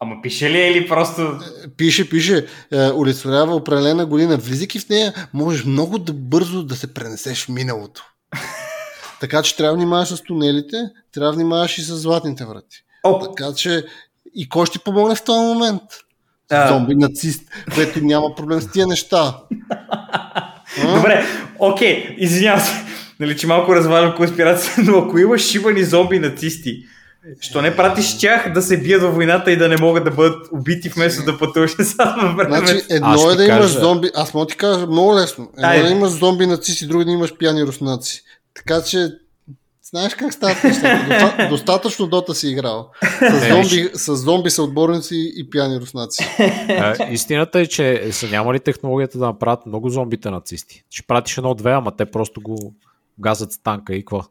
Ама 0.00 0.22
пише 0.22 0.50
ли 0.50 0.60
е 0.60 0.70
или 0.70 0.88
просто... 0.88 1.38
Пише, 1.76 2.10
пише, 2.10 2.46
е, 2.72 2.90
олицетворява 2.90 3.54
определена 3.54 4.06
година. 4.06 4.36
Влизайки 4.36 4.78
в 4.78 4.88
нея, 4.88 5.14
можеш 5.34 5.64
много 5.64 5.98
да 5.98 6.12
бързо 6.12 6.62
да 6.62 6.76
се 6.76 6.94
пренесеш 6.94 7.44
в 7.44 7.48
миналото. 7.48 8.04
така 9.20 9.42
че 9.42 9.56
трябва 9.56 9.72
да 9.72 9.76
внимаваш 9.76 10.08
с 10.08 10.22
тунелите, 10.22 10.76
трябва 11.12 11.32
да 11.32 11.36
внимаваш 11.36 11.78
и 11.78 11.82
с 11.82 11.96
златните 11.96 12.44
врати. 12.44 12.84
О, 13.02 13.18
Така 13.18 13.52
че 13.56 13.84
и 14.34 14.48
кой 14.48 14.66
ще 14.66 14.78
ти 14.78 14.84
помогне 14.84 15.14
в 15.14 15.24
този 15.24 15.40
момент? 15.40 15.82
А. 16.50 16.68
Зомби 16.68 16.94
нацист, 16.94 17.42
който 17.74 18.00
няма 18.04 18.34
проблем 18.34 18.60
с 18.60 18.70
тия 18.70 18.86
неща. 18.86 19.36
Добре, 20.94 21.24
окей, 21.58 22.16
извинявам 22.18 22.60
се. 22.60 22.72
Нали, 23.20 23.36
че 23.36 23.46
малко 23.46 23.74
развалям 23.74 24.16
конспирация, 24.16 24.84
но 24.84 24.98
ако 24.98 25.18
имаш 25.18 25.42
шибани 25.42 25.84
зомби 25.84 26.18
нацисти, 26.18 26.84
що 27.40 27.62
не 27.62 27.76
пратиш 27.76 28.18
тях 28.18 28.52
да 28.52 28.62
се 28.62 28.82
бият 28.82 29.02
във 29.02 29.14
войната 29.14 29.52
и 29.52 29.56
да 29.56 29.68
не 29.68 29.76
могат 29.76 30.04
да 30.04 30.10
бъдат 30.10 30.48
убити 30.52 30.88
вместо 30.88 31.24
да 31.24 31.38
пътуваш 31.38 31.74
назад 31.78 32.22
във 32.22 32.36
времето? 32.36 32.66
Значи, 32.66 32.84
едно 32.90 33.30
е 33.30 33.36
да 33.36 33.44
имаш 33.44 33.58
кажа- 33.60 33.80
зомби. 33.80 34.10
Аз 34.14 34.34
мога 34.34 34.46
да 34.46 34.50
ти 34.50 34.56
кажа 34.56 34.86
много 34.86 35.14
лесно. 35.14 35.50
Едно 35.56 35.68
е 35.68 35.70
Айде. 35.70 35.88
да 35.88 35.90
имаш 35.94 36.10
зомби 36.10 36.46
нацисти, 36.46 36.86
друго 36.86 37.02
е 37.02 37.04
да 37.04 37.10
имаш 37.10 37.36
пияни 37.36 37.64
руснаци. 37.64 38.22
Така 38.54 38.82
че, 38.82 39.08
знаеш 39.90 40.14
как 40.14 40.32
стават 40.34 40.64
нещата. 40.64 41.06
Доста, 41.20 41.48
достатъчно 41.48 42.06
дота 42.06 42.34
си 42.34 42.48
играл. 42.48 42.90
С 43.30 43.48
зомби, 43.48 43.90
с 43.94 44.16
зомби 44.16 44.50
съотборници 44.50 45.32
и 45.36 45.50
пияни 45.50 45.80
руснаци. 45.80 46.24
А, 46.68 47.12
истината 47.12 47.60
е, 47.60 47.66
че 47.66 48.08
са 48.12 48.26
нямали 48.26 48.60
технологията 48.60 49.18
да 49.18 49.26
направят 49.26 49.66
много 49.66 49.88
зомбите 49.90 50.30
нацисти. 50.30 50.84
Ще 50.90 51.02
пратиш 51.06 51.38
едно-две, 51.38 51.70
ама 51.72 51.96
те 51.96 52.04
просто 52.04 52.40
го 52.40 52.74
газат 53.20 53.52
с 53.52 53.58
танка 53.62 53.94
и 53.94 54.00
какво? 54.00 54.22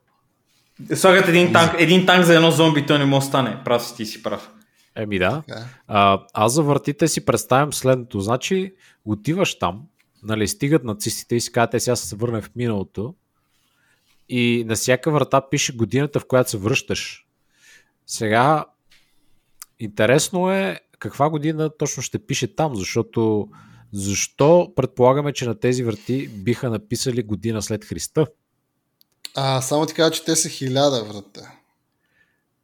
Слагат 0.93 1.27
един 1.27 1.53
танк, 1.53 1.71
един 1.77 2.05
танк 2.05 2.25
за 2.25 2.35
едно 2.35 2.51
зомби, 2.51 2.85
той 2.85 2.99
не 2.99 3.05
може 3.05 3.25
да 3.25 3.27
стане. 3.27 3.57
Прав 3.65 3.85
си, 3.85 3.95
ти 3.95 4.05
си 4.05 4.23
прав. 4.23 4.49
Еми 4.95 5.19
да. 5.19 5.43
А, 5.87 6.19
аз 6.33 6.53
за 6.53 6.63
вратите 6.63 7.07
си 7.07 7.25
представям 7.25 7.73
следното. 7.73 8.19
Значи, 8.19 8.73
отиваш 9.05 9.59
там, 9.59 9.81
нали, 10.23 10.47
стигат 10.47 10.83
нацистите 10.83 11.35
и 11.35 11.41
си 11.41 11.51
казват, 11.51 11.71
те 11.71 11.79
сега 11.79 11.95
се 11.95 12.15
върне 12.15 12.41
в 12.41 12.51
миналото 12.55 13.15
и 14.29 14.63
на 14.67 14.75
всяка 14.75 15.11
врата 15.11 15.49
пише 15.49 15.75
годината, 15.75 16.19
в 16.19 16.25
която 16.25 16.49
се 16.49 16.57
връщаш. 16.57 17.25
Сега, 18.05 18.65
интересно 19.79 20.51
е 20.51 20.79
каква 20.99 21.29
година 21.29 21.69
точно 21.77 22.03
ще 22.03 22.19
пише 22.19 22.55
там, 22.55 22.75
защото 22.75 23.49
защо 23.91 24.73
предполагаме, 24.75 25.33
че 25.33 25.45
на 25.45 25.59
тези 25.59 25.83
врати 25.83 26.27
биха 26.27 26.69
написали 26.69 27.23
година 27.23 27.61
след 27.61 27.85
Христа? 27.85 28.27
А, 29.35 29.61
само 29.61 29.85
ти 29.85 29.93
кажа, 29.93 30.11
че 30.11 30.25
те 30.25 30.35
са 30.35 30.49
хиляда 30.49 31.03
врата. 31.03 31.51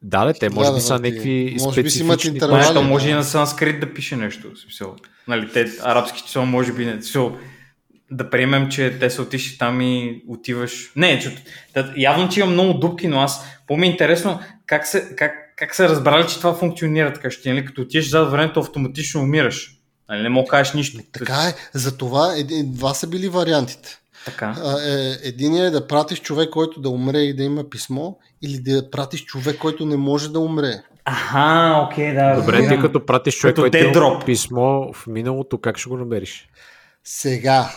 Да, 0.02 0.24
де, 0.24 0.32
те 0.32 0.50
може 0.50 0.74
би 0.74 0.80
са 0.80 0.98
някакви 0.98 1.56
Може 1.60 1.82
би 1.82 1.90
си 1.90 2.00
имат 2.00 2.20
специфични... 2.20 2.36
интервали. 2.36 2.74
Да. 2.74 2.82
може 2.82 3.08
и 3.08 3.12
на 3.12 3.24
санскрит 3.24 3.80
да 3.80 3.94
пише 3.94 4.16
нещо. 4.16 4.56
Смисъл. 4.56 4.96
Нали, 5.28 5.52
те, 5.52 5.72
арабски 5.82 6.22
числа 6.22 6.44
може 6.44 6.72
би 6.72 6.86
не. 6.86 6.92
Смисъл, 6.92 7.36
да 8.10 8.30
приемем, 8.30 8.68
че 8.68 8.96
те 9.00 9.10
са 9.10 9.22
отишли 9.22 9.58
там 9.58 9.80
и 9.80 10.22
отиваш. 10.28 10.92
Не, 10.96 11.20
че, 11.20 11.44
да, 11.74 11.92
явно, 11.96 12.28
че 12.28 12.40
има 12.40 12.50
много 12.50 12.78
дупки, 12.78 13.08
но 13.08 13.20
аз 13.20 13.44
по-ми 13.66 13.86
е 13.86 13.90
интересно 13.90 14.40
как 14.66 14.86
се, 14.86 15.14
как, 15.16 15.32
как 15.56 15.74
са 15.74 15.88
разбрали, 15.88 16.28
че 16.28 16.36
това 16.36 16.54
функционира 16.54 17.12
така. 17.12 17.30
Ще, 17.30 17.48
нали, 17.48 17.64
като 17.64 17.82
отидеш 17.82 18.08
зад 18.08 18.30
времето, 18.30 18.60
автоматично 18.60 19.20
умираш. 19.20 19.72
Нали, 20.08 20.22
не 20.22 20.28
мога 20.28 20.44
да 20.44 20.50
кажеш 20.50 20.74
нищо. 20.74 21.00
Така 21.12 21.42
е. 21.48 21.54
За 21.78 21.96
това 21.96 22.34
един, 22.36 22.72
два 22.72 22.94
са 22.94 23.06
били 23.06 23.28
вариантите. 23.28 23.98
Така. 24.26 24.54
Е, 24.86 25.28
единият 25.28 25.68
е 25.68 25.70
да 25.70 25.86
пратиш 25.86 26.20
човек, 26.20 26.50
който 26.50 26.80
да 26.80 26.88
умре 26.90 27.18
и 27.18 27.34
да 27.34 27.42
има 27.42 27.70
писмо, 27.70 28.12
или 28.42 28.58
да 28.58 28.90
пратиш 28.90 29.24
човек, 29.24 29.58
който 29.58 29.86
не 29.86 29.96
може 29.96 30.32
да 30.32 30.40
умре. 30.40 30.82
Аха, 31.04 31.86
окей, 31.86 32.14
да. 32.14 32.36
Добре, 32.36 32.52
разбирам. 32.52 32.76
ти 32.76 32.82
като 32.82 33.06
пратиш 33.06 33.34
човек, 33.38 33.56
Като 33.56 33.70
който 33.70 33.98
има 33.98 34.22
писмо 34.26 34.92
в 34.92 35.06
миналото, 35.06 35.58
как 35.58 35.78
ще 35.78 35.88
го 35.88 35.96
намериш? 35.96 36.48
Сега. 37.04 37.70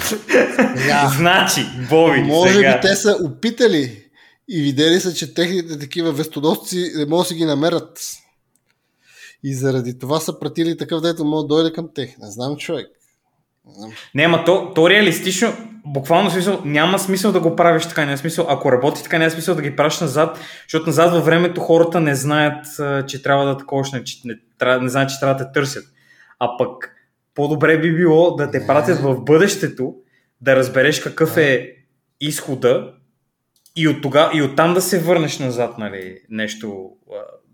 Сега. 0.00 1.10
Значи, 1.16 1.66
Боби, 1.90 2.22
Може 2.22 2.54
сега. 2.54 2.74
би 2.74 2.80
те 2.88 2.96
са 2.96 3.18
опитали 3.24 4.02
и 4.48 4.62
видели 4.62 5.00
са, 5.00 5.14
че 5.14 5.34
техните 5.34 5.78
такива 5.78 6.12
вестодосци 6.12 6.92
не 6.96 7.06
могат 7.06 7.24
да 7.24 7.28
си 7.28 7.34
ги 7.34 7.44
намерят. 7.44 8.00
И 9.44 9.54
заради 9.54 9.98
това 9.98 10.20
са 10.20 10.38
пратили 10.38 10.76
такъв, 10.76 11.00
дето 11.00 11.24
може 11.24 11.42
да 11.44 11.48
дойде 11.48 11.72
към 11.72 11.88
тях. 11.94 12.08
Не 12.18 12.30
знам 12.30 12.56
човек. 12.56 12.86
Не 14.14 14.22
ама 14.22 14.44
то, 14.44 14.72
то 14.74 14.90
реалистично, 14.90 15.52
буквално 15.86 16.30
смисъл, 16.30 16.62
няма 16.64 16.98
смисъл 16.98 17.32
да 17.32 17.40
го 17.40 17.56
правиш 17.56 17.86
така, 17.86 18.04
няма 18.04 18.18
смисъл, 18.18 18.46
ако 18.48 18.72
работи 18.72 19.02
така, 19.02 19.18
няма 19.18 19.30
смисъл 19.30 19.54
да 19.54 19.62
ги 19.62 19.76
пращаш 19.76 20.00
назад, 20.00 20.40
защото 20.68 20.86
назад 20.86 21.12
във 21.12 21.24
времето 21.24 21.60
хората 21.60 22.00
не 22.00 22.14
знаят, 22.14 22.66
че 23.06 23.22
трябва 23.22 23.46
да 23.46 23.58
таковаш, 23.58 23.92
не, 23.92 24.04
че 24.04 24.20
не, 24.24 24.34
не 24.80 24.88
знаят, 24.88 25.10
че 25.10 25.20
трябва 25.20 25.34
да 25.34 25.46
те 25.46 25.52
търсят. 25.52 25.84
А 26.38 26.56
пък 26.58 26.90
по-добре 27.34 27.78
би 27.78 27.96
било 27.96 28.36
да 28.36 28.50
те 28.50 28.58
Не. 28.58 28.66
пратят 28.66 28.98
в 28.98 29.20
бъдещето, 29.20 29.94
да 30.40 30.56
разбереш 30.56 31.00
какъв 31.00 31.36
е 31.36 31.72
изхода 32.20 32.92
и 33.76 33.88
от, 33.88 34.02
тога, 34.02 34.30
и 34.34 34.42
оттам 34.42 34.74
да 34.74 34.80
се 34.80 34.98
върнеш 34.98 35.38
назад, 35.38 35.78
нали, 35.78 36.18
нещо 36.30 36.90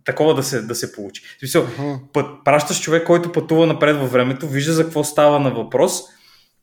такова 0.05 0.35
да 0.35 0.43
се, 0.43 0.63
да 0.63 0.75
се 0.75 0.93
получи. 0.93 1.23
В 1.37 1.39
смисъл, 1.39 1.67
път, 2.13 2.27
пращаш 2.45 2.81
човек, 2.81 3.07
който 3.07 3.33
пътува 3.33 3.67
напред 3.67 3.97
във 3.97 4.13
времето, 4.13 4.49
вижда 4.49 4.73
за 4.73 4.85
какво 4.85 5.05
става 5.05 5.41
на 5.41 5.51
въпрос 5.51 6.03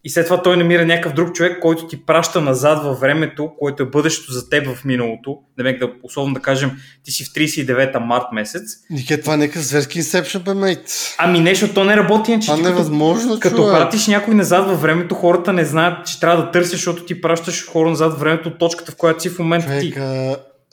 и 0.03 0.09
след 0.09 0.25
това 0.25 0.41
той 0.41 0.57
намира 0.57 0.85
някакъв 0.85 1.13
друг 1.13 1.33
човек, 1.35 1.59
който 1.61 1.87
ти 1.87 2.05
праща 2.05 2.41
назад 2.41 2.83
във 2.83 2.99
времето, 2.99 3.51
което 3.59 3.83
е 3.83 3.85
бъдещето 3.85 4.31
за 4.31 4.49
теб 4.49 4.75
в 4.75 4.85
миналото. 4.85 5.37
Да, 5.57 5.63
бе, 5.63 5.73
да, 5.73 5.89
условно 6.03 6.33
да 6.33 6.39
кажем, 6.39 6.71
ти 7.03 7.11
си 7.11 7.23
в 7.25 7.27
39-та 7.27 7.99
март 7.99 8.25
месец. 8.33 8.61
Нике, 8.89 9.21
това 9.21 9.33
е 9.33 9.37
някакъв 9.37 9.61
зверски 9.61 9.97
инсепшн, 9.97 10.39
бе, 10.39 10.53
мейт. 10.53 11.15
Ами 11.17 11.39
нещо, 11.39 11.73
то 11.73 11.83
не 11.83 11.97
работи, 11.97 12.31
иначе 12.31 12.45
Това 12.45 12.57
ти 12.57 12.63
като, 12.63 12.73
невъзможно, 12.73 13.39
като 13.39 13.55
човек. 13.55 13.71
пратиш 13.71 14.07
някой 14.07 14.35
назад 14.35 14.67
във 14.67 14.81
времето, 14.81 15.15
хората 15.15 15.53
не 15.53 15.65
знаят, 15.65 16.07
че 16.07 16.19
трябва 16.19 16.43
да 16.43 16.51
търсиш, 16.51 16.71
защото 16.71 17.05
ти 17.05 17.21
пращаш 17.21 17.67
хора 17.67 17.89
назад 17.89 18.11
във 18.11 18.19
времето 18.19 18.49
от 18.49 18.59
точката, 18.59 18.91
в 18.91 18.95
която 18.95 19.21
си 19.21 19.29
в 19.29 19.39
момента 19.39 19.79
ти. 19.79 19.93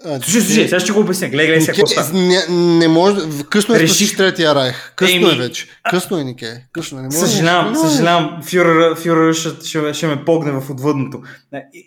А, 0.05 0.21
Слушай, 0.21 0.41
слушай, 0.41 0.65
сега 0.65 0.81
ще 0.81 0.93
го 0.93 1.01
обясня. 1.01 1.29
Гледай, 1.29 1.47
гледай 1.47 1.61
сега 1.61 1.73
какво 1.73 1.87
става. 1.87 2.13
не, 2.13 2.47
не 2.79 2.89
може. 2.89 3.17
Късно 3.51 3.75
е 3.75 3.79
Реших- 3.79 3.97
спасиш 3.97 4.17
третия 4.17 4.55
райх. 4.55 4.93
Късно 4.97 5.31
е 5.31 5.35
вече. 5.35 5.67
Късно 5.91 6.19
е, 6.19 6.25
Нике. 6.25 6.67
Късно 6.73 6.99
е. 6.99 7.03
Не 7.03 7.07
може. 7.09 7.19
Съжалявам, 7.19 7.73
може. 7.73 7.91
съжалявам, 7.91 8.43
фюрер, 8.43 8.95
фюрер 8.95 9.33
ще, 9.33 9.67
ще, 9.69 9.95
ще 9.95 10.07
ме 10.07 10.25
погне 10.25 10.53
в 10.53 10.71
отвъдното. 10.71 11.23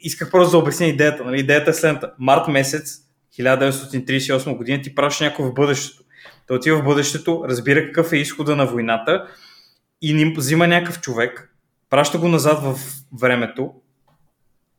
Исках 0.02 0.32
просто 0.32 0.52
да 0.52 0.58
обясня 0.58 0.86
идеята. 0.86 1.24
Нали? 1.24 1.40
Идеята 1.40 1.72
е 1.72 1.74
следната. 1.74 2.12
Март 2.20 2.48
месец 2.48 2.98
1938 3.40 4.58
година 4.58 4.82
ти 4.82 4.96
праща 4.96 5.24
някой 5.24 5.46
в 5.46 5.54
бъдещето. 5.54 6.04
Той 6.48 6.58
отива 6.58 6.78
в 6.80 6.84
бъдещето, 6.84 7.44
разбира 7.50 7.86
какъв 7.86 8.14
е 8.14 8.18
изхода 8.18 8.56
на 8.56 8.66
войната 8.66 9.28
и 10.02 10.14
ни 10.14 10.34
взима 10.38 10.68
някакъв 10.68 11.02
човек, 11.02 11.54
праща 11.90 12.18
го 12.18 12.28
назад 12.28 12.60
в 12.64 12.80
времето 13.20 13.72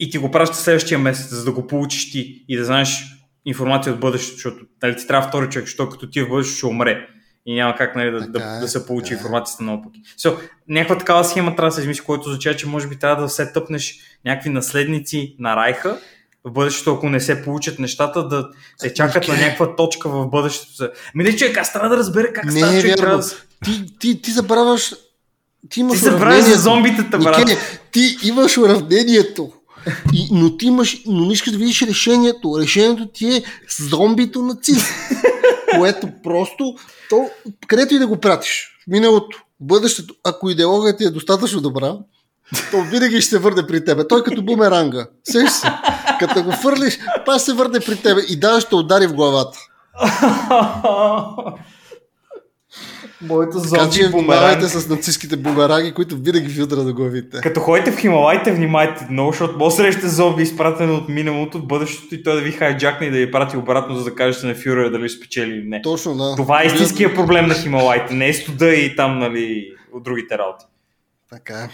и 0.01 0.11
ти 0.11 0.19
го 0.19 0.31
праща 0.31 0.57
следващия 0.57 0.99
месец, 0.99 1.29
за 1.31 1.45
да 1.45 1.53
го 1.53 1.67
получиш 1.67 2.13
ти 2.13 2.45
и 2.49 2.57
да 2.57 2.65
знаеш 2.65 3.17
информация 3.45 3.93
от 3.93 4.01
бъдещето, 4.01 4.35
защото 4.35 4.57
нали, 4.83 4.97
ти 4.97 5.07
трябва 5.07 5.29
втори 5.29 5.49
човек, 5.49 5.67
защото 5.67 5.91
като 5.91 6.11
ти 6.11 6.19
е 6.19 6.25
в 6.25 6.29
бъдещето 6.29 6.57
ще 6.57 6.67
умре 6.67 7.07
и 7.47 7.55
няма 7.55 7.75
как 7.75 7.97
нали, 7.97 8.11
да, 8.11 8.21
да, 8.21 8.33
Така 8.33 8.47
е, 8.47 8.61
да 8.61 8.69
се 8.69 8.87
получи 8.87 9.05
така 9.05 9.15
е. 9.15 9.19
информацията 9.19 9.63
наопаки. 9.63 10.01
So, 10.19 10.37
някаква 10.69 10.99
такава 10.99 11.25
схема 11.25 11.57
трябва 11.57 11.69
да 11.69 11.75
се 11.75 11.81
измисли, 11.81 12.05
което 12.05 12.29
означава, 12.29 12.57
че 12.57 12.67
може 12.67 12.87
би 12.89 12.97
трябва 12.97 13.23
да 13.23 13.29
се 13.29 13.53
тъпнеш 13.53 13.99
някакви 14.25 14.51
наследници 14.51 15.37
на 15.39 15.57
Райха, 15.57 15.99
в 16.45 16.51
бъдещето, 16.51 16.95
ако 16.95 17.09
не 17.09 17.21
се 17.21 17.43
получат 17.43 17.79
нещата, 17.79 18.29
да 18.29 18.49
те 18.79 18.95
чакат 18.95 19.29
на 19.29 19.35
Нике. 19.35 19.45
някаква 19.45 19.77
точка 19.77 20.09
в 20.09 20.27
бъдещето. 20.27 20.73
за- 20.75 20.91
Ми 21.15 21.25
не, 21.25 21.37
човек, 21.37 21.57
аз 21.57 21.73
трябва 21.73 21.89
да 21.89 21.97
разбера 21.97 22.33
как 22.33 22.45
Не 22.45 22.53
става 22.53 22.75
е 22.75 22.81
човек. 22.81 22.99
вярно. 22.99 23.03
Трябва 23.03 23.19
да... 23.19 23.29
Ти, 23.65 23.99
ти, 23.99 24.23
ти 24.23 24.31
забравяш... 24.31 24.95
Ти 25.69 25.81
имаш 25.81 25.99
Ти 25.99 26.05
забравяш 26.05 26.45
за 26.45 26.61
зомбитата, 26.61 27.19
брат. 27.19 27.39
Нике, 27.39 27.57
ти 27.93 28.17
имаш 28.25 28.59
уравнението. 28.59 29.53
И, 30.13 30.29
но 30.33 30.57
ти 30.57 30.67
имаш, 30.67 31.03
но 31.07 31.25
не 31.25 31.33
искаш 31.33 31.53
да 31.53 31.59
видиш 31.59 31.83
решението. 31.83 32.59
Решението 32.61 33.07
ти 33.07 33.37
е 33.37 33.43
зомбито 33.79 34.43
нацист. 34.43 34.87
което 35.79 36.09
просто, 36.23 36.75
то, 37.11 37.31
където 37.67 37.95
и 37.95 37.99
да 37.99 38.07
го 38.07 38.17
пратиш, 38.17 38.69
в 38.85 38.91
миналото, 38.91 39.43
бъдещето, 39.61 40.15
ако 40.25 40.51
идеологията 40.51 40.99
ти 40.99 41.05
е 41.05 41.11
достатъчно 41.11 41.61
добра, 41.61 41.97
то 42.71 42.83
винаги 42.83 43.21
ще 43.21 43.31
се 43.31 43.39
върне 43.39 43.67
при 43.67 43.85
тебе. 43.85 44.09
Той 44.09 44.23
като 44.25 44.43
бумеранга. 44.43 45.07
Сеш 45.25 45.51
се. 45.51 45.69
Като 46.19 46.43
го 46.43 46.53
фърлиш, 46.53 46.99
пак 47.27 47.41
се 47.41 47.53
върне 47.53 47.81
при 47.81 47.97
тебе 47.97 48.21
и 48.29 48.41
даже 48.41 48.61
ще 48.61 48.75
удари 48.75 49.07
в 49.07 49.15
главата. 49.15 49.59
Моето 53.23 53.59
зомби 53.59 54.09
бумеранг. 54.11 54.63
с 54.63 54.89
нацистските 54.89 55.37
бумеранги, 55.37 55.93
които 55.93 56.17
винаги 56.17 56.49
ви 56.49 56.63
удрят 56.63 56.85
за 56.85 56.93
главите. 56.93 57.41
Като 57.41 57.61
ходите 57.61 57.93
в 57.93 57.99
Хималайте, 57.99 58.53
внимайте 58.53 59.07
много, 59.11 59.33
защото 59.33 59.59
може 59.59 59.77
срещате 59.77 60.09
зомби, 60.09 60.43
изпратено 60.43 60.95
от 60.95 61.09
миналото, 61.09 61.59
в 61.59 61.67
бъдещето 61.67 62.15
и 62.15 62.23
той 62.23 62.35
да 62.35 62.41
ви 62.41 62.53
хайджакне 62.53 63.07
и 63.07 63.11
да 63.11 63.19
ви 63.19 63.31
прати 63.31 63.57
обратно, 63.57 63.97
за 63.97 64.05
да 64.05 64.15
кажете 64.15 64.47
на 64.47 64.55
фюрера 64.55 64.91
дали 64.91 65.09
спечели 65.09 65.51
или 65.51 65.69
не. 65.69 65.83
Точно, 65.83 66.17
да. 66.17 66.37
Това 66.37 66.63
е 66.63 66.67
истинския 66.67 67.15
проблем 67.15 67.47
на 67.47 67.55
Хималайте, 67.55 68.15
не 68.15 68.29
е 68.29 68.35
студа 68.35 68.75
и 68.75 68.97
там, 68.97 69.19
нали, 69.19 69.73
от 69.93 70.03
другите 70.03 70.39
работи. 70.39 70.65
Така 71.31 71.55
е. 71.55 71.69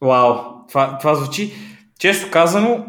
Вау, 0.00 0.34
това, 0.68 0.98
това 0.98 1.14
звучи, 1.14 1.52
често 1.98 2.30
казано, 2.30 2.86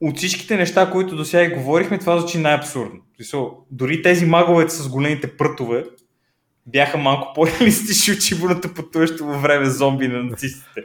от 0.00 0.16
всичките 0.16 0.56
неща, 0.56 0.90
които 0.90 1.16
до 1.16 1.24
сега 1.24 1.54
говорихме, 1.54 1.98
това 1.98 2.18
звучи 2.18 2.38
най-абсурдно. 2.38 3.00
Дори 3.70 4.02
тези 4.02 4.26
маговете 4.26 4.74
с 4.74 4.88
големите 4.88 5.36
прътове 5.36 5.84
бяха 6.66 6.98
малко 6.98 7.32
по-реалистични 7.34 8.14
от 8.14 8.20
чибуната 8.20 8.74
пътуващо 8.74 9.24
във 9.24 9.42
време 9.42 9.70
зомби 9.70 10.08
на 10.08 10.22
нацистите. 10.22 10.84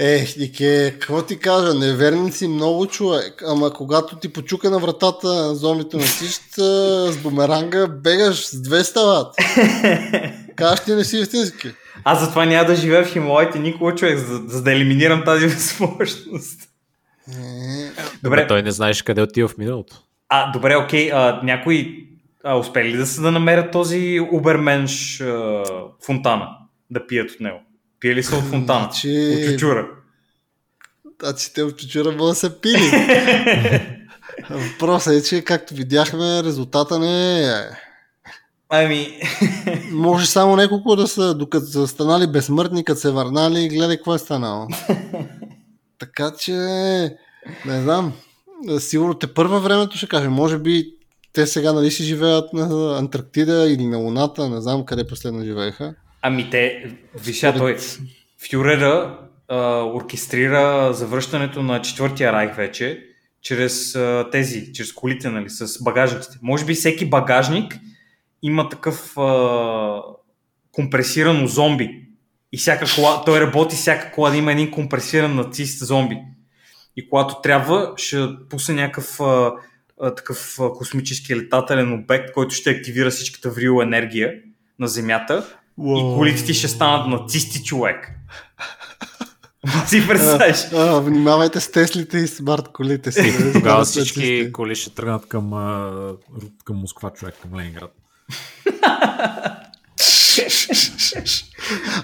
Ех, 0.00 0.36
Нике, 0.36 0.96
какво 1.00 1.22
ти 1.22 1.38
кажа, 1.38 1.74
неверни 1.74 2.32
си 2.32 2.48
много 2.48 2.86
човек, 2.86 3.42
ама 3.46 3.72
когато 3.72 4.16
ти 4.16 4.32
почука 4.32 4.70
на 4.70 4.78
вратата 4.78 5.28
на 5.28 5.54
зомбито 5.54 5.96
на 5.96 6.02
тищ, 6.02 6.42
с 6.56 7.18
бумеранга 7.22 7.86
бегаш 7.86 8.46
с 8.46 8.56
200 8.56 9.06
ват. 9.06 9.34
Кажеш 10.56 10.84
ти 10.84 10.92
не 10.94 11.04
си 11.04 11.16
истински. 11.18 11.68
Аз 12.04 12.20
затова 12.20 12.44
няма 12.46 12.66
да 12.66 12.74
живея 12.76 13.04
в 13.04 13.12
Хималайте 13.12 13.58
никога 13.58 13.94
човек, 13.94 14.18
за, 14.18 14.42
за 14.46 14.62
да 14.62 14.72
елиминирам 14.72 15.24
тази 15.24 15.46
възможност. 15.54 16.60
Е, 17.28 17.90
Добре, 18.22 18.46
Той 18.46 18.62
не 18.62 18.70
знаеш 18.70 19.02
къде 19.02 19.22
отива 19.22 19.48
в 19.48 19.58
миналото. 19.58 19.96
а, 20.28 20.52
добре, 20.52 20.76
окей, 20.76 21.12
а, 21.12 21.40
някои 21.42 22.07
а, 22.44 22.58
успели 22.58 22.88
ли 22.88 22.96
да 22.96 23.06
се 23.06 23.20
да 23.20 23.30
намерят 23.32 23.72
този 23.72 24.20
уберменш 24.32 25.20
а, 25.20 25.62
фонтана, 26.06 26.48
да 26.90 27.06
пият 27.06 27.30
от 27.30 27.40
него? 27.40 27.58
Пие 28.00 28.14
ли 28.14 28.22
са 28.22 28.36
от 28.36 28.44
фонтана? 28.44 28.80
Значи- 28.80 29.36
От 29.44 29.52
чучура? 29.52 29.88
Значи 31.22 31.54
те 31.54 31.62
от 31.62 31.78
чучура 31.78 32.10
могат 32.10 32.30
да 32.30 32.34
са 32.34 32.60
пили. 32.60 32.90
Въпросът 34.50 35.14
е, 35.14 35.22
че 35.22 35.42
както 35.42 35.74
видяхме, 35.74 36.42
резултата 36.44 36.98
не 36.98 37.40
е... 37.40 37.52
Ами, 38.68 39.20
Може 39.92 40.26
само 40.26 40.56
няколко 40.56 40.96
да 40.96 41.08
са, 41.08 41.34
докато 41.34 41.66
са 41.66 41.88
станали 41.88 42.26
безсмъртни, 42.26 42.84
като 42.84 43.00
се 43.00 43.10
върнали 43.10 43.60
и 43.64 43.68
гледай 43.68 43.96
какво 43.96 44.14
е 44.14 44.18
станало. 44.18 44.66
така 45.98 46.32
че, 46.40 46.52
не 47.66 47.82
знам, 47.82 48.12
сигурно 48.78 49.14
те 49.14 49.34
първа 49.34 49.60
времето 49.60 49.96
ще 49.96 50.06
каже, 50.06 50.28
може 50.28 50.58
би 50.58 50.94
те 51.32 51.46
сега 51.46 51.72
нали 51.72 51.90
си 51.90 52.04
живеят 52.04 52.52
на 52.52 52.98
Антарктида 52.98 53.70
или 53.70 53.86
на 53.86 53.96
Луната, 53.98 54.48
не 54.48 54.60
знам 54.60 54.84
къде 54.84 55.06
последно 55.06 55.44
живееха. 55.44 55.94
ами 56.22 56.50
те, 56.50 56.96
виша 57.24 57.54
той, 57.56 57.76
Фюрера 58.50 59.18
а, 59.48 59.82
оркестрира 59.84 60.92
завръщането 60.92 61.62
на 61.62 61.82
четвъртия 61.82 62.32
райх 62.32 62.56
вече, 62.56 63.04
чрез 63.42 63.94
а, 63.94 64.28
тези, 64.32 64.72
чрез 64.72 64.92
колите, 64.92 65.28
нали, 65.28 65.50
с 65.50 65.82
багажниците. 65.82 66.38
Може 66.42 66.64
би 66.64 66.74
всеки 66.74 67.06
багажник 67.06 67.78
има 68.42 68.68
такъв 68.68 69.18
а, 69.18 70.02
компресирано 70.72 71.46
зомби. 71.46 72.04
И 72.52 72.58
всяка 72.58 72.86
кола, 72.94 73.24
той 73.24 73.40
работи 73.40 73.76
всяка 73.76 74.12
кола 74.12 74.30
да 74.30 74.36
има 74.36 74.52
един 74.52 74.70
компресиран 74.70 75.34
нацист 75.34 75.86
зомби. 75.86 76.18
И 76.96 77.08
когато 77.08 77.40
трябва, 77.42 77.92
ще 77.96 78.28
пусне 78.50 78.74
някакъв 78.74 79.20
а, 79.20 79.52
а, 80.00 80.14
такъв 80.14 80.58
а, 80.60 80.72
космически 80.72 81.36
летателен 81.36 81.92
обект, 81.92 82.32
който 82.32 82.54
ще 82.54 82.70
активира 82.70 83.10
всичката 83.10 83.50
врил 83.50 83.80
енергия 83.82 84.32
на 84.78 84.88
Земята 84.88 85.46
и 85.80 86.14
колите 86.14 86.44
ти 86.44 86.54
ще 86.54 86.68
станат 86.68 87.08
нацисти 87.08 87.64
човек. 87.64 88.10
си? 90.54 90.68
А, 90.74 90.96
а, 90.96 91.00
внимавайте 91.00 91.60
с 91.60 91.70
Теслите 91.70 92.18
и 92.18 92.26
смарт 92.26 92.68
колите 92.72 93.12
си. 93.12 93.22
не 93.44 93.52
Тогава 93.52 93.84
всички 93.84 94.52
коли 94.52 94.74
ще 94.74 94.90
тръгнат 94.90 95.28
към, 95.28 95.50
към 96.64 96.76
Москва, 96.76 97.10
човек, 97.10 97.34
към 97.42 97.58
Ленинград. 97.60 97.94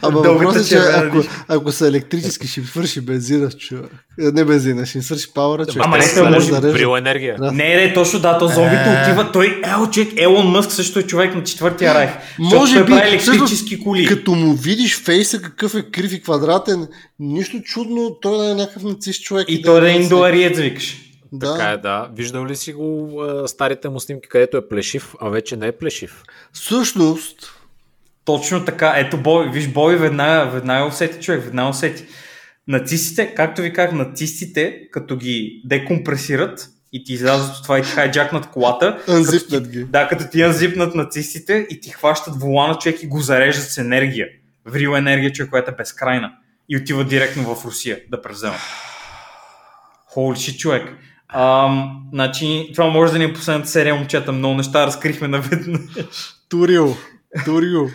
Ама 0.02 0.20
въпросът 0.20 0.62
е, 0.62 0.64
че 0.64 0.70
червена 0.70 1.06
ако, 1.06 1.22
ако 1.48 1.72
са 1.72 1.88
електрически, 1.88 2.46
ще 2.46 2.60
свърши 2.60 3.00
бензина, 3.00 3.50
човек. 3.50 3.90
Е, 4.20 4.30
Не 4.30 4.44
бензина, 4.44 4.86
ще 4.86 4.98
им 4.98 5.02
свърши 5.02 5.26
пауъра, 5.34 5.66
човек. 5.66 5.82
Ама 5.86 5.96
не, 5.96 6.02
се 6.02 6.22
може 6.22 6.40
зареждат. 6.40 6.72
Брил 6.74 6.96
енергия. 6.96 7.36
Да. 7.38 7.52
Не, 7.52 7.76
не, 7.76 7.92
точно 7.94 8.18
да, 8.20 8.38
то 8.38 8.48
зомбито 8.48 8.82
Е. 8.90 9.02
отива. 9.02 9.32
Той, 9.32 9.60
ел, 9.64 9.90
човек, 9.90 10.12
Елон 10.16 10.46
Мъск 10.46 10.72
също 10.72 10.98
е 10.98 11.02
човек 11.02 11.34
на 11.34 11.42
четвъртия 11.44 11.94
райх. 11.94 12.10
Може 12.38 12.84
би. 12.84 12.92
електрически 12.92 13.84
коли. 13.84 14.06
Като 14.06 14.34
му 14.34 14.54
видиш 14.54 15.02
фейса 15.02 15.42
какъв 15.42 15.74
е 15.74 15.82
крив 15.82 16.12
и 16.12 16.22
квадратен, 16.22 16.88
нищо 17.18 17.60
чудно, 17.64 18.16
той 18.22 18.38
да 18.38 18.50
е 18.50 18.54
някакъв 18.54 18.82
нацист 18.82 19.22
човек. 19.22 19.46
И 19.48 19.62
той 19.62 19.80
да 19.80 19.90
е 19.90 19.94
индуариец, 19.94 20.58
викаш. 20.58 20.96
Да. 21.32 21.52
Така 21.56 21.70
е, 21.70 21.76
да. 21.76 22.08
Виждал 22.16 22.46
ли 22.46 22.56
си 22.56 22.72
го 22.72 23.20
а, 23.22 23.48
старите 23.48 23.88
му 23.88 24.00
снимки, 24.00 24.28
където 24.28 24.56
е 24.56 24.68
плешив, 24.68 25.14
а 25.20 25.28
вече 25.28 25.56
не 25.56 25.66
е 25.66 25.72
плешив? 25.72 26.22
Всъщност, 26.52 27.36
Точно 28.24 28.64
така. 28.64 28.94
Ето, 28.96 29.16
Бой, 29.16 29.50
виж, 29.50 29.68
Бой 29.68 29.96
веднага, 29.96 30.50
веднага 30.50 30.86
усети 30.86 31.24
човек, 31.24 31.44
веднага 31.44 31.70
усети. 31.70 32.04
Нацистите, 32.68 33.34
както 33.34 33.62
ви 33.62 33.72
казах, 33.72 33.92
нацистите, 33.92 34.80
като 34.90 35.16
ги 35.16 35.62
декомпресират 35.64 36.68
и 36.92 37.04
ти 37.04 37.12
излязат 37.12 37.56
от 37.56 37.62
това 37.62 37.78
и 37.78 37.82
ти 37.82 37.88
хайджакнат 37.88 38.46
колата, 38.46 38.98
анзипнат 39.08 39.68
ги. 39.68 39.84
Да, 39.84 40.08
като 40.08 40.24
ти 40.30 40.42
анзипнат 40.42 40.94
нацистите 40.94 41.66
и 41.70 41.80
ти 41.80 41.90
хващат 41.90 42.40
волана 42.40 42.78
човек 42.78 43.02
и 43.02 43.06
го 43.06 43.20
зареждат 43.20 43.64
с 43.64 43.78
енергия. 43.78 44.28
Врил 44.66 44.96
енергия, 44.96 45.32
човек, 45.32 45.50
която 45.50 45.70
е 45.70 45.74
безкрайна. 45.74 46.32
И 46.68 46.76
отива 46.76 47.04
директно 47.04 47.54
в 47.54 47.64
Русия 47.64 47.98
да 48.10 48.22
превземат. 48.22 48.60
Холи 50.06 50.36
ши, 50.36 50.58
човек. 50.58 50.88
Ам, 51.28 52.06
значи, 52.12 52.70
това 52.74 52.86
може 52.86 53.12
да 53.12 53.18
ни 53.18 53.24
е 53.24 53.32
последната 53.32 53.68
серия, 53.68 53.94
момчета. 53.94 54.32
Много 54.32 54.54
неща 54.54 54.86
разкрихме 54.86 55.28
наведнъж. 55.28 55.80
Турил. 56.48 56.96
Турил. 57.44 57.90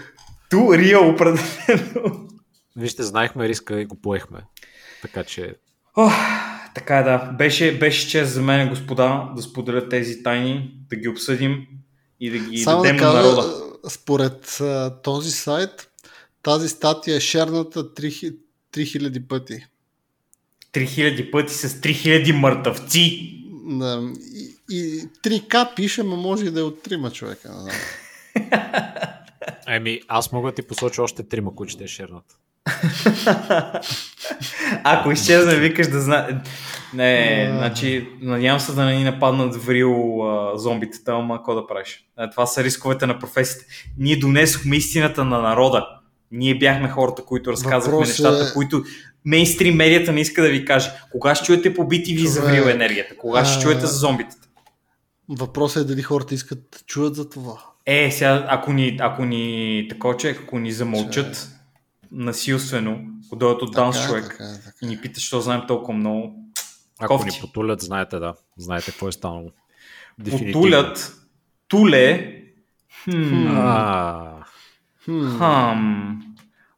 Ту 0.50 0.74
Рио 0.74 1.10
определено. 1.10 2.28
Вижте, 2.76 3.04
знаехме 3.04 3.48
риска 3.48 3.82
и 3.82 3.86
го 3.86 3.96
поехме. 4.02 4.40
Така 5.02 5.24
че 5.24 5.56
Ох, 5.96 6.14
така 6.76 6.98
е, 6.98 7.04
да. 7.04 7.18
Беше, 7.18 7.80
беше 7.80 8.10
чест 8.10 8.34
за 8.34 8.42
мен, 8.42 8.70
господа, 8.70 9.30
да 9.36 9.42
споделя 9.42 9.90
тези 9.90 10.24
тайни, 10.24 10.72
да 10.90 10.96
ги 10.96 11.08
обсъдим 11.08 11.68
и 12.20 12.30
да 12.30 12.38
ги 12.38 12.58
Само 12.58 12.82
да 12.82 12.88
дадем 12.88 12.96
на 12.96 13.02
кажа, 13.02 13.28
народа. 13.28 13.64
според 13.90 14.58
а, 14.62 15.02
този 15.02 15.32
сайт, 15.32 15.90
тази 16.44 16.70
статия 16.70 17.16
е 17.16 17.20
шерната 17.20 17.84
3000 17.94 18.36
3000 18.74 19.28
пъти. 19.28 19.66
3000 20.74 21.32
пъти 21.32 21.54
с 21.54 21.70
3000 21.70 22.32
мъртъвци. 22.32 23.36
Да, 23.66 24.12
и, 24.36 24.76
и 24.76 25.02
3К 25.24 25.76
пише, 25.76 26.04
но 26.04 26.16
може 26.16 26.46
и 26.46 26.52
да 26.52 26.60
е 26.60 26.64
от 26.64 26.84
трима 26.84 27.12
човека. 27.12 27.54
Еми, 29.68 30.00
аз 30.08 30.32
мога 30.32 30.52
да 30.52 30.56
ти 30.56 30.62
посоча 30.62 31.04
още 31.04 31.24
трима, 31.24 31.56
които 31.56 31.72
ще 31.72 31.84
е 31.84 31.88
шернат. 31.88 32.26
Ако 34.84 35.12
изчезне, 35.12 35.56
викаш 35.56 35.88
да 35.88 36.02
знае. 36.02 36.28
Не, 36.94 37.50
значи, 37.58 38.10
надявам 38.22 38.60
се 38.60 38.72
да 38.74 38.86
не 38.86 38.96
ни 38.96 39.04
нападнат 39.04 39.56
в 39.56 39.70
Рил 39.70 40.24
а, 40.28 40.58
зомбитата, 40.58 41.12
ама 41.12 41.38
какво 41.38 41.56
да 41.56 41.68
правиш? 41.68 42.06
А, 42.18 42.30
това 42.30 42.46
са 42.46 42.64
рисковете 42.64 43.06
на 43.06 43.20
професията. 43.20 43.66
Ние 43.98 44.16
донесохме 44.16 44.76
истината 44.76 45.26
на 45.26 45.42
народа. 45.42 45.88
Ние 46.32 46.58
бяхме 46.58 46.90
хората, 46.90 47.24
които 47.26 47.52
разказахме 47.52 47.92
Въпрос 47.92 48.08
е- 48.08 48.12
нещата, 48.12 48.54
които 48.54 48.84
мейнстрим 49.26 49.76
медията 49.76 50.12
не 50.12 50.22
иска 50.22 50.42
да 50.42 50.50
ви 50.50 50.66
каже. 50.66 50.92
Кога 51.12 51.36
ще 51.36 51.46
чуете 51.46 51.74
по 51.74 51.82
BTV 51.82 52.26
за 52.26 52.40
Човек, 52.42 52.64
Real 52.64 52.72
енергията? 52.72 53.18
Кога 53.18 53.46
ще 53.46 53.60
а- 53.60 53.62
чуете 53.62 53.86
за 53.86 53.98
зомбитата? 53.98 54.48
Въпросът 55.30 55.84
е 55.84 55.88
дали 55.88 56.02
хората 56.02 56.34
искат 56.36 56.84
чуят 56.88 57.16
за 57.16 57.30
това. 57.30 57.54
Е, 57.86 58.12
сега, 58.12 58.46
ако 58.50 58.74
ни, 58.74 58.98
ако 59.02 59.26
ни 59.26 59.86
такова 59.90 60.18
човек, 60.18 60.40
ако 60.44 60.60
ни 60.60 60.72
замълчат 60.72 61.52
насилствено, 62.12 63.00
ако 63.28 63.36
дойдат 63.36 63.62
от 63.62 63.72
данс 63.72 64.06
човек 64.08 64.24
така 64.30 64.44
така 64.66 64.78
и 64.82 64.88
ни 64.88 65.02
питат, 65.02 65.20
що 65.20 65.42
знаем 65.42 65.62
толкова 65.68 65.94
много, 65.94 66.46
Ако 67.00 67.14
Кофти. 67.18 67.36
ни 67.36 67.42
потулят, 67.42 67.82
знаете, 67.82 68.20
да. 68.20 68.34
Знаете 68.58 68.92
какво 68.92 69.08
е 69.08 69.12
станало. 69.12 69.52
Потулят, 70.30 71.16
туле, 71.68 72.36
хм, 73.04 73.48
А, 73.48 74.44
Хм. 75.06 75.38
хам, 75.38 76.22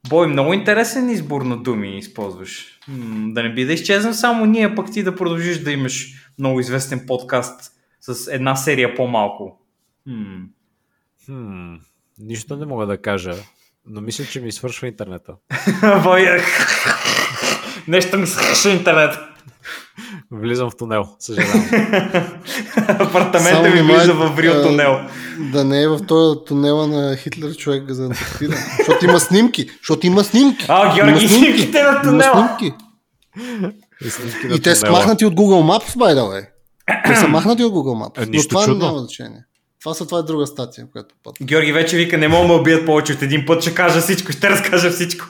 бой, 0.10 0.28
много 0.28 0.54
интересен 0.54 1.10
избор 1.10 1.42
на 1.42 1.58
думи 1.58 1.98
използваш. 1.98 2.80
Да 3.28 3.44
не 3.44 3.54
би 3.54 3.66
да 3.66 3.74
изчезнем 3.74 4.14
само 4.14 4.46
ние, 4.46 4.76
пък 4.76 4.92
ти 4.92 5.04
да 5.04 5.16
продължиш 5.16 5.58
да 5.58 5.72
имаш 5.72 6.08
много 6.40 6.60
известен 6.60 7.04
подкаст 7.08 7.72
с 8.02 8.34
една 8.34 8.56
серия 8.56 8.96
по-малко. 8.96 9.60
Хм. 10.08 10.36
Хм, 11.26 11.74
нищо 12.20 12.56
не 12.56 12.66
мога 12.66 12.86
да 12.86 13.02
кажа, 13.02 13.34
но 13.86 14.02
мисля, 14.02 14.26
че 14.26 14.42
ми 14.42 14.52
свършва 14.52 14.88
интернета. 14.88 15.34
Нещо 17.88 18.18
ми 18.18 18.28
свърши 18.28 18.70
интернет. 18.70 19.16
Влизам 20.32 20.70
в 20.72 20.78
тунел, 20.78 21.06
съжалявам. 21.20 21.70
Апартамента 22.88 23.70
ми 23.70 23.82
влиза 23.82 24.14
в 24.14 24.40
Рио 24.40 24.64
тунел. 24.64 25.00
Да 25.40 25.64
не 25.64 25.82
е 25.82 25.88
в 25.88 26.06
този 26.08 26.40
тунела 26.46 26.88
на 26.88 27.18
Хитлер 27.18 27.56
човек 27.56 27.92
за 27.92 28.06
Антарктида. 28.06 28.56
Защото 28.78 29.06
има 29.06 29.20
снимки. 29.20 29.70
Защото 29.82 30.08
има 30.08 30.24
снимки. 30.24 30.66
А, 30.68 30.96
Георги, 30.96 31.28
снимките 31.28 31.84
на 31.84 32.02
тунела. 32.02 32.58
снимки. 32.58 32.78
И, 34.56 34.62
те 34.62 34.76
са 34.76 34.92
махнати 34.92 35.26
от 35.26 35.34
Google 35.34 35.80
Maps, 35.80 35.98
by 35.98 36.16
the 36.16 36.22
way. 36.22 36.48
Те 37.06 37.16
са 37.16 37.28
махнати 37.28 37.64
от 37.64 37.74
Google 37.74 38.06
Maps. 38.06 38.18
Е, 38.24 38.26
Но 38.26 38.32
нищо 38.32 38.50
това 38.50 38.66
чудно. 38.66 38.86
няма 38.86 39.00
значение. 39.00 39.44
Това 39.82 39.94
са 39.94 40.06
това 40.06 40.20
е 40.20 40.24
друга 40.24 40.48
статия, 40.48 40.88
която 40.92 41.16
път. 41.24 41.36
Георги 41.44 41.72
вече 41.72 41.98
вика, 41.98 42.18
не 42.18 42.28
мога 42.28 42.48
да 42.48 42.54
ме 42.54 42.60
убият 42.60 42.86
повече 42.86 43.14
от 43.14 43.22
един 43.22 43.46
път, 43.46 43.62
ще 43.62 43.76
кажа 43.76 44.02
всичко, 44.02 44.32
ще 44.32 44.50
разкажа 44.50 44.92
всичко. 44.92 45.26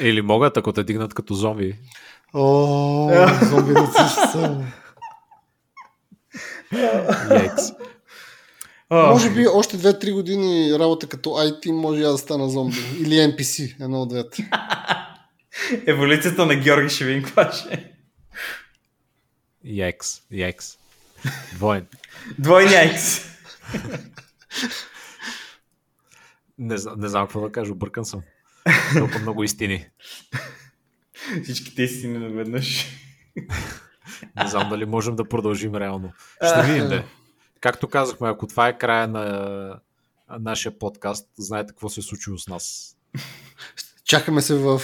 Или 0.00 0.22
могат, 0.22 0.56
ако 0.56 0.72
те 0.72 0.84
дигнат 0.84 1.14
като 1.14 1.34
зомби. 1.34 1.74
О, 2.34 3.28
зомби 3.42 3.72
нацисти 3.72 4.20
са. 4.32 4.64
Яйц. 7.30 7.72
А, 8.90 9.10
Може 9.12 9.30
би 9.30 9.46
още 9.46 9.78
2-3 9.78 10.12
години 10.12 10.78
работа 10.78 11.06
като 11.06 11.30
IT 11.30 11.70
може 11.70 12.02
я 12.02 12.10
да 12.10 12.18
стана 12.18 12.50
зомби. 12.50 12.76
Или 13.00 13.14
NPC, 13.14 13.84
едно 13.84 14.02
от 14.02 14.08
двете. 14.08 14.50
Еволюцията 15.86 16.46
на 16.46 16.54
Георги 16.54 16.88
ще 16.88 17.04
видим 17.04 17.22
каква 17.22 17.52
ще 17.52 17.74
е. 17.74 17.84
Яйкс. 20.30 20.78
Воен. 21.58 21.86
Двойни 22.38 22.74
айкс. 22.74 23.35
Не, 26.58 26.78
зна- 26.78 26.94
не 26.96 27.08
знам 27.08 27.26
какво 27.26 27.40
да 27.40 27.52
кажа, 27.52 27.72
объркан 27.72 28.04
съм. 28.04 28.22
Толкова 28.98 29.20
много 29.20 29.44
истини. 29.44 29.86
Всичките 31.44 31.82
истини 31.82 32.18
наведнъж. 32.18 32.86
Не 34.36 34.48
знам 34.48 34.68
дали 34.68 34.84
можем 34.84 35.16
да 35.16 35.28
продължим 35.28 35.74
реално. 35.74 36.12
Ще 36.46 36.62
видим, 36.72 36.88
де. 36.88 37.04
Както 37.60 37.88
казахме, 37.88 38.28
ако 38.28 38.46
това 38.46 38.68
е 38.68 38.78
края 38.78 39.08
на 39.08 39.80
нашия 40.40 40.78
подкаст, 40.78 41.28
знаете 41.38 41.68
какво 41.68 41.88
се 41.88 42.00
е 42.00 42.02
случило 42.02 42.38
с 42.38 42.48
нас. 42.48 42.96
Чакаме 44.04 44.42
се 44.42 44.54
в, 44.54 44.80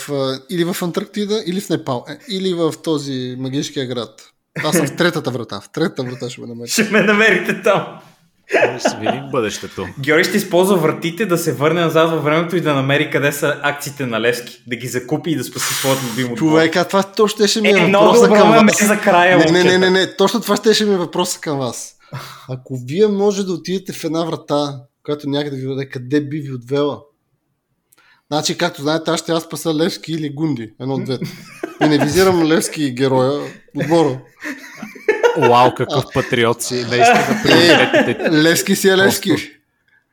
или 0.50 0.64
в 0.64 0.76
Антарктида, 0.82 1.42
или 1.46 1.60
в 1.60 1.68
Непал, 1.68 2.04
е, 2.08 2.18
или 2.28 2.54
в 2.54 2.74
този 2.84 3.36
магическия 3.38 3.86
град. 3.86 4.32
Аз 4.64 4.76
съм 4.76 4.86
в 4.86 4.96
третата 4.96 5.30
врата. 5.30 5.60
В 5.60 5.70
третата 5.70 6.02
врата 6.02 6.30
ще 6.30 6.40
ме 6.40 6.46
намеря. 6.46 6.66
Ще 6.66 6.90
ме 6.90 7.02
намерите 7.02 7.62
там. 7.62 8.00
Ще 8.78 8.96
видим 9.00 9.22
бъдещето. 9.30 9.86
Георги 10.00 10.24
ще 10.24 10.36
използва 10.36 10.76
вратите 10.76 11.26
да 11.26 11.38
се 11.38 11.52
върне 11.52 11.80
назад 11.80 12.10
във 12.10 12.24
времето 12.24 12.56
и 12.56 12.60
да 12.60 12.74
намери 12.74 13.10
къде 13.10 13.32
са 13.32 13.60
акциите 13.62 14.06
на 14.06 14.20
Левски. 14.20 14.62
Да 14.66 14.76
ги 14.76 14.86
закупи 14.86 15.30
и 15.30 15.36
да 15.36 15.44
спаси 15.44 15.74
своят 15.74 15.98
любим 16.10 16.24
отбор. 16.26 16.38
Човек, 16.38 16.76
а 16.76 16.84
това 16.84 17.02
точно 17.02 17.46
ще 17.46 17.60
ми 17.60 17.68
е, 17.68 17.70
Е, 17.70 17.74
въпроса 17.86 18.28
към 18.28 18.50
ме 18.50 18.56
вас. 18.56 18.86
за 18.86 19.00
края, 19.00 19.38
не, 19.38 19.50
не, 19.50 19.64
не, 19.64 19.78
не, 19.78 19.90
не, 19.90 20.16
точно 20.16 20.40
това 20.40 20.56
ще 20.74 20.84
ми 20.84 20.94
е 20.94 20.96
въпроса 20.96 21.40
към 21.40 21.58
вас. 21.58 21.94
Ако 22.48 22.78
вие 22.86 23.06
може 23.06 23.46
да 23.46 23.52
отидете 23.52 23.92
в 23.92 24.04
една 24.04 24.24
врата, 24.24 24.80
която 25.04 25.28
някъде 25.28 25.56
ви 25.56 25.66
веде, 25.66 25.88
къде 25.88 26.20
би 26.20 26.38
ви 26.38 26.52
отвела? 26.52 27.00
Значи, 28.32 28.58
както 28.58 28.82
знаете, 28.82 29.10
аз 29.10 29.20
ще 29.20 29.32
аз 29.32 29.42
спаса 29.42 29.74
Левски 29.74 30.12
или 30.12 30.28
Гунди, 30.28 30.72
едно 30.80 30.94
от 30.94 31.04
двете. 31.04 31.24
И 31.82 31.88
не 31.88 31.98
визирам 31.98 32.46
Левски 32.46 32.90
героя, 32.90 33.40
отбора. 33.76 34.20
Вау, 35.38 35.74
какъв 35.74 36.04
патриот 36.14 36.62
си. 36.62 36.74
Наистина 36.74 37.40
приоритетите. 37.42 38.30
Левски 38.32 38.76
си 38.76 38.88
е 38.88 38.96
Левски. 38.96 39.30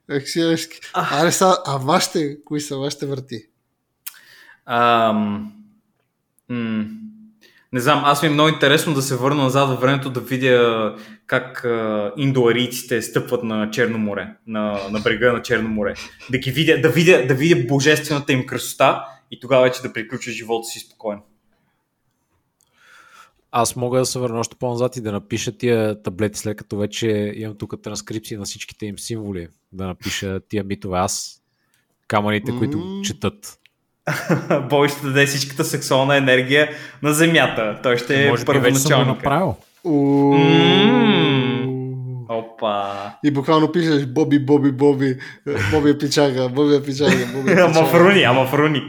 Левски 0.09 0.29
си 0.29 0.41
е 0.41 0.45
Левски. 0.45 0.79
Аре 0.93 1.31
са, 1.31 1.57
а 1.65 1.77
вашите, 1.77 2.37
кои 2.45 2.61
са 2.61 2.77
вашите 2.77 3.05
врати? 3.05 3.41
Ам, 4.65 5.53
м, 6.49 6.85
не 7.73 7.79
знам, 7.79 8.01
аз 8.05 8.21
ми 8.21 8.27
е 8.27 8.31
много 8.31 8.49
интересно 8.49 8.93
да 8.93 9.01
се 9.01 9.15
върна 9.15 9.43
назад 9.43 9.69
във 9.69 9.81
времето 9.81 10.09
да 10.09 10.19
видя 10.19 10.95
как 11.27 11.65
а, 11.65 12.11
индоарийците 12.17 13.01
стъпват 13.01 13.43
на 13.43 13.71
Черно 13.71 13.97
море, 13.97 14.27
на, 14.47 14.79
на 14.91 14.99
брега 14.99 15.33
на 15.33 15.41
Черно 15.41 15.69
море. 15.69 15.93
Да 16.31 16.37
ги 16.37 16.51
видя, 16.51 16.81
да 16.81 16.89
видя, 16.89 17.27
да 17.27 17.33
видя 17.33 17.67
божествената 17.67 18.33
им 18.33 18.45
красота 18.45 19.05
и 19.31 19.39
тогава 19.39 19.63
вече 19.63 19.81
да 19.81 19.93
приключа 19.93 20.31
живота 20.31 20.67
си 20.67 20.79
спокойно. 20.79 21.21
Аз 23.51 23.75
мога 23.75 23.99
да 23.99 24.05
се 24.05 24.19
върна 24.19 24.39
още 24.39 24.55
по-назад 24.59 24.97
и 24.97 25.01
да 25.01 25.11
напиша 25.11 25.57
тия 25.57 26.01
таблети, 26.03 26.39
след 26.39 26.57
като 26.57 26.77
вече 26.77 27.33
имам 27.35 27.57
тук 27.57 27.81
транскрипции 27.83 28.37
на 28.37 28.45
всичките 28.45 28.85
им 28.85 28.99
символи. 28.99 29.47
Да 29.71 29.87
напиша 29.87 30.39
тия 30.49 30.63
митове 30.63 30.97
аз, 30.97 31.41
камъните, 32.07 32.51
които 32.57 33.01
четат. 33.05 33.59
Бой 34.69 34.89
ще 34.89 35.01
даде 35.07 35.25
всичката 35.25 35.63
сексуална 35.63 36.17
енергия 36.17 36.69
на 37.03 37.13
Земята. 37.13 37.79
Той 37.83 37.97
ще 37.97 38.25
е 38.25 38.29
Може 38.29 38.45
би 38.45 38.51
вече 38.59 38.79
съм 38.79 38.89
го 38.89 39.05
първоначалника. 39.05 39.13
направил. 39.13 39.55
Опа. 42.29 43.11
И 43.23 43.31
буквално 43.31 43.71
пишеш 43.71 44.05
Боби, 44.05 44.39
Боби, 44.39 44.71
Боби, 44.71 45.17
Боби 45.71 45.89
е 45.89 45.97
пичага, 45.97 46.49
Боби 46.49 46.75
е 46.75 46.83
пичага, 46.83 47.25
Боби 47.33 47.51
е 47.51 47.53
Ама 47.53 47.67
в 47.67 47.73
пичага. 47.73 47.99
руни, 47.99 48.23
ама 48.23 48.45
в 48.47 48.53
руни. 48.53 48.81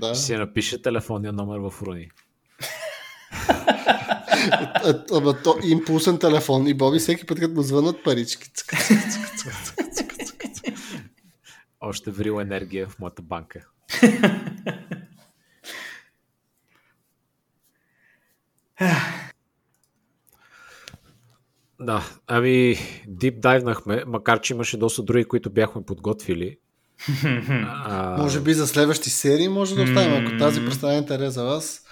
Да. 0.00 0.14
Ще 0.14 0.24
си 0.24 0.34
напише 0.36 0.82
телефонния 0.82 1.32
номер 1.32 1.58
в 1.58 1.82
Руни. 1.82 2.08
А, 4.84 5.04
Ама 5.12 5.42
то 5.42 5.56
импулсен 5.64 6.18
телефон 6.18 6.66
и 6.66 6.74
Боби 6.74 6.98
всеки 6.98 7.26
път, 7.26 7.40
като 7.40 7.54
му 7.54 7.62
звънат 7.62 8.04
парички. 8.04 8.50
Още 11.80 12.10
врил 12.10 12.40
енергия 12.40 12.88
в 12.88 12.98
моята 12.98 13.22
банка. 13.22 13.66
Да, 21.80 22.04
ами 22.26 22.76
дип 23.06 23.40
дайвнахме, 23.40 24.04
макар 24.06 24.40
че 24.40 24.54
имаше 24.54 24.76
доста 24.76 25.02
други, 25.02 25.24
които 25.24 25.50
бяхме 25.50 25.82
подготвили. 25.82 26.58
А, 27.68 28.16
Може 28.22 28.40
би 28.40 28.54
за 28.54 28.66
следващи 28.66 29.10
серии 29.10 29.48
може 29.48 29.74
да 29.74 29.82
оставим. 29.82 30.26
Ако 30.26 30.38
тази 30.38 30.64
представя 30.64 30.94
интерес 30.94 31.34
за 31.34 31.44
вас, 31.44 31.82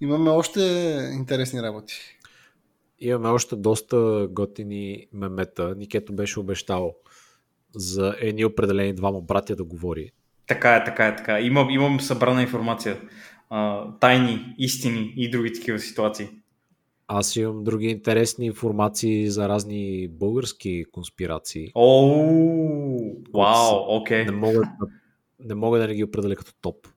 имаме 0.00 0.30
още 0.30 0.60
интересни 1.12 1.62
работи. 1.62 2.18
Имаме 3.00 3.28
още 3.28 3.56
доста 3.56 4.28
готини 4.30 5.06
мемета. 5.12 5.74
Никето 5.78 6.12
беше 6.12 6.40
обещал 6.40 6.94
за 7.74 8.16
едни 8.20 8.44
определени 8.44 8.94
двама 8.94 9.20
братя 9.20 9.56
да 9.56 9.64
говори. 9.64 10.10
Така 10.46 10.76
е, 10.76 10.84
така 10.84 11.06
е, 11.06 11.16
така 11.16 11.38
е. 11.38 11.42
Имам, 11.42 11.70
имам 11.70 12.00
събрана 12.00 12.42
информация. 12.42 13.00
А, 13.50 13.86
тайни, 14.00 14.54
истини 14.58 15.12
и 15.16 15.30
други 15.30 15.52
такива 15.52 15.78
ситуации. 15.78 16.28
Аз 17.08 17.36
имам 17.36 17.64
други 17.64 17.86
интересни 17.86 18.46
информации 18.46 19.30
за 19.30 19.48
разни 19.48 20.08
български 20.08 20.84
конспирации. 20.92 21.68
Оу, 21.74 23.22
вау, 23.34 23.96
окей. 23.96 24.24
Не 24.24 24.32
мога, 24.32 24.62
не 25.44 25.54
мога 25.54 25.78
да 25.78 25.88
не 25.88 25.94
ги 25.94 26.04
определя 26.04 26.36
като 26.36 26.52
топ. 26.60 26.88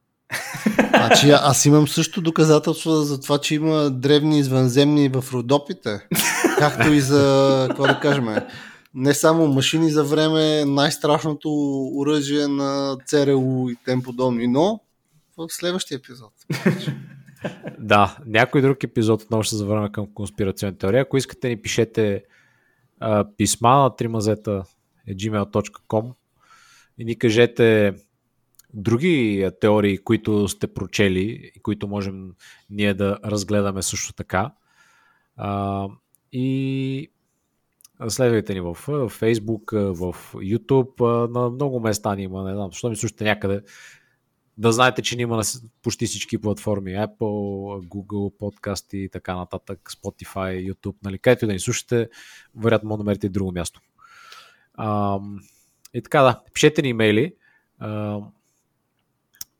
Значи 0.89 1.29
аз 1.29 1.65
имам 1.65 1.87
също 1.87 2.21
доказателства 2.21 3.03
за 3.03 3.21
това, 3.21 3.37
че 3.37 3.55
има 3.55 3.89
древни 3.89 4.39
извънземни 4.39 5.09
в 5.09 5.25
Родопите. 5.33 6.07
Както 6.59 6.93
и 6.93 7.01
за, 7.01 7.65
какво 7.69 7.83
да 7.83 7.99
кажем, 7.99 8.27
не 8.93 9.13
само 9.13 9.47
машини 9.47 9.91
за 9.91 10.03
време, 10.03 10.65
най-страшното 10.65 11.49
оръжие 11.95 12.47
на 12.47 12.97
ЦРУ 13.05 13.69
и 13.69 13.75
тем 13.85 14.03
подобни, 14.03 14.47
но 14.47 14.79
в 15.37 15.47
следващия 15.49 15.95
епизод. 15.95 16.31
Да, 17.79 18.17
някой 18.25 18.61
друг 18.61 18.83
епизод 18.83 19.21
отново 19.21 19.43
ще 19.43 19.55
завърна 19.55 19.91
към 19.91 20.07
конспирационни 20.13 20.77
теории. 20.77 20.99
Ако 20.99 21.17
искате, 21.17 21.49
ни 21.49 21.61
пишете 21.61 22.23
а, 22.99 23.25
писма 23.37 23.69
на 23.69 23.95
тримазета 23.95 24.63
gmail.com 25.09 26.13
и 26.97 27.05
ни 27.05 27.19
кажете 27.19 27.93
други 28.73 29.49
теории, 29.61 29.97
които 29.97 30.47
сте 30.47 30.73
прочели 30.73 31.51
и 31.55 31.59
които 31.59 31.87
можем 31.87 32.31
ние 32.69 32.93
да 32.93 33.19
разгледаме 33.25 33.81
също 33.81 34.13
така. 34.13 34.51
А, 35.35 35.87
и 36.31 37.11
следвайте 38.07 38.53
ни 38.53 38.61
в 38.61 38.75
Facebook, 39.09 39.93
в 39.93 40.33
YouTube, 40.33 41.27
на 41.33 41.49
много 41.49 41.79
места 41.79 42.15
ни 42.15 42.23
има, 42.23 42.43
не 42.43 42.53
знам, 42.53 42.71
защо 42.71 42.89
ми 42.89 42.95
слушате 42.95 43.23
някъде. 43.23 43.61
Да 44.57 44.71
знаете, 44.71 45.01
че 45.01 45.15
ни 45.15 45.21
има 45.21 45.37
на 45.37 45.43
почти 45.81 46.05
всички 46.05 46.37
платформи, 46.37 46.91
Apple, 46.91 47.87
Google, 47.87 48.37
подкасти 48.37 48.97
и 48.97 49.09
така 49.09 49.35
нататък, 49.35 49.79
Spotify, 49.91 50.73
YouTube, 50.73 50.95
нали, 51.03 51.19
където 51.19 51.47
да 51.47 51.53
ни 51.53 51.59
слушате, 51.59 52.09
вероятно 52.55 52.89
може 52.89 52.97
да 52.97 53.03
намерите 53.03 53.27
и 53.27 53.29
друго 53.29 53.51
място. 53.51 53.81
А, 54.73 55.19
и 55.93 56.01
така 56.01 56.21
да, 56.21 56.41
пишете 56.53 56.81
ни 56.81 56.89
имейли 56.89 57.35
а, 57.79 58.19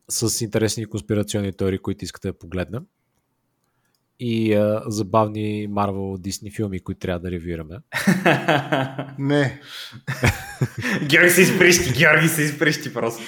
с 0.08 0.40
интересни 0.40 0.86
конспирационни 0.86 1.52
теории, 1.52 1.78
които 1.78 2.04
искате 2.04 2.28
да 2.28 2.38
погледнем 2.38 2.82
и 4.20 4.54
а, 4.54 4.82
забавни 4.86 5.68
Marvel 5.68 6.18
Disney 6.28 6.54
филми, 6.54 6.80
които 6.80 6.98
трябва 6.98 7.20
да 7.20 7.30
ревюираме. 7.30 7.78
Не. 9.18 9.60
Георги 11.06 11.30
се 11.30 11.42
изприщи, 11.42 11.92
Георги 11.92 12.28
се 12.28 12.42
изприщи 12.42 12.92
просто. 12.92 13.22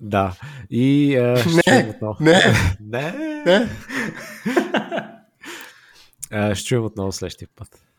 Да. 0.00 0.36
И 0.70 1.16
а, 1.16 1.44
Не, 2.20 2.36
не. 2.80 3.12
не. 3.44 3.68
Не. 6.30 6.54
Ще 6.54 6.64
чуем 6.64 6.84
отново 6.84 7.12
следващия 7.12 7.48
път. 7.56 7.91